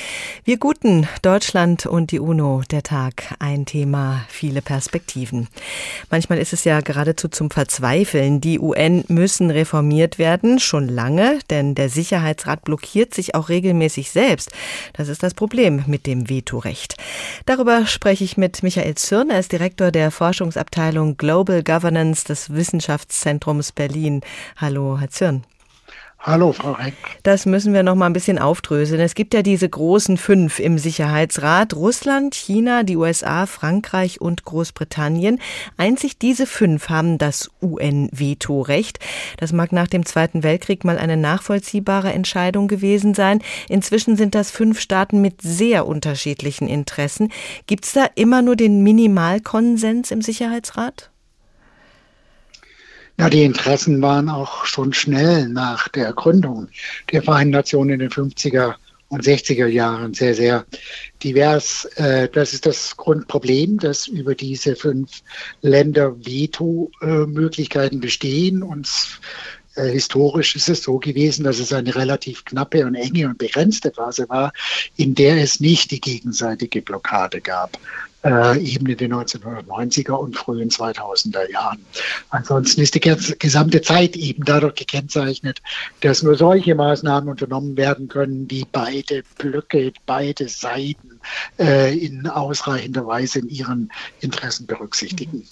Wir 0.43 0.57
guten 0.57 1.07
Deutschland 1.21 1.85
und 1.85 2.13
die 2.13 2.19
UNO, 2.19 2.63
der 2.71 2.83
Tag, 2.83 3.35
ein 3.41 3.67
Thema, 3.67 4.25
viele 4.29 4.63
Perspektiven. 4.63 5.49
Manchmal 6.11 6.39
ist 6.39 6.55
es 6.55 6.65
ja 6.65 6.81
geradezu 6.81 7.29
zum 7.29 7.51
Verzweifeln. 7.51 8.41
Die 8.41 8.59
UN 8.59 9.05
müssen 9.09 9.51
reformiert 9.51 10.19
werden, 10.19 10.59
schon 10.59 10.89
lange, 10.89 11.39
denn 11.51 11.75
der 11.75 11.91
Sicherheitsrat 11.91 12.65
blockiert 12.65 13.13
sich 13.13 13.35
auch 13.35 13.51
regelmäßig 13.51 14.11
selbst. 14.11 14.51
Das 14.95 15.09
ist 15.09 15.23
das 15.23 15.35
Problem 15.35 15.85
mit 15.87 16.07
dem 16.07 16.31
Vetorecht. 16.31 16.97
Darüber 17.45 17.87
spreche 17.87 18.25
ich 18.25 18.39
mit 18.39 18.63
Michael 18.63 18.95
Zürn, 18.95 19.29
er 19.29 19.41
ist 19.41 19.53
Direktor 19.53 19.91
der 19.93 20.11
Forschungsabteilung 20.11 21.19
Global 21.19 21.63
Governance 21.63 22.25
des 22.25 22.55
Wissenschaftszentrums 22.55 23.73
Berlin. 23.73 24.23
Hallo, 24.57 24.99
Herr 24.99 25.11
Zürn. 25.11 25.45
Hallo, 26.21 26.53
Frau 26.53 26.73
Reck. 26.73 26.95
Das 27.23 27.47
müssen 27.47 27.73
wir 27.73 27.85
noch 27.85 27.95
mal 27.95 28.07
ein 28.07 28.13
bisschen 28.13 28.41
aufdröseln. 28.41 29.01
Es 29.01 29.15
gibt 29.15 29.35
ja 29.35 29.43
diese 29.43 29.69
großen 29.69 30.17
fünf 30.17 30.59
im 30.59 30.77
Sicherheitsrat. 30.77 31.75
Russland, 31.75 32.35
China, 32.35 32.83
die 32.83 32.97
USA, 32.97 33.47
Frankreich 33.47 34.21
und 34.21 34.45
Großbritannien. 34.45 35.41
Einzig 35.77 36.19
diese 36.19 36.47
fünf 36.47 36.89
haben 36.89 37.19
das 37.19 37.51
UN-Vetorecht. 37.63 38.99
Das 39.37 39.53
mag 39.53 39.71
nach 39.71 39.87
dem 39.87 40.05
Zweiten 40.05 40.43
Weltkrieg 40.43 40.85
mal 40.85 40.99
eine 40.99 41.17
nachvollziehbare 41.17 42.13
Entscheidung 42.13 42.67
gewesen 42.67 43.15
sein. 43.15 43.41
Inzwischen 43.69 44.17
sind 44.17 44.35
das 44.35 44.51
fünf 44.51 44.81
Staaten 44.81 45.21
mit 45.21 45.41
sehr 45.41 45.87
unterschiedlichen 45.87 46.67
Interessen. 46.67 47.31
Gibt 47.69 47.85
es 47.85 47.93
da 47.93 48.07
immer 48.17 48.43
nur 48.43 48.57
den 48.57 48.83
Minimalkonsens 48.83 50.11
im 50.11 50.21
Sicherheitsrat? 50.21 51.11
Ja, 53.19 53.29
die 53.29 53.43
Interessen 53.43 54.01
waren 54.01 54.29
auch 54.29 54.65
schon 54.65 54.93
schnell 54.93 55.49
nach 55.49 55.89
der 55.89 56.13
Gründung 56.13 56.69
der 57.11 57.23
Vereinten 57.23 57.51
Nationen 57.51 57.91
in 57.91 57.99
den 57.99 58.11
50er 58.11 58.77
und 59.09 59.25
60er 59.25 59.67
Jahren 59.67 60.15
sehr, 60.15 60.35
sehr 60.37 60.65
divers. 61.23 61.87
Äh, 61.97 62.29
das 62.29 62.53
ist 62.53 62.65
das 62.65 62.97
Grundproblem, 62.97 63.79
dass 63.79 64.07
über 64.07 64.37
diese 64.37 64.77
fünf 64.77 65.23
Länder 65.63 66.15
Veto-Möglichkeiten 66.25 67.99
bestehen. 67.99 68.63
Und 68.63 68.89
äh, 69.75 69.89
historisch 69.89 70.55
ist 70.55 70.69
es 70.69 70.85
so 70.85 70.99
gewesen, 70.99 71.43
dass 71.43 71.59
es 71.59 71.73
eine 71.73 71.97
relativ 71.97 72.45
knappe 72.45 72.87
und 72.87 72.95
enge 72.95 73.27
und 73.27 73.39
begrenzte 73.39 73.91
Phase 73.91 74.29
war, 74.29 74.53
in 74.97 75.17
der 75.17 75.43
es 75.43 75.59
nicht 75.59 75.91
die 75.91 76.01
gegenseitige 76.01 76.83
Blockade 76.83 77.41
gab 77.41 77.79
äh, 78.25 78.59
in 78.59 78.85
den 78.85 79.15
1990er 79.15 80.13
und 80.13 80.37
frühen 80.37 80.71
2000er 80.71 81.51
Jahren. 81.51 81.85
Ansonsten 82.31 82.81
ist 82.81 82.95
die 82.95 83.01
gesamte 83.01 83.81
Zeit 83.83 84.17
eben 84.17 84.45
dadurch 84.45 84.75
gekennzeichnet, 84.75 85.63
dass 86.01 86.23
nur 86.23 86.37
solche 86.37 86.75
Maßnahmen 86.75 87.29
unternommen 87.29 87.77
werden 87.77 88.09
können, 88.09 88.49
die 88.49 88.67
beide 88.71 89.23
Blöcke, 89.39 89.93
beide 90.07 90.49
Seiten 90.49 91.21
äh, 91.59 91.97
in 91.97 92.27
ausreichender 92.27 93.07
Weise 93.07 93.41
in 93.41 93.49
ihren 93.49 93.93
Interessen 94.21 94.67
berücksichtigen. 94.67 95.47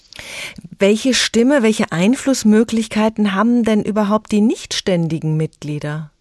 Welche 0.79 1.13
Stimme, 1.13 1.63
welche 1.63 1.91
Einflussmöglichkeiten 1.91 3.33
haben 3.33 3.63
denn 3.63 3.83
überhaupt 3.83 4.31
die 4.31 4.41
nichtständigen 4.41 5.37
Mitglieder? 5.37 6.11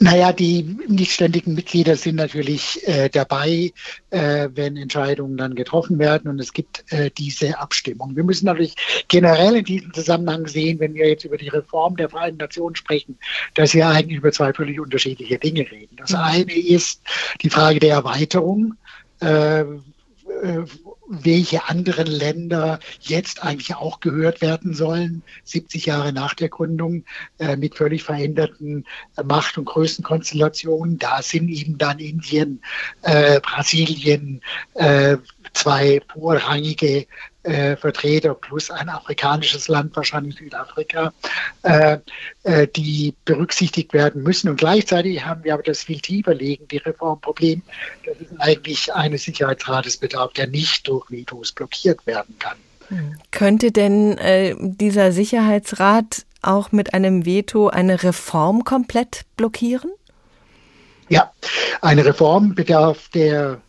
Naja, 0.00 0.32
die 0.32 0.62
nichtständigen 0.86 1.54
Mitglieder 1.54 1.96
sind 1.96 2.16
natürlich 2.16 2.86
äh, 2.86 3.08
dabei, 3.08 3.72
äh, 4.10 4.48
wenn 4.54 4.76
Entscheidungen 4.76 5.36
dann 5.36 5.54
getroffen 5.54 5.98
werden 5.98 6.30
und 6.30 6.38
es 6.38 6.52
gibt 6.52 6.84
äh, 6.92 7.10
diese 7.10 7.58
Abstimmung. 7.58 8.14
Wir 8.14 8.22
müssen 8.22 8.46
natürlich 8.46 8.74
generell 9.08 9.56
in 9.56 9.64
diesem 9.64 9.92
Zusammenhang 9.92 10.46
sehen, 10.46 10.78
wenn 10.78 10.94
wir 10.94 11.08
jetzt 11.08 11.24
über 11.24 11.36
die 11.36 11.48
Reform 11.48 11.96
der 11.96 12.08
Vereinten 12.08 12.38
Nationen 12.38 12.76
sprechen, 12.76 13.18
dass 13.54 13.74
wir 13.74 13.88
eigentlich 13.88 14.18
über 14.18 14.30
zwei 14.30 14.52
völlig 14.52 14.78
unterschiedliche 14.78 15.38
Dinge 15.38 15.68
reden. 15.70 15.96
Das 15.96 16.12
mhm. 16.12 16.18
eine 16.18 16.52
ist 16.52 17.02
die 17.42 17.50
Frage 17.50 17.80
der 17.80 17.94
Erweiterung. 17.94 18.74
Welche 21.08 21.68
anderen 21.68 22.06
Länder 22.06 22.80
jetzt 23.00 23.42
eigentlich 23.42 23.74
auch 23.74 24.00
gehört 24.00 24.40
werden 24.40 24.74
sollen, 24.74 25.22
70 25.44 25.86
Jahre 25.86 26.12
nach 26.12 26.34
der 26.34 26.50
Gründung, 26.50 27.04
äh, 27.38 27.56
mit 27.56 27.76
völlig 27.76 28.02
veränderten 28.02 28.84
äh, 29.16 29.22
Macht- 29.22 29.56
und 29.56 29.64
Größenkonstellationen. 29.64 30.98
Da 30.98 31.22
sind 31.22 31.48
eben 31.48 31.78
dann 31.78 31.98
Indien, 31.98 32.60
äh, 33.02 33.40
Brasilien, 33.40 34.42
äh, 34.74 35.16
zwei 35.54 36.00
vorrangige 36.12 37.06
äh, 37.48 37.76
Vertreter 37.76 38.34
plus 38.34 38.70
ein 38.70 38.88
afrikanisches 38.88 39.68
Land, 39.68 39.96
wahrscheinlich 39.96 40.36
Südafrika, 40.36 41.12
äh, 41.62 41.98
äh, 42.44 42.68
die 42.68 43.14
berücksichtigt 43.24 43.92
werden 43.92 44.22
müssen. 44.22 44.50
Und 44.50 44.56
gleichzeitig 44.56 45.24
haben 45.24 45.44
wir 45.44 45.54
aber 45.54 45.62
das 45.62 45.84
viel 45.84 46.00
tiefer 46.00 46.34
liegende 46.34 46.84
Reformproblem, 46.84 47.62
dass 48.04 48.16
es 48.20 48.40
eigentlich 48.40 48.92
eines 48.94 49.24
Sicherheitsrates 49.24 49.96
bedarf, 49.96 50.32
der 50.34 50.46
nicht 50.46 50.86
durch 50.86 51.10
Vetos 51.10 51.52
blockiert 51.52 52.06
werden 52.06 52.36
kann. 52.38 52.56
Könnte 53.30 53.70
denn 53.70 54.16
äh, 54.18 54.54
dieser 54.58 55.12
Sicherheitsrat 55.12 56.24
auch 56.40 56.72
mit 56.72 56.94
einem 56.94 57.26
Veto 57.26 57.68
eine 57.68 58.02
Reform 58.02 58.64
komplett 58.64 59.22
blockieren? 59.36 59.90
Ja, 61.08 61.32
eine 61.80 62.04
Reform 62.04 62.54
bedarf 62.54 63.08
der 63.10 63.60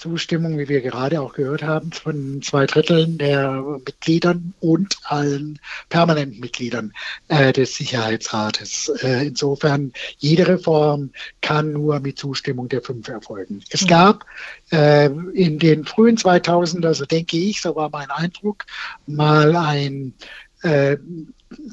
Zustimmung, 0.00 0.58
wie 0.58 0.68
wir 0.68 0.80
gerade 0.80 1.20
auch 1.20 1.34
gehört 1.34 1.62
haben, 1.62 1.92
von 1.92 2.40
zwei 2.42 2.64
Dritteln 2.64 3.18
der 3.18 3.62
Mitgliedern 3.84 4.54
und 4.60 4.96
allen 5.04 5.58
permanenten 5.90 6.40
Mitgliedern 6.40 6.94
äh, 7.28 7.52
des 7.52 7.74
Sicherheitsrates. 7.74 8.88
Äh, 9.02 9.26
insofern, 9.26 9.92
jede 10.18 10.48
Reform 10.48 11.10
kann 11.42 11.72
nur 11.72 12.00
mit 12.00 12.18
Zustimmung 12.18 12.68
der 12.70 12.80
fünf 12.80 13.08
erfolgen. 13.08 13.62
Es 13.68 13.86
gab 13.86 14.24
äh, 14.72 15.10
in 15.34 15.58
den 15.58 15.84
frühen 15.84 16.16
2000er, 16.16 16.94
so 16.94 17.04
denke 17.04 17.36
ich, 17.36 17.60
so 17.60 17.76
war 17.76 17.90
mein 17.90 18.10
Eindruck, 18.10 18.64
mal 19.06 19.54
ein 19.54 20.14
äh, 20.62 20.96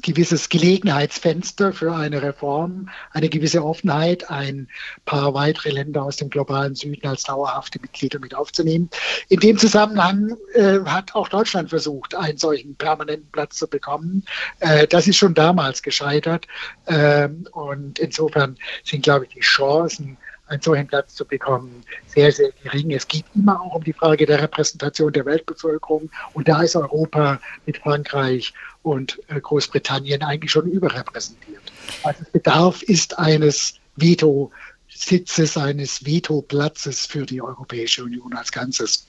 gewisses 0.02 0.48
Gelegenheitsfenster 0.48 1.72
für 1.72 1.94
eine 1.94 2.20
Reform, 2.20 2.88
eine 3.12 3.28
gewisse 3.28 3.64
Offenheit, 3.64 4.28
ein 4.28 4.68
paar 5.04 5.34
weitere 5.34 5.70
Länder 5.70 6.02
aus 6.02 6.16
dem 6.16 6.30
globalen 6.30 6.74
Süden 6.74 7.06
als 7.06 7.22
dauerhafte 7.22 7.80
Mitglieder 7.80 8.18
mit 8.18 8.34
aufzunehmen. 8.34 8.90
In 9.28 9.38
dem 9.38 9.56
Zusammenhang 9.56 10.36
äh, 10.54 10.80
hat 10.84 11.14
auch 11.14 11.28
Deutschland 11.28 11.70
versucht, 11.70 12.16
einen 12.16 12.38
solchen 12.38 12.74
permanenten 12.74 13.30
Platz 13.30 13.56
zu 13.56 13.68
bekommen. 13.68 14.24
Äh, 14.58 14.88
das 14.88 15.06
ist 15.06 15.16
schon 15.16 15.34
damals 15.34 15.82
gescheitert. 15.82 16.46
Äh, 16.86 17.28
und 17.52 18.00
insofern 18.00 18.56
sind, 18.82 19.04
glaube 19.04 19.26
ich, 19.26 19.34
die 19.34 19.40
Chancen, 19.40 20.16
einen 20.48 20.62
solchen 20.62 20.86
Platz 20.86 21.14
zu 21.14 21.24
bekommen, 21.24 21.84
sehr, 22.06 22.32
sehr 22.32 22.50
gering. 22.62 22.90
Es 22.92 23.06
geht 23.06 23.24
immer 23.34 23.60
auch 23.60 23.74
um 23.74 23.84
die 23.84 23.92
Frage 23.92 24.26
der 24.26 24.40
Repräsentation 24.40 25.12
der 25.12 25.26
Weltbevölkerung. 25.26 26.10
Und 26.32 26.48
da 26.48 26.62
ist 26.62 26.76
Europa 26.76 27.40
mit 27.66 27.78
Frankreich 27.78 28.54
und 28.82 29.20
äh, 29.28 29.40
Großbritannien 29.40 30.22
eigentlich 30.22 30.52
schon 30.52 30.70
überrepräsentiert. 30.70 31.62
Es 32.04 32.30
bedarf, 32.30 32.82
ist 32.82 33.18
eines 33.18 33.74
Veto-Sitzes, 33.96 35.56
eines 35.56 36.04
Veto-Platzes 36.04 37.06
für 37.06 37.26
die 37.26 37.42
Europäische 37.42 38.04
Union 38.04 38.34
als 38.34 38.52
Ganzes. 38.52 39.06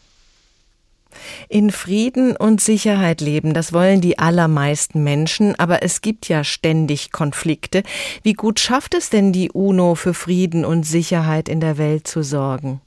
In 1.47 1.72
Frieden 1.72 2.36
und 2.36 2.62
Sicherheit 2.62 3.22
leben, 3.22 3.53
das 3.53 3.74
wollen 3.74 4.01
die 4.01 4.20
allermeisten 4.20 5.03
Menschen, 5.03 5.55
aber 5.55 5.84
es 5.84 6.01
gibt 6.01 6.30
ja 6.30 6.43
ständig 6.43 7.12
Konflikte. 7.12 7.84
Wie 8.24 8.34
gut 8.34 8.60
schafft 8.60 8.93
es 8.93 9.10
denn 9.10 9.34
die 9.34 9.51
UNO 9.51 9.95
für 9.95 10.14
Frieden 10.14 10.66
und 10.66 10.84
Sicherheit 10.84 11.49
in 11.49 11.60
der 11.60 11.78
Welt 11.78 12.07
zu 12.07 12.24
sorgen? 12.24 12.82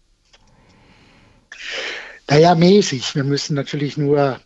Naja, 2.28 2.54
mäßig. 2.54 3.14
Wir 3.14 3.24
müssen 3.24 3.54
natürlich 3.54 3.96
nur 3.96 4.40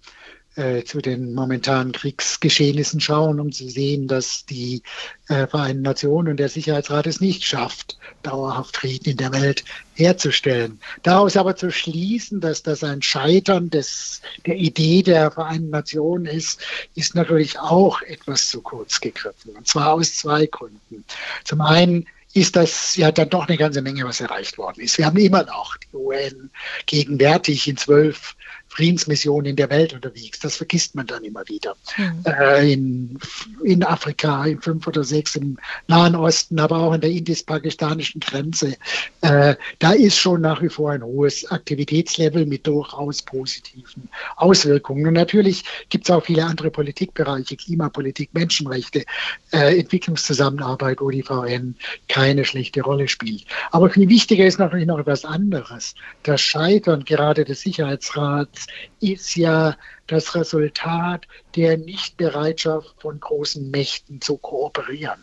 äh, 0.57 0.85
zu 0.85 1.01
den 1.01 1.35
momentanen 1.35 1.93
Kriegsgeschehnissen 1.93 3.01
schauen, 3.01 3.41
um 3.41 3.53
zu 3.53 3.69
sehen, 3.69 4.09
dass 4.09 4.47
die 4.47 4.83
äh, 5.29 5.47
Vereinten 5.47 5.83
Nationen 5.83 6.29
und 6.29 6.37
der 6.39 6.49
Sicherheitsrat 6.49 7.07
es 7.07 7.21
nicht 7.21 7.45
schafft, 7.45 7.99
dauerhaft 8.23 8.77
Frieden 8.77 9.11
in 9.11 9.17
der 9.19 9.33
Welt 9.33 9.65
herzustellen. 9.95 10.81
Daraus 11.03 11.37
aber 11.37 11.57
zu 11.57 11.71
schließen, 11.71 12.41
dass 12.41 12.63
das 12.63 12.83
ein 12.83 13.03
Scheitern 13.03 13.71
des, 13.71 14.23
der 14.47 14.57
Idee 14.57 15.03
der 15.03 15.31
Vereinten 15.31 15.71
Nationen 15.71 16.27
ist, 16.27 16.61
ist 16.95 17.15
natürlich 17.15 17.59
auch 17.59 18.01
etwas 18.03 18.49
zu 18.49 18.63
kurz 18.63 19.01
gegriffen. 19.01 19.55
Und 19.57 19.67
zwar 19.67 19.93
aus 19.93 20.15
zwei 20.15 20.47
Gründen. 20.47 21.05
Zum 21.45 21.61
einen 21.61 22.07
ist 22.37 22.55
das 22.55 22.97
ja 22.97 23.11
dann 23.13 23.31
doch 23.31 23.49
eine 23.49 23.57
ganze 23.57 23.81
Menge, 23.81 24.05
was 24.05 24.21
erreicht 24.21 24.59
worden 24.59 24.81
ist. 24.81 24.99
Wir 24.99 25.07
haben 25.07 25.17
immer 25.17 25.45
noch 25.45 25.77
die 25.79 25.97
UN 25.97 26.51
gegenwärtig 26.85 27.67
in 27.67 27.79
zwölf 27.79 28.37
Friedensmissionen 28.77 29.47
in 29.47 29.57
der 29.57 29.71
Welt 29.71 29.95
unterwegs. 29.95 30.39
Das 30.39 30.57
vergisst 30.57 30.95
man 30.95 31.07
dann 31.07 31.25
immer 31.25 31.49
wieder. 31.49 31.77
Mhm. 31.97 32.25
Äh, 32.27 32.73
in, 32.73 33.19
in 33.65 33.83
Afrika, 33.83 34.45
in 34.45 34.61
fünf 34.61 34.87
oder 34.87 35.03
sechs, 35.03 35.35
im 35.35 35.57
Nahen 35.89 36.15
Osten, 36.15 36.61
aber 36.61 36.77
auch 36.81 36.93
an 36.93 37.01
der 37.01 37.11
indisch-pakistanischen 37.11 38.21
Grenze. 38.21 38.77
Äh, 39.23 39.55
da 39.79 39.93
ist 39.93 40.19
schon 40.19 40.43
nach 40.43 40.61
wie 40.61 40.69
vor 40.69 40.91
ein 40.91 41.03
hohes 41.03 41.51
Aktivitätslevel 41.51 42.45
mit 42.45 42.67
durchaus 42.67 43.23
positiven 43.23 44.11
Auswirkungen. 44.37 45.07
Und 45.07 45.15
natürlich 45.15 45.65
gibt 45.89 46.05
es 46.05 46.11
auch 46.11 46.25
viele 46.27 46.45
andere 46.45 46.71
Politikbereiche, 46.71 47.57
Klimapolitik, 47.57 48.35
Menschenrechte, 48.35 49.05
äh, 49.53 49.79
Entwicklungszusammenarbeit, 49.79 51.01
wo 51.01 51.09
die 51.11 51.23
VN 51.23 51.77
keine 52.09 52.45
schlechte 52.45 52.83
Rolle 52.83 53.09
spielt. 53.09 53.47
Aber 53.71 53.89
viel 53.89 54.11
wichtiger 54.11 54.45
ist 54.45 54.59
natürlich 54.59 54.87
noch 54.87 54.99
etwas 54.99 55.25
anderes. 55.25 55.95
Das 56.25 56.43
Scheitern 56.43 57.05
gerade 57.05 57.47
des 57.47 57.63
Sicherheitsrats 57.63 58.66
ist 59.01 59.37
ja 59.37 59.77
das 60.07 60.35
Resultat 60.35 61.27
der 61.57 61.77
Nichtbereitschaft 61.77 62.95
von 62.99 63.19
großen 63.19 63.71
Mächten 63.71 64.21
zu 64.21 64.37
kooperieren 64.37 65.23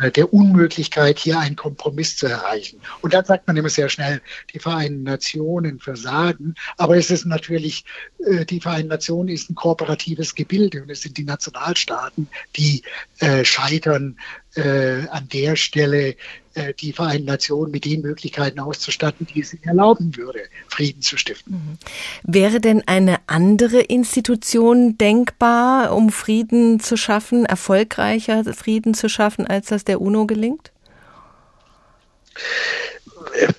äh, 0.00 0.10
der 0.10 0.32
Unmöglichkeit, 0.32 1.18
hier 1.18 1.38
einen 1.38 1.56
Kompromiss 1.56 2.16
zu 2.16 2.26
erreichen. 2.26 2.80
Und 3.00 3.14
dann 3.14 3.24
sagt 3.24 3.46
man 3.46 3.56
immer 3.56 3.68
sehr 3.68 3.88
schnell, 3.88 4.20
die 4.52 4.58
Vereinten 4.58 5.02
Nationen 5.04 5.78
versagen. 5.78 6.54
Aber 6.76 6.96
es 6.96 7.10
ist 7.10 7.26
natürlich, 7.26 7.84
äh, 8.24 8.44
die 8.44 8.60
Vereinten 8.60 8.88
Nationen 8.88 9.28
ist 9.28 9.50
ein 9.50 9.54
kooperatives 9.54 10.34
Gebilde 10.34 10.82
und 10.82 10.90
es 10.90 11.02
sind 11.02 11.16
die 11.16 11.24
Nationalstaaten, 11.24 12.28
die 12.56 12.82
äh, 13.18 13.44
scheitern 13.44 14.16
äh, 14.54 15.06
an 15.08 15.28
der 15.28 15.56
Stelle 15.56 16.16
äh, 16.54 16.74
die 16.74 16.92
Vereinten 16.92 17.26
Nationen 17.26 17.70
mit 17.70 17.84
den 17.84 18.02
Möglichkeiten 18.02 18.60
auszustatten, 18.60 19.26
die 19.26 19.40
es 19.40 19.54
ihnen 19.54 19.64
erlauben 19.64 20.16
würde, 20.16 20.40
Frieden 20.68 21.00
zu 21.00 21.16
stiften. 21.16 21.52
Mhm. 21.54 21.78
Wäre 22.22 22.60
denn 22.60 22.86
eine 22.86 23.20
andere 23.26 23.80
Institution 23.80 24.98
denkbar, 24.98 25.94
um 25.94 26.10
Frieden 26.10 26.80
zu 26.80 26.96
schaffen, 26.96 27.46
erfolgreicher 27.46 28.44
Frieden 28.52 28.92
zu 28.94 29.08
schaffen, 29.08 29.46
als 29.46 29.68
das 29.68 29.84
der 29.84 30.00
UNO 30.00 30.26
gelingt? 30.26 30.72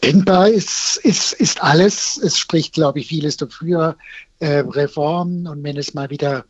Denkbar 0.04 0.50
ist, 0.50 0.98
ist, 1.04 1.34
ist 1.34 1.64
alles. 1.64 2.18
Es 2.18 2.38
spricht, 2.38 2.74
glaube 2.74 3.00
ich, 3.00 3.08
vieles 3.08 3.38
dafür, 3.38 3.98
äh, 4.40 4.60
Reformen 4.60 5.48
und 5.48 5.64
wenn 5.64 5.78
es 5.78 5.94
mal 5.94 6.10
wieder 6.10 6.46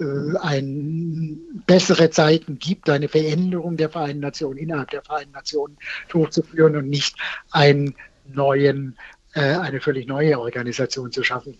äh, 0.00 0.36
ein, 0.40 1.38
bessere 1.66 2.10
Zeiten 2.10 2.58
gibt, 2.58 2.90
eine 2.90 3.08
Veränderung 3.08 3.76
der 3.76 3.90
Vereinten 3.90 4.20
Nationen 4.20 4.58
innerhalb 4.58 4.90
der 4.90 5.02
Vereinten 5.02 5.32
Nationen 5.32 5.76
durchzuführen 6.08 6.76
und 6.76 6.88
nicht 6.88 7.16
einen 7.50 7.94
neuen, 8.26 8.96
äh, 9.34 9.40
eine 9.40 9.80
völlig 9.80 10.06
neue 10.06 10.38
Organisation 10.38 11.12
zu 11.12 11.22
schaffen. 11.22 11.56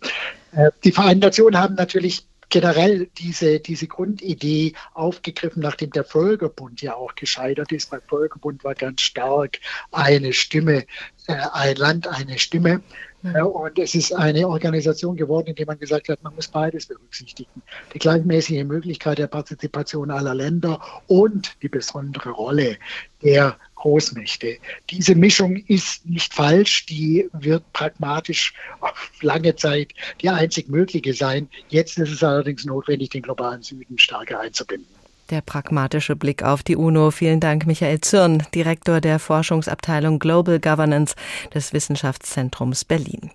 Äh, 0.52 0.70
die 0.84 0.92
Vereinten 0.92 1.20
Nationen 1.20 1.58
haben 1.58 1.74
natürlich 1.74 2.26
generell 2.48 3.08
diese, 3.18 3.60
diese 3.60 3.86
Grundidee 3.86 4.74
aufgegriffen, 4.94 5.62
nachdem 5.62 5.90
der 5.90 6.04
Völkerbund 6.04 6.80
ja 6.80 6.94
auch 6.94 7.14
gescheitert 7.14 7.72
ist. 7.72 7.90
Beim 7.90 8.00
Völkerbund 8.08 8.64
war 8.64 8.74
ganz 8.74 9.02
stark 9.02 9.58
eine 9.92 10.32
Stimme, 10.32 10.86
äh, 11.26 11.36
ein 11.52 11.76
Land, 11.76 12.06
eine 12.06 12.38
Stimme. 12.38 12.80
Und 13.22 13.78
es 13.78 13.96
ist 13.96 14.12
eine 14.12 14.46
Organisation 14.46 15.16
geworden, 15.16 15.48
in 15.48 15.56
der 15.56 15.66
man 15.66 15.78
gesagt 15.78 16.08
hat, 16.08 16.22
man 16.22 16.34
muss 16.36 16.46
beides 16.46 16.86
berücksichtigen. 16.86 17.62
Die 17.92 17.98
gleichmäßige 17.98 18.64
Möglichkeit 18.64 19.18
der 19.18 19.26
Partizipation 19.26 20.12
aller 20.12 20.34
Länder 20.34 20.80
und 21.08 21.56
die 21.62 21.68
besondere 21.68 22.30
Rolle 22.30 22.76
der 23.22 23.56
Großmächte. 23.74 24.58
Diese 24.90 25.16
Mischung 25.16 25.56
ist 25.56 26.06
nicht 26.06 26.32
falsch, 26.32 26.86
die 26.86 27.28
wird 27.32 27.72
pragmatisch 27.72 28.54
auf 28.80 29.10
lange 29.20 29.56
Zeit 29.56 29.94
die 30.20 30.28
einzig 30.28 30.68
mögliche 30.68 31.12
sein. 31.12 31.48
Jetzt 31.68 31.98
ist 31.98 32.12
es 32.12 32.22
allerdings 32.22 32.64
notwendig, 32.64 33.10
den 33.10 33.22
globalen 33.22 33.62
Süden 33.62 33.98
stärker 33.98 34.40
einzubinden. 34.40 34.97
Der 35.30 35.42
pragmatische 35.42 36.16
Blick 36.16 36.42
auf 36.42 36.62
die 36.62 36.74
UNO. 36.74 37.10
Vielen 37.10 37.38
Dank, 37.38 37.66
Michael 37.66 38.00
Zürn, 38.00 38.44
Direktor 38.54 39.02
der 39.02 39.18
Forschungsabteilung 39.18 40.18
Global 40.18 40.58
Governance 40.58 41.14
des 41.52 41.74
Wissenschaftszentrums 41.74 42.86
Berlin. 42.86 43.30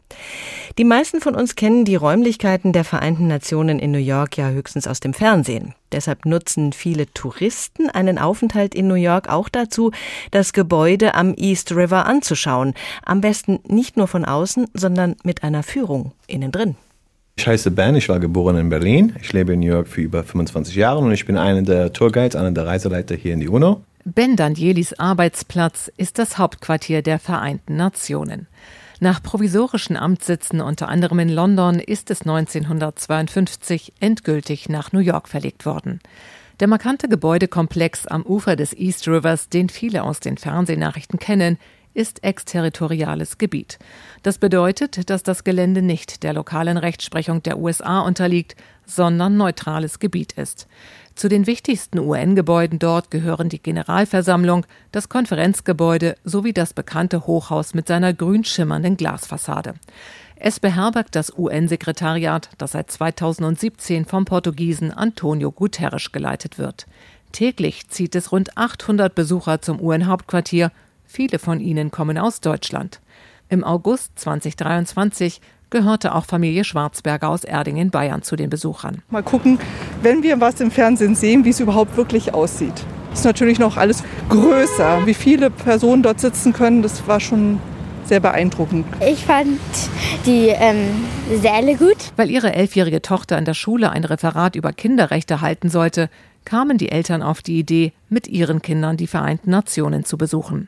Die 0.80 0.86
meisten 0.86 1.22
von 1.22 1.36
uns 1.36 1.56
kennen 1.56 1.86
die 1.86 1.96
Räumlichkeiten 1.96 2.74
der 2.74 2.84
Vereinten 2.84 3.28
Nationen 3.28 3.78
in 3.78 3.92
New 3.92 4.00
York 4.00 4.38
ja 4.38 4.50
höchstens 4.50 4.88
aus 4.88 5.02
dem 5.02 5.14
Fernsehen. 5.14 5.76
Deshalb 5.92 6.26
nutzen 6.26 6.74
viele 6.74 7.06
Touristen 7.14 7.92
einen 7.92 8.18
Aufenthalt 8.18 8.74
in 8.74 8.88
New 8.88 8.96
York 8.96 9.30
auch 9.30 9.48
dazu, 9.48 9.92
das 10.32 10.52
Gebäude 10.52 11.14
am 11.14 11.36
East 11.36 11.74
River 11.74 12.08
anzuschauen. 12.08 12.74
Am 13.06 13.22
besten 13.22 13.60
nicht 13.68 13.98
nur 13.98 14.08
von 14.08 14.26
außen, 14.26 14.66
sondern 14.74 15.16
mit 15.24 15.44
einer 15.44 15.62
Führung 15.62 16.14
innen 16.26 16.52
drin. 16.52 16.76
Ich 17.36 17.48
heiße 17.48 17.72
Ben, 17.72 17.96
ich 17.96 18.10
war 18.10 18.20
geboren 18.20 18.58
in 18.58 18.70
Berlin. 18.70 19.16
Ich 19.22 19.34
lebe 19.34 19.54
in 19.54 19.60
New 19.60 19.68
York 19.68 19.88
für 19.88 20.02
über 20.02 20.24
25 20.24 20.76
Jahre 20.76 21.00
und 21.00 21.12
ich 21.12 21.26
bin 21.26 21.38
einer 21.38 21.64
der 21.64 21.92
Tourguides, 21.92 22.36
einer 22.36 22.52
der 22.52 22.68
Reiseleiter 22.68 23.16
hier 23.16 23.34
in 23.34 23.40
die 23.40 23.50
UNO. 23.50 23.82
Ben 24.06 24.36
Danielis 24.36 24.94
Arbeitsplatz 25.00 25.92
ist 25.98 26.20
das 26.20 26.38
Hauptquartier 26.38 27.02
der 27.02 27.20
Vereinten 27.20 27.76
Nationen. 27.76 28.48
Nach 29.00 29.22
provisorischen 29.22 29.98
Amtssitzen 29.98 30.62
unter 30.62 30.88
anderem 30.88 31.20
in 31.20 31.30
London 31.30 31.80
ist 31.80 32.12
es 32.12 32.22
1952 32.22 33.94
endgültig 34.00 34.70
nach 34.70 34.92
New 34.92 35.00
York 35.00 35.28
verlegt 35.28 35.66
worden. 35.66 36.00
Der 36.60 36.68
markante 36.68 37.10
Gebäudekomplex 37.10 38.06
am 38.08 38.24
Ufer 38.24 38.56
des 38.56 38.74
East 38.74 39.08
Rivers, 39.08 39.50
den 39.50 39.70
viele 39.70 40.04
aus 40.04 40.20
den 40.20 40.38
Fernsehnachrichten 40.38 41.20
kennen, 41.20 41.58
ist 41.94 42.24
exterritoriales 42.24 43.38
Gebiet. 43.38 43.80
Das 44.24 44.38
bedeutet, 44.38 45.10
dass 45.10 45.24
das 45.24 45.44
Gelände 45.44 45.82
nicht 45.82 46.24
der 46.24 46.34
lokalen 46.34 46.78
Rechtsprechung 46.78 47.44
der 47.44 47.60
USA 47.60 48.02
unterliegt, 48.02 48.56
sondern 48.86 49.38
neutrales 49.38 50.00
Gebiet 50.00 50.34
ist. 50.34 50.68
Zu 51.16 51.30
den 51.30 51.46
wichtigsten 51.46 52.00
UN-Gebäuden 52.00 52.80
dort 52.80 53.12
gehören 53.12 53.48
die 53.48 53.62
Generalversammlung, 53.62 54.66
das 54.92 55.10
Konferenzgebäude 55.10 56.16
sowie 56.24 56.54
das 56.54 56.74
bekannte 56.74 57.28
Hochhaus 57.28 57.76
mit 57.76 57.88
seiner 57.88 58.14
grün 58.14 58.44
schimmernden 58.44 58.98
Glasfassade. 58.98 59.76
Es 60.36 60.60
beherbergt 60.60 61.16
das 61.16 61.32
UN-Sekretariat, 61.38 62.50
das 62.58 62.72
seit 62.72 62.92
2017 62.92 64.06
vom 64.06 64.26
Portugiesen 64.26 64.92
Antonio 64.92 65.52
Guterres 65.52 66.12
geleitet 66.12 66.58
wird. 66.58 66.88
Täglich 67.32 67.88
zieht 67.90 68.16
es 68.16 68.32
rund 68.32 68.58
800 68.58 69.14
Besucher 69.14 69.62
zum 69.62 69.80
UN-Hauptquartier. 69.80 70.72
Viele 71.16 71.38
von 71.38 71.60
ihnen 71.60 71.92
kommen 71.92 72.18
aus 72.18 72.42
Deutschland. 72.42 73.00
Im 73.48 73.64
August 73.64 74.14
2023 74.16 75.42
gehörte 75.70 76.16
auch 76.16 76.26
Familie 76.26 76.64
Schwarzberger 76.64 77.30
aus 77.30 77.44
Erding 77.44 77.78
in 77.78 77.92
Bayern 77.92 78.24
zu 78.24 78.36
den 78.36 78.50
Besuchern. 78.50 79.04
Mal 79.12 79.22
gucken, 79.22 79.60
wenn 80.02 80.24
wir 80.24 80.42
was 80.42 80.60
im 80.60 80.72
Fernsehen 80.72 81.14
sehen, 81.14 81.46
wie 81.46 81.52
es 81.52 81.60
überhaupt 81.60 81.98
wirklich 81.98 82.34
aussieht. 82.34 82.74
Ist 83.14 83.26
natürlich 83.26 83.60
noch 83.60 83.78
alles 83.78 84.04
größer. 84.30 85.06
Wie 85.06 85.14
viele 85.14 85.52
Personen 85.52 86.02
dort 86.02 86.20
sitzen 86.20 86.52
können, 86.52 86.82
das 86.82 87.08
war 87.08 87.20
schon 87.20 87.60
sehr 88.06 88.20
beeindruckend. 88.20 88.88
Ich 89.08 89.24
fand 89.24 89.60
die 90.26 90.48
ähm, 90.48 91.06
Säle 91.44 91.76
gut. 91.76 92.12
Weil 92.16 92.32
ihre 92.32 92.54
elfjährige 92.54 93.04
Tochter 93.04 93.38
in 93.38 93.46
der 93.46 93.54
Schule 93.54 93.92
ein 93.92 94.04
Referat 94.04 94.56
über 94.56 94.74
Kinderrechte 94.74 95.42
halten 95.42 95.70
sollte, 95.70 96.10
kamen 96.46 96.78
die 96.78 96.92
Eltern 96.92 97.22
auf 97.22 97.42
die 97.42 97.60
Idee, 97.60 97.94
mit 98.10 98.28
ihren 98.28 98.62
Kindern 98.62 98.98
die 98.98 99.08
Vereinten 99.08 99.50
Nationen 99.50 100.06
zu 100.06 100.18
besuchen. 100.18 100.68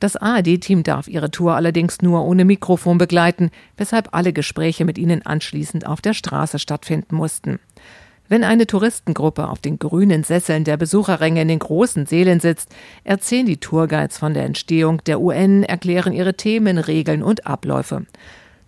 Das 0.00 0.16
ARD-Team 0.16 0.82
darf 0.82 1.08
ihre 1.08 1.30
Tour 1.30 1.54
allerdings 1.54 2.02
nur 2.02 2.24
ohne 2.24 2.44
Mikrofon 2.44 2.98
begleiten, 2.98 3.50
weshalb 3.76 4.08
alle 4.12 4.32
Gespräche 4.32 4.84
mit 4.84 4.98
ihnen 4.98 5.24
anschließend 5.24 5.86
auf 5.86 6.00
der 6.00 6.14
Straße 6.14 6.58
stattfinden 6.58 7.16
mussten. 7.16 7.58
Wenn 8.28 8.44
eine 8.44 8.66
Touristengruppe 8.66 9.48
auf 9.48 9.58
den 9.58 9.78
grünen 9.78 10.24
Sesseln 10.24 10.64
der 10.64 10.76
Besucherränge 10.76 11.42
in 11.42 11.48
den 11.48 11.58
großen 11.58 12.06
Sälen 12.06 12.40
sitzt, 12.40 12.74
erzählen 13.04 13.46
die 13.46 13.58
Tourguides 13.58 14.16
von 14.16 14.32
der 14.32 14.44
Entstehung 14.44 15.04
der 15.04 15.20
UN, 15.20 15.64
erklären 15.64 16.12
ihre 16.12 16.34
Themen, 16.34 16.78
Regeln 16.78 17.22
und 17.22 17.46
Abläufe. 17.46 18.06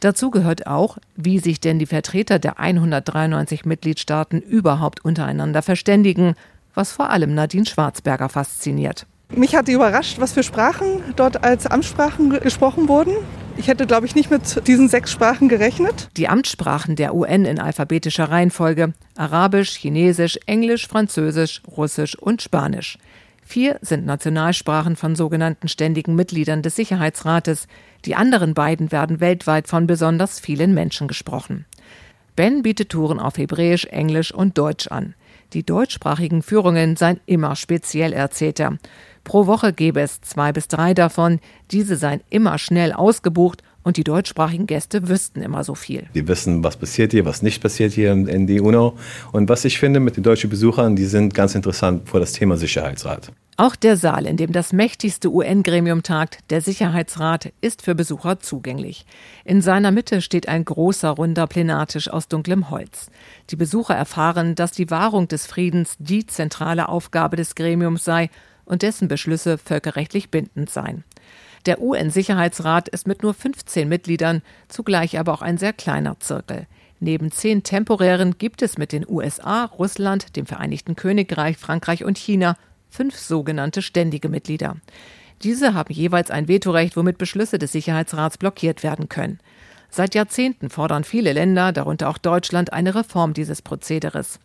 Dazu 0.05 0.31
gehört 0.31 0.67
auch, 0.67 0.99
wie 1.17 1.39
sich 1.39 1.61
denn 1.61 1.79
die 1.79 1.87
Vertreter 1.87 2.39
der 2.39 2.61
193 2.61 3.65
Mitgliedstaaten 3.65 4.43
überhaupt 4.43 5.03
untereinander 5.03 5.63
verständigen, 5.63 6.35
was 6.75 6.93
vor 6.93 7.09
allem 7.09 7.33
Nadine 7.33 7.65
Schwarzberger 7.65 8.29
fasziniert. 8.29 9.07
Mich 9.35 9.57
hat 9.57 9.67
überrascht, 9.67 10.21
was 10.21 10.35
für 10.35 10.43
Sprachen 10.43 11.01
dort 11.17 11.43
als 11.43 11.67
Amtssprachen 11.67 12.39
gesprochen 12.39 12.87
wurden. 12.87 13.15
Ich 13.57 13.69
hätte, 13.69 13.87
glaube 13.87 14.05
ich, 14.05 14.15
nicht 14.15 14.31
mit 14.31 14.67
diesen 14.67 14.91
sechs 14.91 15.11
Sprachen 15.11 15.49
gerechnet. 15.49 16.11
Die 16.19 16.29
Amtssprachen 16.29 16.97
der 16.97 17.15
UN 17.15 17.47
in 17.47 17.59
alphabetischer 17.59 18.29
Reihenfolge 18.31 18.93
Arabisch, 19.17 19.71
Chinesisch, 19.71 20.39
Englisch, 20.45 20.87
Französisch, 20.87 21.63
Russisch 21.67 22.15
und 22.15 22.43
Spanisch. 22.43 22.99
Vier 23.45 23.79
sind 23.83 24.07
Nationalsprachen 24.07 24.97
von 24.97 25.15
sogenannten 25.15 25.69
ständigen 25.69 26.15
Mitgliedern 26.15 26.63
des 26.63 26.77
Sicherheitsrates. 26.77 27.69
Die 28.07 28.15
anderen 28.15 28.55
beiden 28.55 28.91
werden 28.91 29.21
weltweit 29.21 29.69
von 29.69 29.87
besonders 29.87 30.41
vielen 30.41 30.73
Menschen 30.73 31.09
gesprochen. 31.09 31.67
Ben 32.37 32.63
bietet 32.63 32.89
Touren 32.89 33.21
auf 33.21 33.37
Hebräisch, 33.37 33.85
Englisch 33.85 34.33
und 34.33 34.59
Deutsch 34.59 34.89
an. 34.89 35.15
Die 35.53 35.65
deutschsprachigen 35.65 36.43
Führungen 36.43 36.97
seien 36.97 37.21
immer 37.27 37.55
speziell, 37.55 38.13
erzählt 38.13 38.59
er. 38.59 38.79
Pro 39.23 39.47
Woche 39.47 39.73
gäbe 39.73 40.01
es 40.01 40.21
zwei 40.23 40.53
bis 40.53 40.67
drei 40.67 40.95
davon. 40.95 41.39
Diese 41.71 41.97
seien 41.97 42.23
immer 42.31 42.59
schnell 42.59 42.93
ausgebucht 42.93 43.63
und 43.85 43.99
die 43.99 44.05
deutschsprachigen 44.05 44.67
Gäste 44.67 45.09
wüssten 45.09 45.43
immer 45.43 45.63
so 45.63 45.77
viel. 45.77 46.07
Die 46.15 46.27
wissen, 46.27 46.65
was 46.65 46.77
passiert 46.77 47.13
hier, 47.13 47.25
was 47.25 47.43
nicht 47.43 47.63
passiert 47.63 47.93
hier 47.93 48.13
in 48.13 48.47
die 48.47 48.61
UNO. 48.61 48.97
Und 49.31 49.49
was 49.49 49.65
ich 49.65 49.79
finde 49.79 50.01
mit 50.01 50.17
den 50.17 50.25
deutschen 50.25 50.51
Besuchern, 50.51 50.97
die 50.97 51.05
sind 51.05 51.35
ganz 51.35 51.55
interessant 51.55 52.09
vor 52.09 52.19
das 52.19 52.33
Thema 52.33 52.57
Sicherheitsrat. 52.57 53.31
Auch 53.57 53.77
der 53.77 53.97
Saal, 53.97 54.27
in 54.27 54.37
dem 54.37 54.51
das 54.51 54.73
mächtigste 54.73 55.31
UN-Gremium 55.31 56.03
tagt, 56.03 56.39
der 56.51 56.61
Sicherheitsrat, 56.61 57.53
ist 57.61 57.83
für 57.83 57.95
Besucher 57.95 58.41
zugänglich. 58.41 59.07
In 59.45 59.61
seiner 59.63 59.93
Mitte 59.93 60.23
steht 60.23 60.49
ein 60.49 60.65
großer 60.65 61.11
runder 61.11 61.47
Plenartisch 61.47 62.09
aus 62.09 62.27
dunklem 62.27 62.71
Holz. 62.71 63.11
Die 63.51 63.57
Besucher 63.57 63.95
erfahren, 63.95 64.57
dass 64.57 64.73
die 64.73 64.91
Wahrung 64.91 65.29
des 65.29 65.47
Friedens 65.47 65.95
die 66.01 66.27
zentrale 66.27 66.89
Aufgabe 66.89 67.37
des 67.37 67.55
Gremiums 67.55 68.05
sei 68.05 68.29
und 68.65 68.83
dessen 68.83 69.07
Beschlüsse 69.07 69.57
völkerrechtlich 69.57 70.31
bindend 70.31 70.71
seien. 70.71 71.05
Der 71.67 71.81
UN-Sicherheitsrat 71.81 72.89
ist 72.89 73.07
mit 73.07 73.23
nur 73.23 73.33
15 73.33 73.89
Mitgliedern 73.89 74.43
zugleich 74.69 75.19
aber 75.19 75.33
auch 75.33 75.43
ein 75.43 75.59
sehr 75.59 75.73
kleiner 75.73 76.19
Zirkel. 76.21 76.67
Neben 77.01 77.31
zehn 77.31 77.63
temporären 77.63 78.39
gibt 78.39 78.63
es 78.63 78.79
mit 78.79 78.93
den 78.93 79.07
USA, 79.09 79.65
Russland, 79.65 80.37
dem 80.37 80.47
Vereinigten 80.47 80.97
Königreich, 80.97 81.57
Frankreich 81.57 82.05
und 82.05 82.19
China 82.19 82.57
fünf 82.89 83.17
sogenannte 83.17 83.83
ständige 83.83 84.29
Mitglieder. 84.29 84.77
Diese 85.43 85.75
haben 85.75 85.93
jeweils 85.93 86.31
ein 86.31 86.49
Vetorecht, 86.49 86.97
womit 86.97 87.19
Beschlüsse 87.19 87.59
des 87.59 87.73
Sicherheitsrats 87.73 88.39
blockiert 88.39 88.83
werden 88.83 89.09
können. 89.09 89.41
Seit 89.91 90.15
Jahrzehnten 90.15 90.71
fordern 90.71 91.05
viele 91.05 91.33
Länder, 91.33 91.73
darunter 91.73 92.09
auch 92.09 92.19
Deutschland, 92.19 92.73
eine 92.73 92.95
Reform 92.95 93.35
dieses 93.35 93.63
Prozederes. 93.63 94.39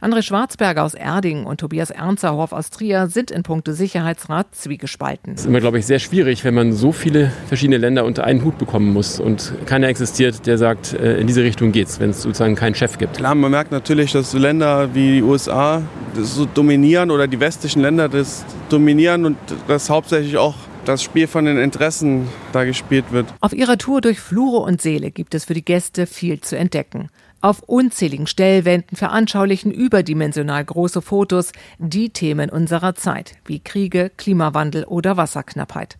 André 0.00 0.22
Schwarzberger 0.22 0.84
aus 0.84 0.94
Erding 0.94 1.44
und 1.44 1.58
Tobias 1.58 1.90
Ernzerhoff 1.90 2.52
aus 2.52 2.70
Trier 2.70 3.08
sind 3.08 3.32
in 3.32 3.42
puncto 3.42 3.72
Sicherheitsrat 3.72 4.54
zwiegespalten. 4.54 5.32
Es 5.34 5.40
ist 5.40 5.46
immer, 5.46 5.58
glaube 5.58 5.80
ich, 5.80 5.86
sehr 5.86 5.98
schwierig, 5.98 6.44
wenn 6.44 6.54
man 6.54 6.72
so 6.72 6.92
viele 6.92 7.32
verschiedene 7.48 7.78
Länder 7.78 8.04
unter 8.04 8.22
einen 8.22 8.44
Hut 8.44 8.58
bekommen 8.58 8.92
muss 8.92 9.18
und 9.18 9.52
keiner 9.66 9.88
existiert, 9.88 10.46
der 10.46 10.56
sagt, 10.56 10.94
äh, 10.94 11.18
in 11.18 11.26
diese 11.26 11.42
Richtung 11.42 11.72
geht's, 11.72 11.98
wenn 11.98 12.10
es 12.10 12.22
sozusagen 12.22 12.54
keinen 12.54 12.76
Chef 12.76 12.96
gibt. 12.98 13.16
Klar, 13.16 13.34
man 13.34 13.50
merkt 13.50 13.72
natürlich, 13.72 14.12
dass 14.12 14.32
Länder 14.34 14.94
wie 14.94 15.14
die 15.14 15.22
USA 15.22 15.82
das 16.14 16.36
so 16.36 16.46
dominieren 16.46 17.10
oder 17.10 17.26
die 17.26 17.40
westlichen 17.40 17.82
Länder 17.82 18.08
das 18.08 18.44
dominieren 18.68 19.24
und 19.24 19.36
das 19.66 19.90
hauptsächlich 19.90 20.36
auch 20.36 20.54
das 20.84 21.02
Spiel 21.02 21.26
von 21.26 21.44
den 21.44 21.58
Interessen 21.58 22.28
da 22.52 22.64
gespielt 22.64 23.06
wird. 23.10 23.26
Auf 23.40 23.52
ihrer 23.52 23.76
Tour 23.78 24.00
durch 24.00 24.20
Flure 24.20 24.60
und 24.60 24.80
Seele 24.80 25.10
gibt 25.10 25.34
es 25.34 25.44
für 25.44 25.54
die 25.54 25.64
Gäste 25.64 26.06
viel 26.06 26.40
zu 26.40 26.56
entdecken. 26.56 27.10
Auf 27.40 27.62
unzähligen 27.62 28.26
Stellwänden 28.26 28.96
veranschaulichen 28.96 29.70
überdimensional 29.70 30.64
große 30.64 31.00
Fotos 31.00 31.52
die 31.78 32.10
Themen 32.10 32.50
unserer 32.50 32.96
Zeit, 32.96 33.34
wie 33.44 33.60
Kriege, 33.60 34.10
Klimawandel 34.16 34.84
oder 34.84 35.16
Wasserknappheit. 35.16 35.98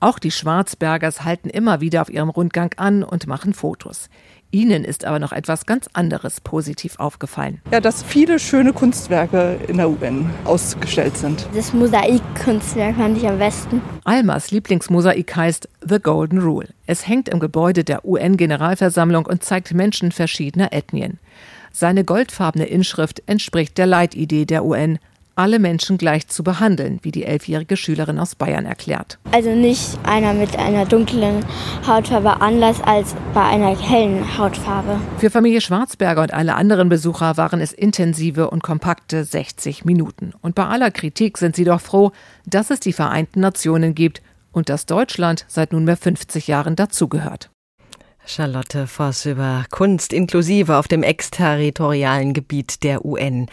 Auch 0.00 0.18
die 0.18 0.30
Schwarzbergers 0.30 1.24
halten 1.24 1.48
immer 1.48 1.80
wieder 1.80 2.02
auf 2.02 2.10
ihrem 2.10 2.28
Rundgang 2.28 2.74
an 2.76 3.02
und 3.02 3.26
machen 3.26 3.54
Fotos. 3.54 4.10
Ihnen 4.54 4.84
ist 4.84 5.04
aber 5.04 5.18
noch 5.18 5.32
etwas 5.32 5.66
ganz 5.66 5.88
anderes 5.94 6.40
positiv 6.40 7.00
aufgefallen. 7.00 7.60
Ja, 7.72 7.80
dass 7.80 8.04
viele 8.04 8.38
schöne 8.38 8.72
Kunstwerke 8.72 9.58
in 9.66 9.78
der 9.78 9.90
UN 9.90 10.30
ausgestellt 10.44 11.16
sind. 11.16 11.44
Das 11.56 11.72
Mosaikkunstwerk 11.72 12.94
fand 12.94 13.18
ich 13.18 13.26
am 13.26 13.40
besten. 13.40 13.82
Almas 14.04 14.52
Lieblingsmosaik 14.52 15.34
heißt 15.34 15.68
The 15.84 15.98
Golden 15.98 16.38
Rule. 16.38 16.68
Es 16.86 17.08
hängt 17.08 17.28
im 17.28 17.40
Gebäude 17.40 17.82
der 17.82 18.04
UN-Generalversammlung 18.04 19.26
und 19.26 19.42
zeigt 19.42 19.74
Menschen 19.74 20.12
verschiedener 20.12 20.72
Ethnien. 20.72 21.18
Seine 21.72 22.04
goldfarbene 22.04 22.66
Inschrift 22.66 23.24
entspricht 23.26 23.76
der 23.76 23.86
Leitidee 23.86 24.44
der 24.44 24.64
UN, 24.64 25.00
alle 25.36 25.58
Menschen 25.58 25.98
gleich 25.98 26.28
zu 26.28 26.44
behandeln, 26.44 26.98
wie 27.02 27.10
die 27.10 27.24
elfjährige 27.24 27.76
Schülerin 27.76 28.18
aus 28.18 28.34
Bayern 28.34 28.66
erklärt. 28.66 29.18
Also 29.32 29.50
nicht 29.50 29.98
einer 30.04 30.32
mit 30.34 30.58
einer 30.58 30.86
dunklen 30.86 31.44
Hautfarbe 31.86 32.40
anders 32.40 32.80
als 32.82 33.14
bei 33.32 33.42
einer 33.42 33.76
hellen 33.76 34.38
Hautfarbe. 34.38 35.00
Für 35.18 35.30
Familie 35.30 35.60
Schwarzberger 35.60 36.22
und 36.22 36.32
alle 36.32 36.54
anderen 36.54 36.88
Besucher 36.88 37.36
waren 37.36 37.60
es 37.60 37.72
intensive 37.72 38.50
und 38.50 38.62
kompakte 38.62 39.24
60 39.24 39.84
Minuten. 39.84 40.32
Und 40.42 40.54
bei 40.54 40.66
aller 40.66 40.90
Kritik 40.90 41.38
sind 41.38 41.56
sie 41.56 41.64
doch 41.64 41.80
froh, 41.80 42.12
dass 42.46 42.70
es 42.70 42.80
die 42.80 42.92
Vereinten 42.92 43.40
Nationen 43.40 43.94
gibt 43.94 44.22
und 44.52 44.68
dass 44.68 44.86
Deutschland 44.86 45.44
seit 45.48 45.72
nunmehr 45.72 45.96
50 45.96 46.46
Jahren 46.46 46.76
dazugehört. 46.76 47.50
Charlotte 48.26 48.86
Voss 48.86 49.26
über 49.26 49.64
Kunst 49.70 50.12
inklusive 50.12 50.76
auf 50.76 50.88
dem 50.88 51.02
exterritorialen 51.02 52.32
Gebiet 52.32 52.82
der 52.82 53.04
UN. 53.04 53.48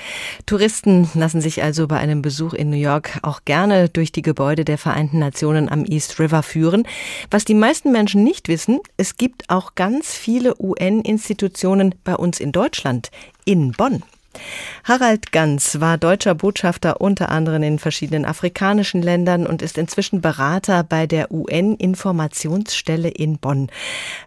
Touristen 0.46 1.10
lassen 1.14 1.42
sich 1.42 1.62
also 1.62 1.88
bei 1.88 1.98
einem 1.98 2.22
Besuch 2.22 2.54
in 2.54 2.70
New 2.70 2.78
York 2.78 3.20
auch 3.22 3.42
gerne 3.46 3.90
durch 3.90 4.12
die 4.12 4.22
Gebäude 4.22 4.66
der 4.66 4.78
Vereinten 4.78 5.20
Nationen 5.20 5.70
am 5.70 5.86
East 5.86 6.20
River 6.20 6.44
führen. 6.44 6.88
Was 7.30 7.46
die 7.46 7.54
meisten 7.54 7.92
Menschen 7.92 8.24
nicht 8.24 8.48
wissen, 8.48 8.80
es 8.98 9.18
gibt 9.18 9.50
auch 9.50 9.76
ganz 9.76 10.16
viele 10.16 10.56
UN-Institutionen 10.60 11.96
bei 12.04 12.16
uns 12.16 12.40
in 12.40 12.52
Deutschland, 12.52 13.12
in 13.46 13.74
Bonn. 13.74 14.04
Harald 14.84 15.32
Ganz 15.32 15.80
war 15.80 15.98
deutscher 15.98 16.36
Botschafter 16.36 17.02
unter 17.02 17.30
anderem 17.30 17.64
in 17.64 17.80
verschiedenen 17.80 18.26
afrikanischen 18.26 19.02
Ländern 19.02 19.46
und 19.46 19.62
ist 19.62 19.78
inzwischen 19.78 20.22
Berater 20.22 20.84
bei 20.84 21.08
der 21.08 21.32
UN-Informationsstelle 21.32 23.10
in 23.10 23.38
Bonn. 23.38 23.70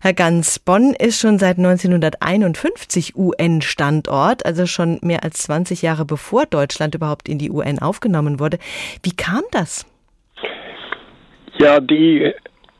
Herr 0.00 0.12
Ganz, 0.12 0.58
Bonn 0.58 0.94
ist 0.94 1.18
schon 1.18 1.38
seit 1.38 1.58
1951 1.58 3.16
UN-Standort, 3.16 4.46
also 4.46 4.66
schon 4.66 4.98
mehr 5.02 5.24
als 5.24 5.38
20 5.38 5.82
Jahre 5.82 6.04
bevor 6.04 6.46
Deutschland 6.46 6.94
überhaupt 6.94 7.28
in 7.28 7.38
die 7.38 7.50
UN 7.50 7.78
aufgenommen 7.78 8.38
wurde. 8.38 8.58
Wie 9.02 9.16
kam 9.16 9.42
das? 9.50 9.86
Ja, 11.58 11.80
die 11.80 12.32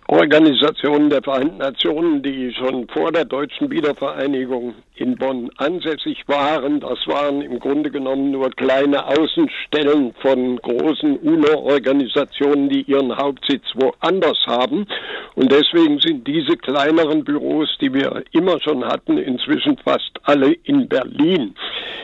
Organisationen 0.09 1.09
der 1.09 1.23
Vereinten 1.23 1.59
Nationen, 1.59 2.23
die 2.23 2.53
schon 2.53 2.87
vor 2.89 3.11
der 3.11 3.25
deutschen 3.25 3.71
Wiedervereinigung 3.71 4.75
in 4.97 5.17
Bonn 5.17 5.51
ansässig 5.57 6.23
waren. 6.27 6.81
Das 6.81 6.99
waren 7.07 7.41
im 7.41 7.59
Grunde 7.59 7.91
genommen 7.91 8.31
nur 8.31 8.51
kleine 8.51 9.07
Außenstellen 9.07 10.15
von 10.21 10.59
großen 10.59 11.17
UNO-Organisationen, 11.17 12.69
die 12.69 12.83
ihren 12.83 13.17
Hauptsitz 13.17 13.65
woanders 13.75 14.39
haben. 14.47 14.87
Und 15.35 15.51
deswegen 15.51 15.99
sind 16.01 16.27
diese 16.29 16.57
kleineren 16.59 17.25
Büros, 17.25 17.69
die 17.81 17.93
wir 17.93 18.23
immer 18.33 18.61
schon 18.61 18.85
hatten, 18.85 19.19
inzwischen 19.19 19.79
fast 19.79 20.13
alle 20.23 20.53
in 20.65 20.87
Berlin. 20.87 21.55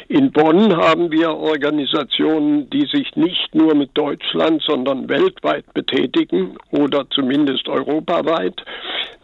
In 0.09 0.33
Bonn 0.33 0.77
haben 0.77 1.13
wir 1.13 1.31
Organisationen, 1.31 2.69
die 2.71 2.87
sich 2.87 3.15
nicht 3.15 3.55
nur 3.55 3.77
mit 3.77 3.91
Deutschland, 3.97 4.63
sondern 4.63 5.09
weltweit 5.09 5.73
betätigen 5.75 6.57
oder 6.73 7.09
zumindest 7.11 7.69
europaweit. 7.91 8.63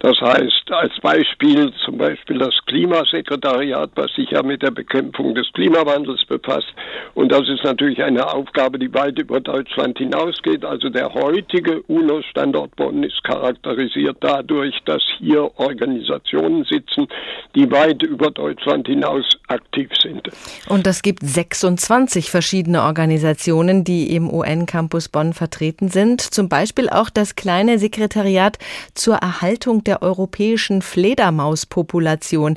Das 0.01 0.21
heißt, 0.21 0.71
als 0.71 0.93
Beispiel 1.01 1.73
zum 1.85 1.97
Beispiel 1.97 2.39
das 2.39 2.55
Klimasekretariat, 2.67 3.91
was 3.95 4.13
sich 4.15 4.31
ja 4.31 4.43
mit 4.43 4.63
der 4.63 4.71
Bekämpfung 4.71 5.35
des 5.35 5.51
Klimawandels 5.55 6.23
befasst. 6.27 6.73
Und 7.15 7.33
das 7.33 7.49
ist 7.49 7.65
natürlich 7.65 8.03
eine 8.03 8.31
Aufgabe, 8.31 8.79
die 8.79 8.93
weit 8.93 9.19
über 9.19 9.41
Deutschland 9.41 9.97
hinausgeht. 9.97 10.67
Also 10.67 10.91
der 10.91 11.15
heutige 11.15 11.81
UNO-Standort 11.83 12.77
Bonn 12.77 13.03
ist 13.05 13.25
charakterisiert 13.25 14.19
dadurch, 14.21 14.75
dass 14.85 15.03
hier 15.19 15.51
Organisationen 15.59 16.65
sitzen, 16.65 17.09
die 17.55 17.71
weit 17.71 18.03
über 18.03 18.31
Deutschland 18.31 18.87
hinaus 18.87 19.25
aktiv 19.49 19.89
sind. 20.03 20.29
Und 20.69 20.87
es 20.87 21.01
gibt 21.01 21.23
26 21.23 22.31
verschiedene 22.31 22.83
Organisationen, 22.83 23.83
die 23.83 24.15
im 24.15 24.31
UN-Campus 24.31 25.09
Bonn 25.09 25.33
vertreten 25.33 25.89
sind. 25.89 26.21
Zum 26.21 26.51
Beispiel 26.51 26.91
auch 26.91 27.09
das 27.09 27.35
kleine 27.35 27.79
Sekretariat 27.79 28.56
zur 28.95 29.17
Erhaltung 29.17 29.85
der 29.85 30.03
europäischen 30.03 30.83
Fledermauspopulation. 30.83 32.57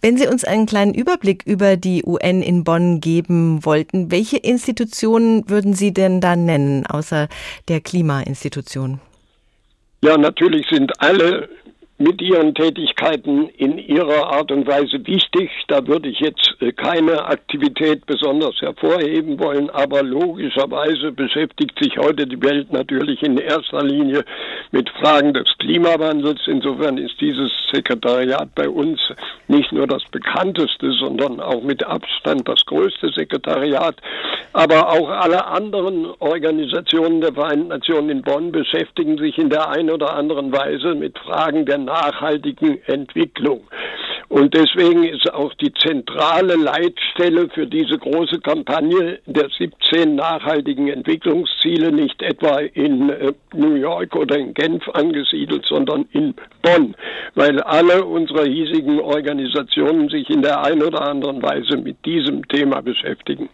Wenn 0.00 0.16
Sie 0.16 0.26
uns 0.26 0.44
einen 0.44 0.66
kleinen 0.66 0.94
Überblick 0.94 1.42
über 1.46 1.76
die 1.76 2.04
UN 2.04 2.42
in 2.42 2.64
Bonn 2.64 3.00
geben 3.00 3.64
wollten, 3.64 4.10
welche 4.10 4.36
Institutionen 4.36 5.48
würden 5.48 5.74
Sie 5.74 5.92
denn 5.92 6.20
da 6.20 6.36
nennen, 6.36 6.86
außer 6.86 7.28
der 7.68 7.80
Klimainstitution? 7.80 9.00
Ja, 10.02 10.18
natürlich 10.18 10.66
sind 10.70 11.00
alle 11.00 11.48
mit 11.98 12.20
ihren 12.20 12.54
Tätigkeiten 12.54 13.48
in 13.50 13.78
ihrer 13.78 14.26
Art 14.32 14.50
und 14.50 14.66
Weise 14.66 15.06
wichtig. 15.06 15.50
Da 15.68 15.86
würde 15.86 16.08
ich 16.08 16.18
jetzt 16.18 16.56
äh, 16.60 16.72
keine 16.72 17.24
Aktivität 17.26 18.04
besonders 18.06 18.60
hervorheben 18.60 19.38
wollen, 19.38 19.70
aber 19.70 20.02
logischerweise 20.02 21.12
beschäftigt 21.12 21.78
sich 21.80 21.96
heute 21.98 22.26
die 22.26 22.42
Welt 22.42 22.72
natürlich 22.72 23.22
in 23.22 23.38
erster 23.38 23.84
Linie 23.84 24.24
mit 24.72 24.90
Fragen 24.90 25.34
des 25.34 25.46
Klimawandels. 25.60 26.40
Insofern 26.46 26.98
ist 26.98 27.20
dieses 27.20 27.52
Sekretariat 27.72 28.52
bei 28.56 28.68
uns 28.68 28.98
nicht 29.46 29.70
nur 29.70 29.86
das 29.86 30.02
bekannteste, 30.10 30.90
sondern 30.92 31.38
auch 31.38 31.62
mit 31.62 31.84
Abstand 31.86 32.48
das 32.48 32.64
größte 32.66 33.10
Sekretariat. 33.14 33.94
Aber 34.52 34.88
auch 34.88 35.08
alle 35.08 35.46
anderen 35.46 36.06
Organisationen 36.18 37.20
der 37.20 37.34
Vereinten 37.34 37.68
Nationen 37.68 38.10
in 38.10 38.22
Bonn 38.22 38.50
beschäftigen 38.52 39.16
sich 39.18 39.38
in 39.38 39.50
der 39.50 39.68
einen 39.68 39.90
oder 39.90 40.14
anderen 40.14 40.52
Weise 40.52 40.94
mit 40.94 41.18
Fragen 41.18 41.64
der 41.66 41.83
nachhaltigen 41.84 42.78
Entwicklung. 42.86 43.62
Und 44.28 44.54
deswegen 44.54 45.04
ist 45.04 45.32
auch 45.32 45.54
die 45.54 45.72
zentrale 45.74 46.56
Leitstelle 46.56 47.48
für 47.50 47.66
diese 47.66 47.98
große 47.98 48.40
Kampagne 48.40 49.20
der 49.26 49.48
17 49.48 50.16
nachhaltigen 50.16 50.88
Entwicklungsziele 50.88 51.92
nicht 51.92 52.20
etwa 52.22 52.58
in 52.58 53.10
äh, 53.10 53.32
New 53.54 53.74
York 53.74 54.16
oder 54.16 54.36
in 54.36 54.54
Genf 54.54 54.88
angesiedelt, 54.88 55.64
sondern 55.66 56.06
in 56.12 56.34
Bonn, 56.62 56.96
weil 57.34 57.60
alle 57.60 58.04
unsere 58.04 58.46
hiesigen 58.46 58.98
Organisationen 58.98 60.08
sich 60.08 60.28
in 60.30 60.42
der 60.42 60.62
einen 60.62 60.82
oder 60.82 61.02
anderen 61.02 61.42
Weise 61.42 61.76
mit 61.76 62.04
diesem 62.04 62.48
Thema 62.48 62.80
beschäftigen. 62.80 63.48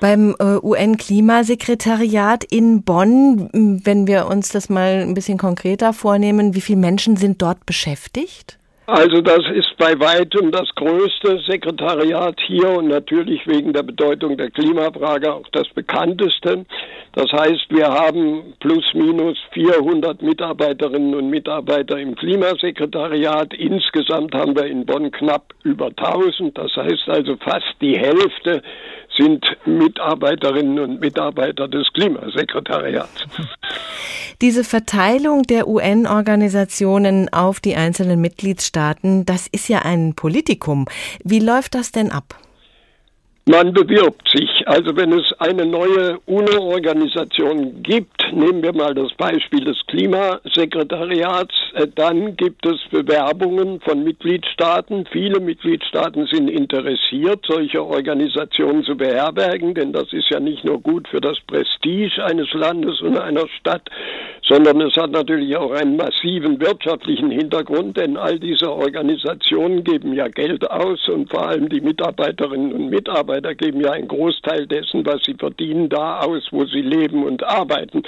Beim 0.00 0.34
äh, 0.38 0.56
UN-Klimasekretariat 0.56 2.44
in 2.44 2.82
Bonn, 2.82 3.48
wenn 3.84 4.06
wir 4.06 4.26
uns 4.26 4.48
das 4.48 4.68
mal 4.68 5.00
ein 5.02 5.14
bisschen 5.14 5.38
konkreter 5.38 5.92
vornehmen, 5.92 6.54
wie 6.54 6.60
viele 6.60 6.80
Menschen 6.80 7.16
sind 7.16 7.40
dort 7.40 7.66
beschäftigt? 7.66 8.58
Also 8.86 9.20
das 9.20 9.40
ist 9.54 9.76
bei 9.78 9.98
weitem 10.00 10.50
das 10.50 10.68
größte 10.74 11.40
Sekretariat 11.46 12.38
hier 12.44 12.68
und 12.70 12.88
natürlich 12.88 13.46
wegen 13.46 13.72
der 13.72 13.84
Bedeutung 13.84 14.36
der 14.36 14.50
Klimafrage 14.50 15.32
auch 15.32 15.46
das 15.52 15.68
bekannteste. 15.68 16.64
Das 17.12 17.30
heißt, 17.30 17.66
wir 17.68 17.88
haben 17.88 18.54
plus 18.58 18.84
minus 18.94 19.38
400 19.52 20.20
Mitarbeiterinnen 20.22 21.14
und 21.14 21.30
Mitarbeiter 21.30 21.98
im 21.98 22.16
Klimasekretariat. 22.16 23.54
Insgesamt 23.54 24.34
haben 24.34 24.56
wir 24.56 24.66
in 24.66 24.84
Bonn 24.84 25.12
knapp 25.12 25.54
über 25.62 25.86
1000. 25.96 26.58
Das 26.58 26.74
heißt 26.74 27.08
also 27.08 27.36
fast 27.36 27.76
die 27.80 27.96
Hälfte 27.96 28.62
sind 29.16 29.44
Mitarbeiterinnen 29.64 30.78
und 30.78 31.00
Mitarbeiter 31.00 31.68
des 31.68 31.86
Klimasekretariats. 31.92 33.26
Diese 34.40 34.64
Verteilung 34.64 35.44
der 35.44 35.68
UN-Organisationen 35.68 37.32
auf 37.32 37.60
die 37.60 37.76
einzelnen 37.76 38.20
Mitgliedstaaten, 38.20 38.71
das 38.72 39.46
ist 39.46 39.68
ja 39.68 39.80
ein 39.80 40.14
Politikum. 40.14 40.86
Wie 41.24 41.40
läuft 41.40 41.74
das 41.74 41.92
denn 41.92 42.10
ab? 42.10 42.41
Man 43.44 43.72
bewirbt 43.72 44.28
sich. 44.28 44.50
Also 44.66 44.96
wenn 44.96 45.12
es 45.12 45.32
eine 45.40 45.66
neue 45.66 46.16
UNO-Organisation 46.26 47.82
gibt, 47.82 48.32
nehmen 48.32 48.62
wir 48.62 48.72
mal 48.72 48.94
das 48.94 49.12
Beispiel 49.14 49.64
des 49.64 49.76
Klimasekretariats, 49.88 51.52
äh, 51.74 51.88
dann 51.92 52.36
gibt 52.36 52.64
es 52.64 52.78
Bewerbungen 52.92 53.80
von 53.80 54.04
Mitgliedstaaten. 54.04 55.06
Viele 55.10 55.40
Mitgliedstaaten 55.40 56.26
sind 56.30 56.48
interessiert, 56.48 57.44
solche 57.48 57.84
Organisationen 57.84 58.84
zu 58.84 58.96
beherbergen, 58.96 59.74
denn 59.74 59.92
das 59.92 60.12
ist 60.12 60.30
ja 60.30 60.38
nicht 60.38 60.64
nur 60.64 60.80
gut 60.80 61.08
für 61.08 61.20
das 61.20 61.38
Prestige 61.48 62.24
eines 62.24 62.52
Landes 62.52 63.00
und 63.00 63.18
einer 63.18 63.48
Stadt, 63.58 63.90
sondern 64.46 64.80
es 64.82 64.94
hat 64.96 65.10
natürlich 65.10 65.56
auch 65.56 65.72
einen 65.72 65.96
massiven 65.96 66.60
wirtschaftlichen 66.60 67.30
Hintergrund, 67.30 67.96
denn 67.96 68.16
all 68.16 68.38
diese 68.38 68.70
Organisationen 68.70 69.82
geben 69.82 70.14
ja 70.14 70.28
Geld 70.28 70.70
aus 70.70 71.08
und 71.08 71.30
vor 71.30 71.48
allem 71.48 71.68
die 71.68 71.80
Mitarbeiterinnen 71.80 72.72
und 72.72 72.90
Mitarbeiter 73.32 73.54
geben 73.54 73.80
ja 73.80 73.92
einen 73.92 74.08
Großteil 74.08 74.66
dessen, 74.66 75.06
was 75.06 75.22
sie 75.24 75.34
verdienen, 75.34 75.88
da 75.88 76.20
aus, 76.20 76.46
wo 76.50 76.64
sie 76.66 76.82
leben 76.82 77.24
und 77.24 77.42
arbeiten. 77.42 78.02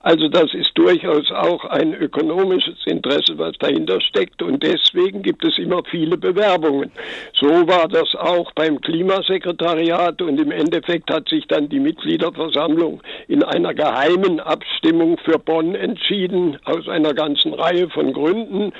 Also 0.00 0.28
das 0.28 0.54
ist 0.54 0.70
durchaus 0.74 1.30
auch 1.30 1.64
ein 1.66 1.94
ökonomisches 1.94 2.78
Interesse, 2.86 3.36
was 3.36 3.56
dahinter 3.58 4.00
steckt 4.00 4.42
und 4.42 4.62
deswegen 4.62 5.22
gibt 5.22 5.44
es 5.44 5.58
immer 5.58 5.82
viele 5.90 6.16
Bewerbungen. 6.16 6.90
So 7.38 7.48
war 7.48 7.88
das 7.88 8.14
auch 8.14 8.50
beim 8.52 8.80
Klimasekretariat 8.80 10.20
und 10.22 10.40
im 10.40 10.50
Endeffekt 10.50 11.12
hat 11.12 11.28
sich 11.28 11.46
dann 11.48 11.68
die 11.68 11.80
Mitgliederversammlung 11.80 13.02
in 13.28 13.42
einer 13.42 13.74
geheimen 13.74 14.40
Abstimmung 14.40 15.18
für 15.18 15.38
Bonn 15.38 15.74
entschieden, 15.74 16.58
aus 16.64 16.88
einer 16.88 17.14
ganzen 17.14 17.54
Reihe 17.54 17.88
von 17.90 18.12
Gründen, 18.12 18.72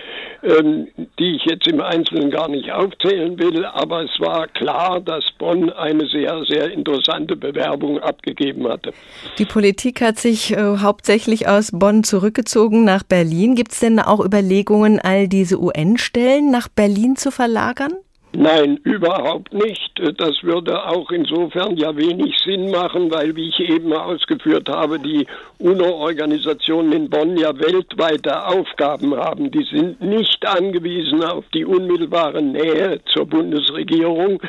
ähm, 0.43 0.89
die 1.19 1.37
ich 1.37 1.45
jetzt 1.45 1.67
im 1.69 1.81
Einzelnen 1.81 2.31
gar 2.31 2.49
nicht 2.49 2.71
aufzählen 2.71 3.39
will. 3.39 3.65
Aber 3.65 4.03
es 4.03 4.21
war 4.21 4.47
klar, 4.49 5.01
dass 5.01 5.25
Bonn 5.39 5.71
eine 5.83 6.07
sehr, 6.07 6.43
sehr 6.49 6.71
interessante 6.71 7.37
Bewerbung 7.37 7.99
abgegeben 7.99 8.69
hatte. 8.69 8.93
Die 9.39 9.45
Politik 9.45 10.01
hat 10.01 10.19
sich 10.19 10.53
äh, 10.53 10.79
hauptsächlich 10.79 11.49
aus 11.49 11.71
Bonn 11.73 12.05
zurückgezogen 12.05 12.85
nach 12.85 13.03
Berlin. 13.03 13.55
Gibt 13.55 13.73
es 13.73 13.81
denn 13.81 13.99
auch 13.99 14.25
Überlegungen, 14.25 15.01
all 15.01 15.29
diese 15.29 15.61
UN-Stellen 15.61 16.51
nach 16.51 16.69
Berlin 16.69 17.17
zu 17.17 17.31
verlagern? 17.31 17.93
Nein, 18.35 18.79
überhaupt 18.85 19.53
nicht. 19.53 20.01
Das 20.17 20.43
würde 20.43 20.87
auch 20.89 21.11
insofern 21.11 21.77
ja 21.77 21.95
wenig 21.95 22.35
Sinn 22.43 22.71
machen, 22.71 23.11
weil, 23.11 23.37
wie 23.37 23.51
ich 23.51 23.61
eben 23.61 23.93
ausgeführt 23.93 24.71
habe, 24.71 24.99
die 24.99 25.27
UNO-Organisationen 25.59 26.93
in 26.93 27.11
Bonn 27.11 27.37
ja 27.37 27.59
weltweite 27.59 28.47
Aufgaben 28.47 29.15
haben. 29.15 29.51
Die 29.51 29.65
sind 29.65 30.01
nicht 30.01 30.47
angewiesen 30.47 31.23
auf 31.23 31.45
die 31.53 31.67
unmittelbare 31.67 32.41
Nähe 32.41 33.01
zur 33.13 33.27
Bundesregierung, 33.27 34.41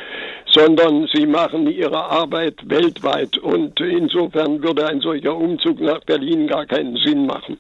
sondern 0.50 1.10
sie 1.14 1.26
machen 1.26 1.68
ihre 1.68 2.06
Arbeit 2.06 2.56
weltweit. 2.64 3.38
Und 3.38 3.82
insofern 3.82 4.64
würde 4.64 4.88
ein 4.88 5.02
solcher 5.02 5.36
Umzug 5.36 5.82
nach 5.82 6.00
Berlin 6.06 6.48
gar 6.48 6.66
keinen 6.66 6.96
Sinn 6.96 7.26
machen. 7.26 7.58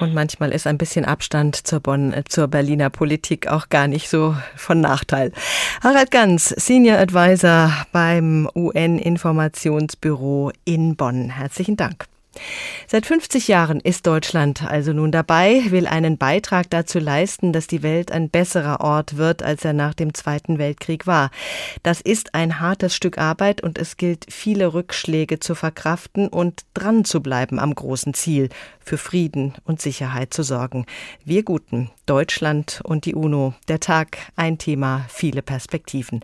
Und 0.00 0.14
manchmal 0.14 0.52
ist 0.52 0.66
ein 0.66 0.78
bisschen 0.78 1.04
Abstand 1.04 1.66
zur 1.66 1.80
Bonn, 1.80 2.12
äh, 2.12 2.24
zur 2.24 2.48
Berliner 2.48 2.90
Politik 2.90 3.48
auch 3.48 3.68
gar 3.68 3.86
nicht 3.88 4.08
so 4.08 4.36
von 4.56 4.80
Nachteil. 4.80 5.32
Harald 5.82 6.10
Ganz, 6.10 6.48
Senior 6.48 6.98
Advisor 6.98 7.72
beim 7.92 8.48
UN-Informationsbüro 8.54 10.52
in 10.64 10.96
Bonn. 10.96 11.30
Herzlichen 11.30 11.76
Dank. 11.76 12.06
Seit 12.86 13.06
50 13.06 13.48
Jahren 13.48 13.80
ist 13.80 14.06
Deutschland 14.06 14.64
also 14.64 14.92
nun 14.92 15.12
dabei, 15.12 15.62
will 15.68 15.86
einen 15.86 16.16
Beitrag 16.16 16.70
dazu 16.70 16.98
leisten, 16.98 17.52
dass 17.52 17.66
die 17.66 17.82
Welt 17.82 18.10
ein 18.10 18.30
besserer 18.30 18.80
Ort 18.80 19.16
wird, 19.16 19.42
als 19.42 19.64
er 19.64 19.72
nach 19.72 19.94
dem 19.94 20.14
Zweiten 20.14 20.58
Weltkrieg 20.58 21.06
war. 21.06 21.30
Das 21.82 22.00
ist 22.00 22.34
ein 22.34 22.60
hartes 22.60 22.94
Stück 22.94 23.18
Arbeit 23.18 23.62
und 23.62 23.78
es 23.78 23.96
gilt, 23.96 24.26
viele 24.30 24.72
Rückschläge 24.72 25.40
zu 25.40 25.54
verkraften 25.54 26.28
und 26.28 26.62
dran 26.74 27.04
zu 27.04 27.20
bleiben 27.20 27.58
am 27.58 27.74
großen 27.74 28.14
Ziel, 28.14 28.48
für 28.84 28.98
Frieden 28.98 29.54
und 29.64 29.80
Sicherheit 29.80 30.34
zu 30.34 30.42
sorgen. 30.42 30.86
Wir 31.24 31.42
Guten, 31.42 31.90
Deutschland 32.06 32.80
und 32.84 33.04
die 33.04 33.14
UNO, 33.14 33.54
der 33.68 33.80
Tag, 33.80 34.18
ein 34.36 34.58
Thema, 34.58 35.04
viele 35.08 35.42
Perspektiven. 35.42 36.20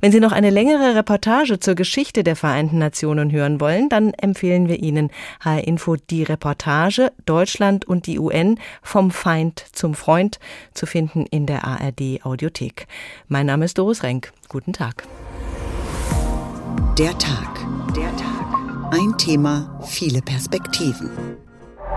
Wenn 0.00 0.12
Sie 0.12 0.20
noch 0.20 0.32
eine 0.32 0.50
längere 0.50 0.94
Reportage 0.94 1.58
zur 1.58 1.74
Geschichte 1.74 2.22
der 2.24 2.36
Vereinten 2.36 2.78
Nationen 2.78 3.32
hören 3.32 3.60
wollen, 3.60 3.88
dann 3.88 4.12
empfehlen 4.14 4.68
wir 4.68 4.82
Ihnen 4.82 5.10
HR 5.40 5.66
Info 5.66 5.96
die 5.96 6.22
Reportage 6.22 7.12
Deutschland 7.24 7.86
und 7.86 8.06
die 8.06 8.18
UN 8.18 8.58
vom 8.82 9.10
Feind 9.10 9.64
zum 9.72 9.94
Freund 9.94 10.38
zu 10.74 10.86
finden 10.86 11.26
in 11.26 11.46
der 11.46 11.64
ARD 11.64 12.24
Audiothek. 12.24 12.86
Mein 13.28 13.46
Name 13.46 13.64
ist 13.64 13.78
Doris 13.78 14.02
Renk. 14.02 14.32
Guten 14.48 14.72
Tag. 14.72 15.04
Der 16.98 17.16
Tag. 17.18 17.66
Der 17.96 18.14
Tag. 18.16 18.32
Ein 18.92 19.16
Thema, 19.16 19.80
viele 19.86 20.20
Perspektiven. 20.20 21.41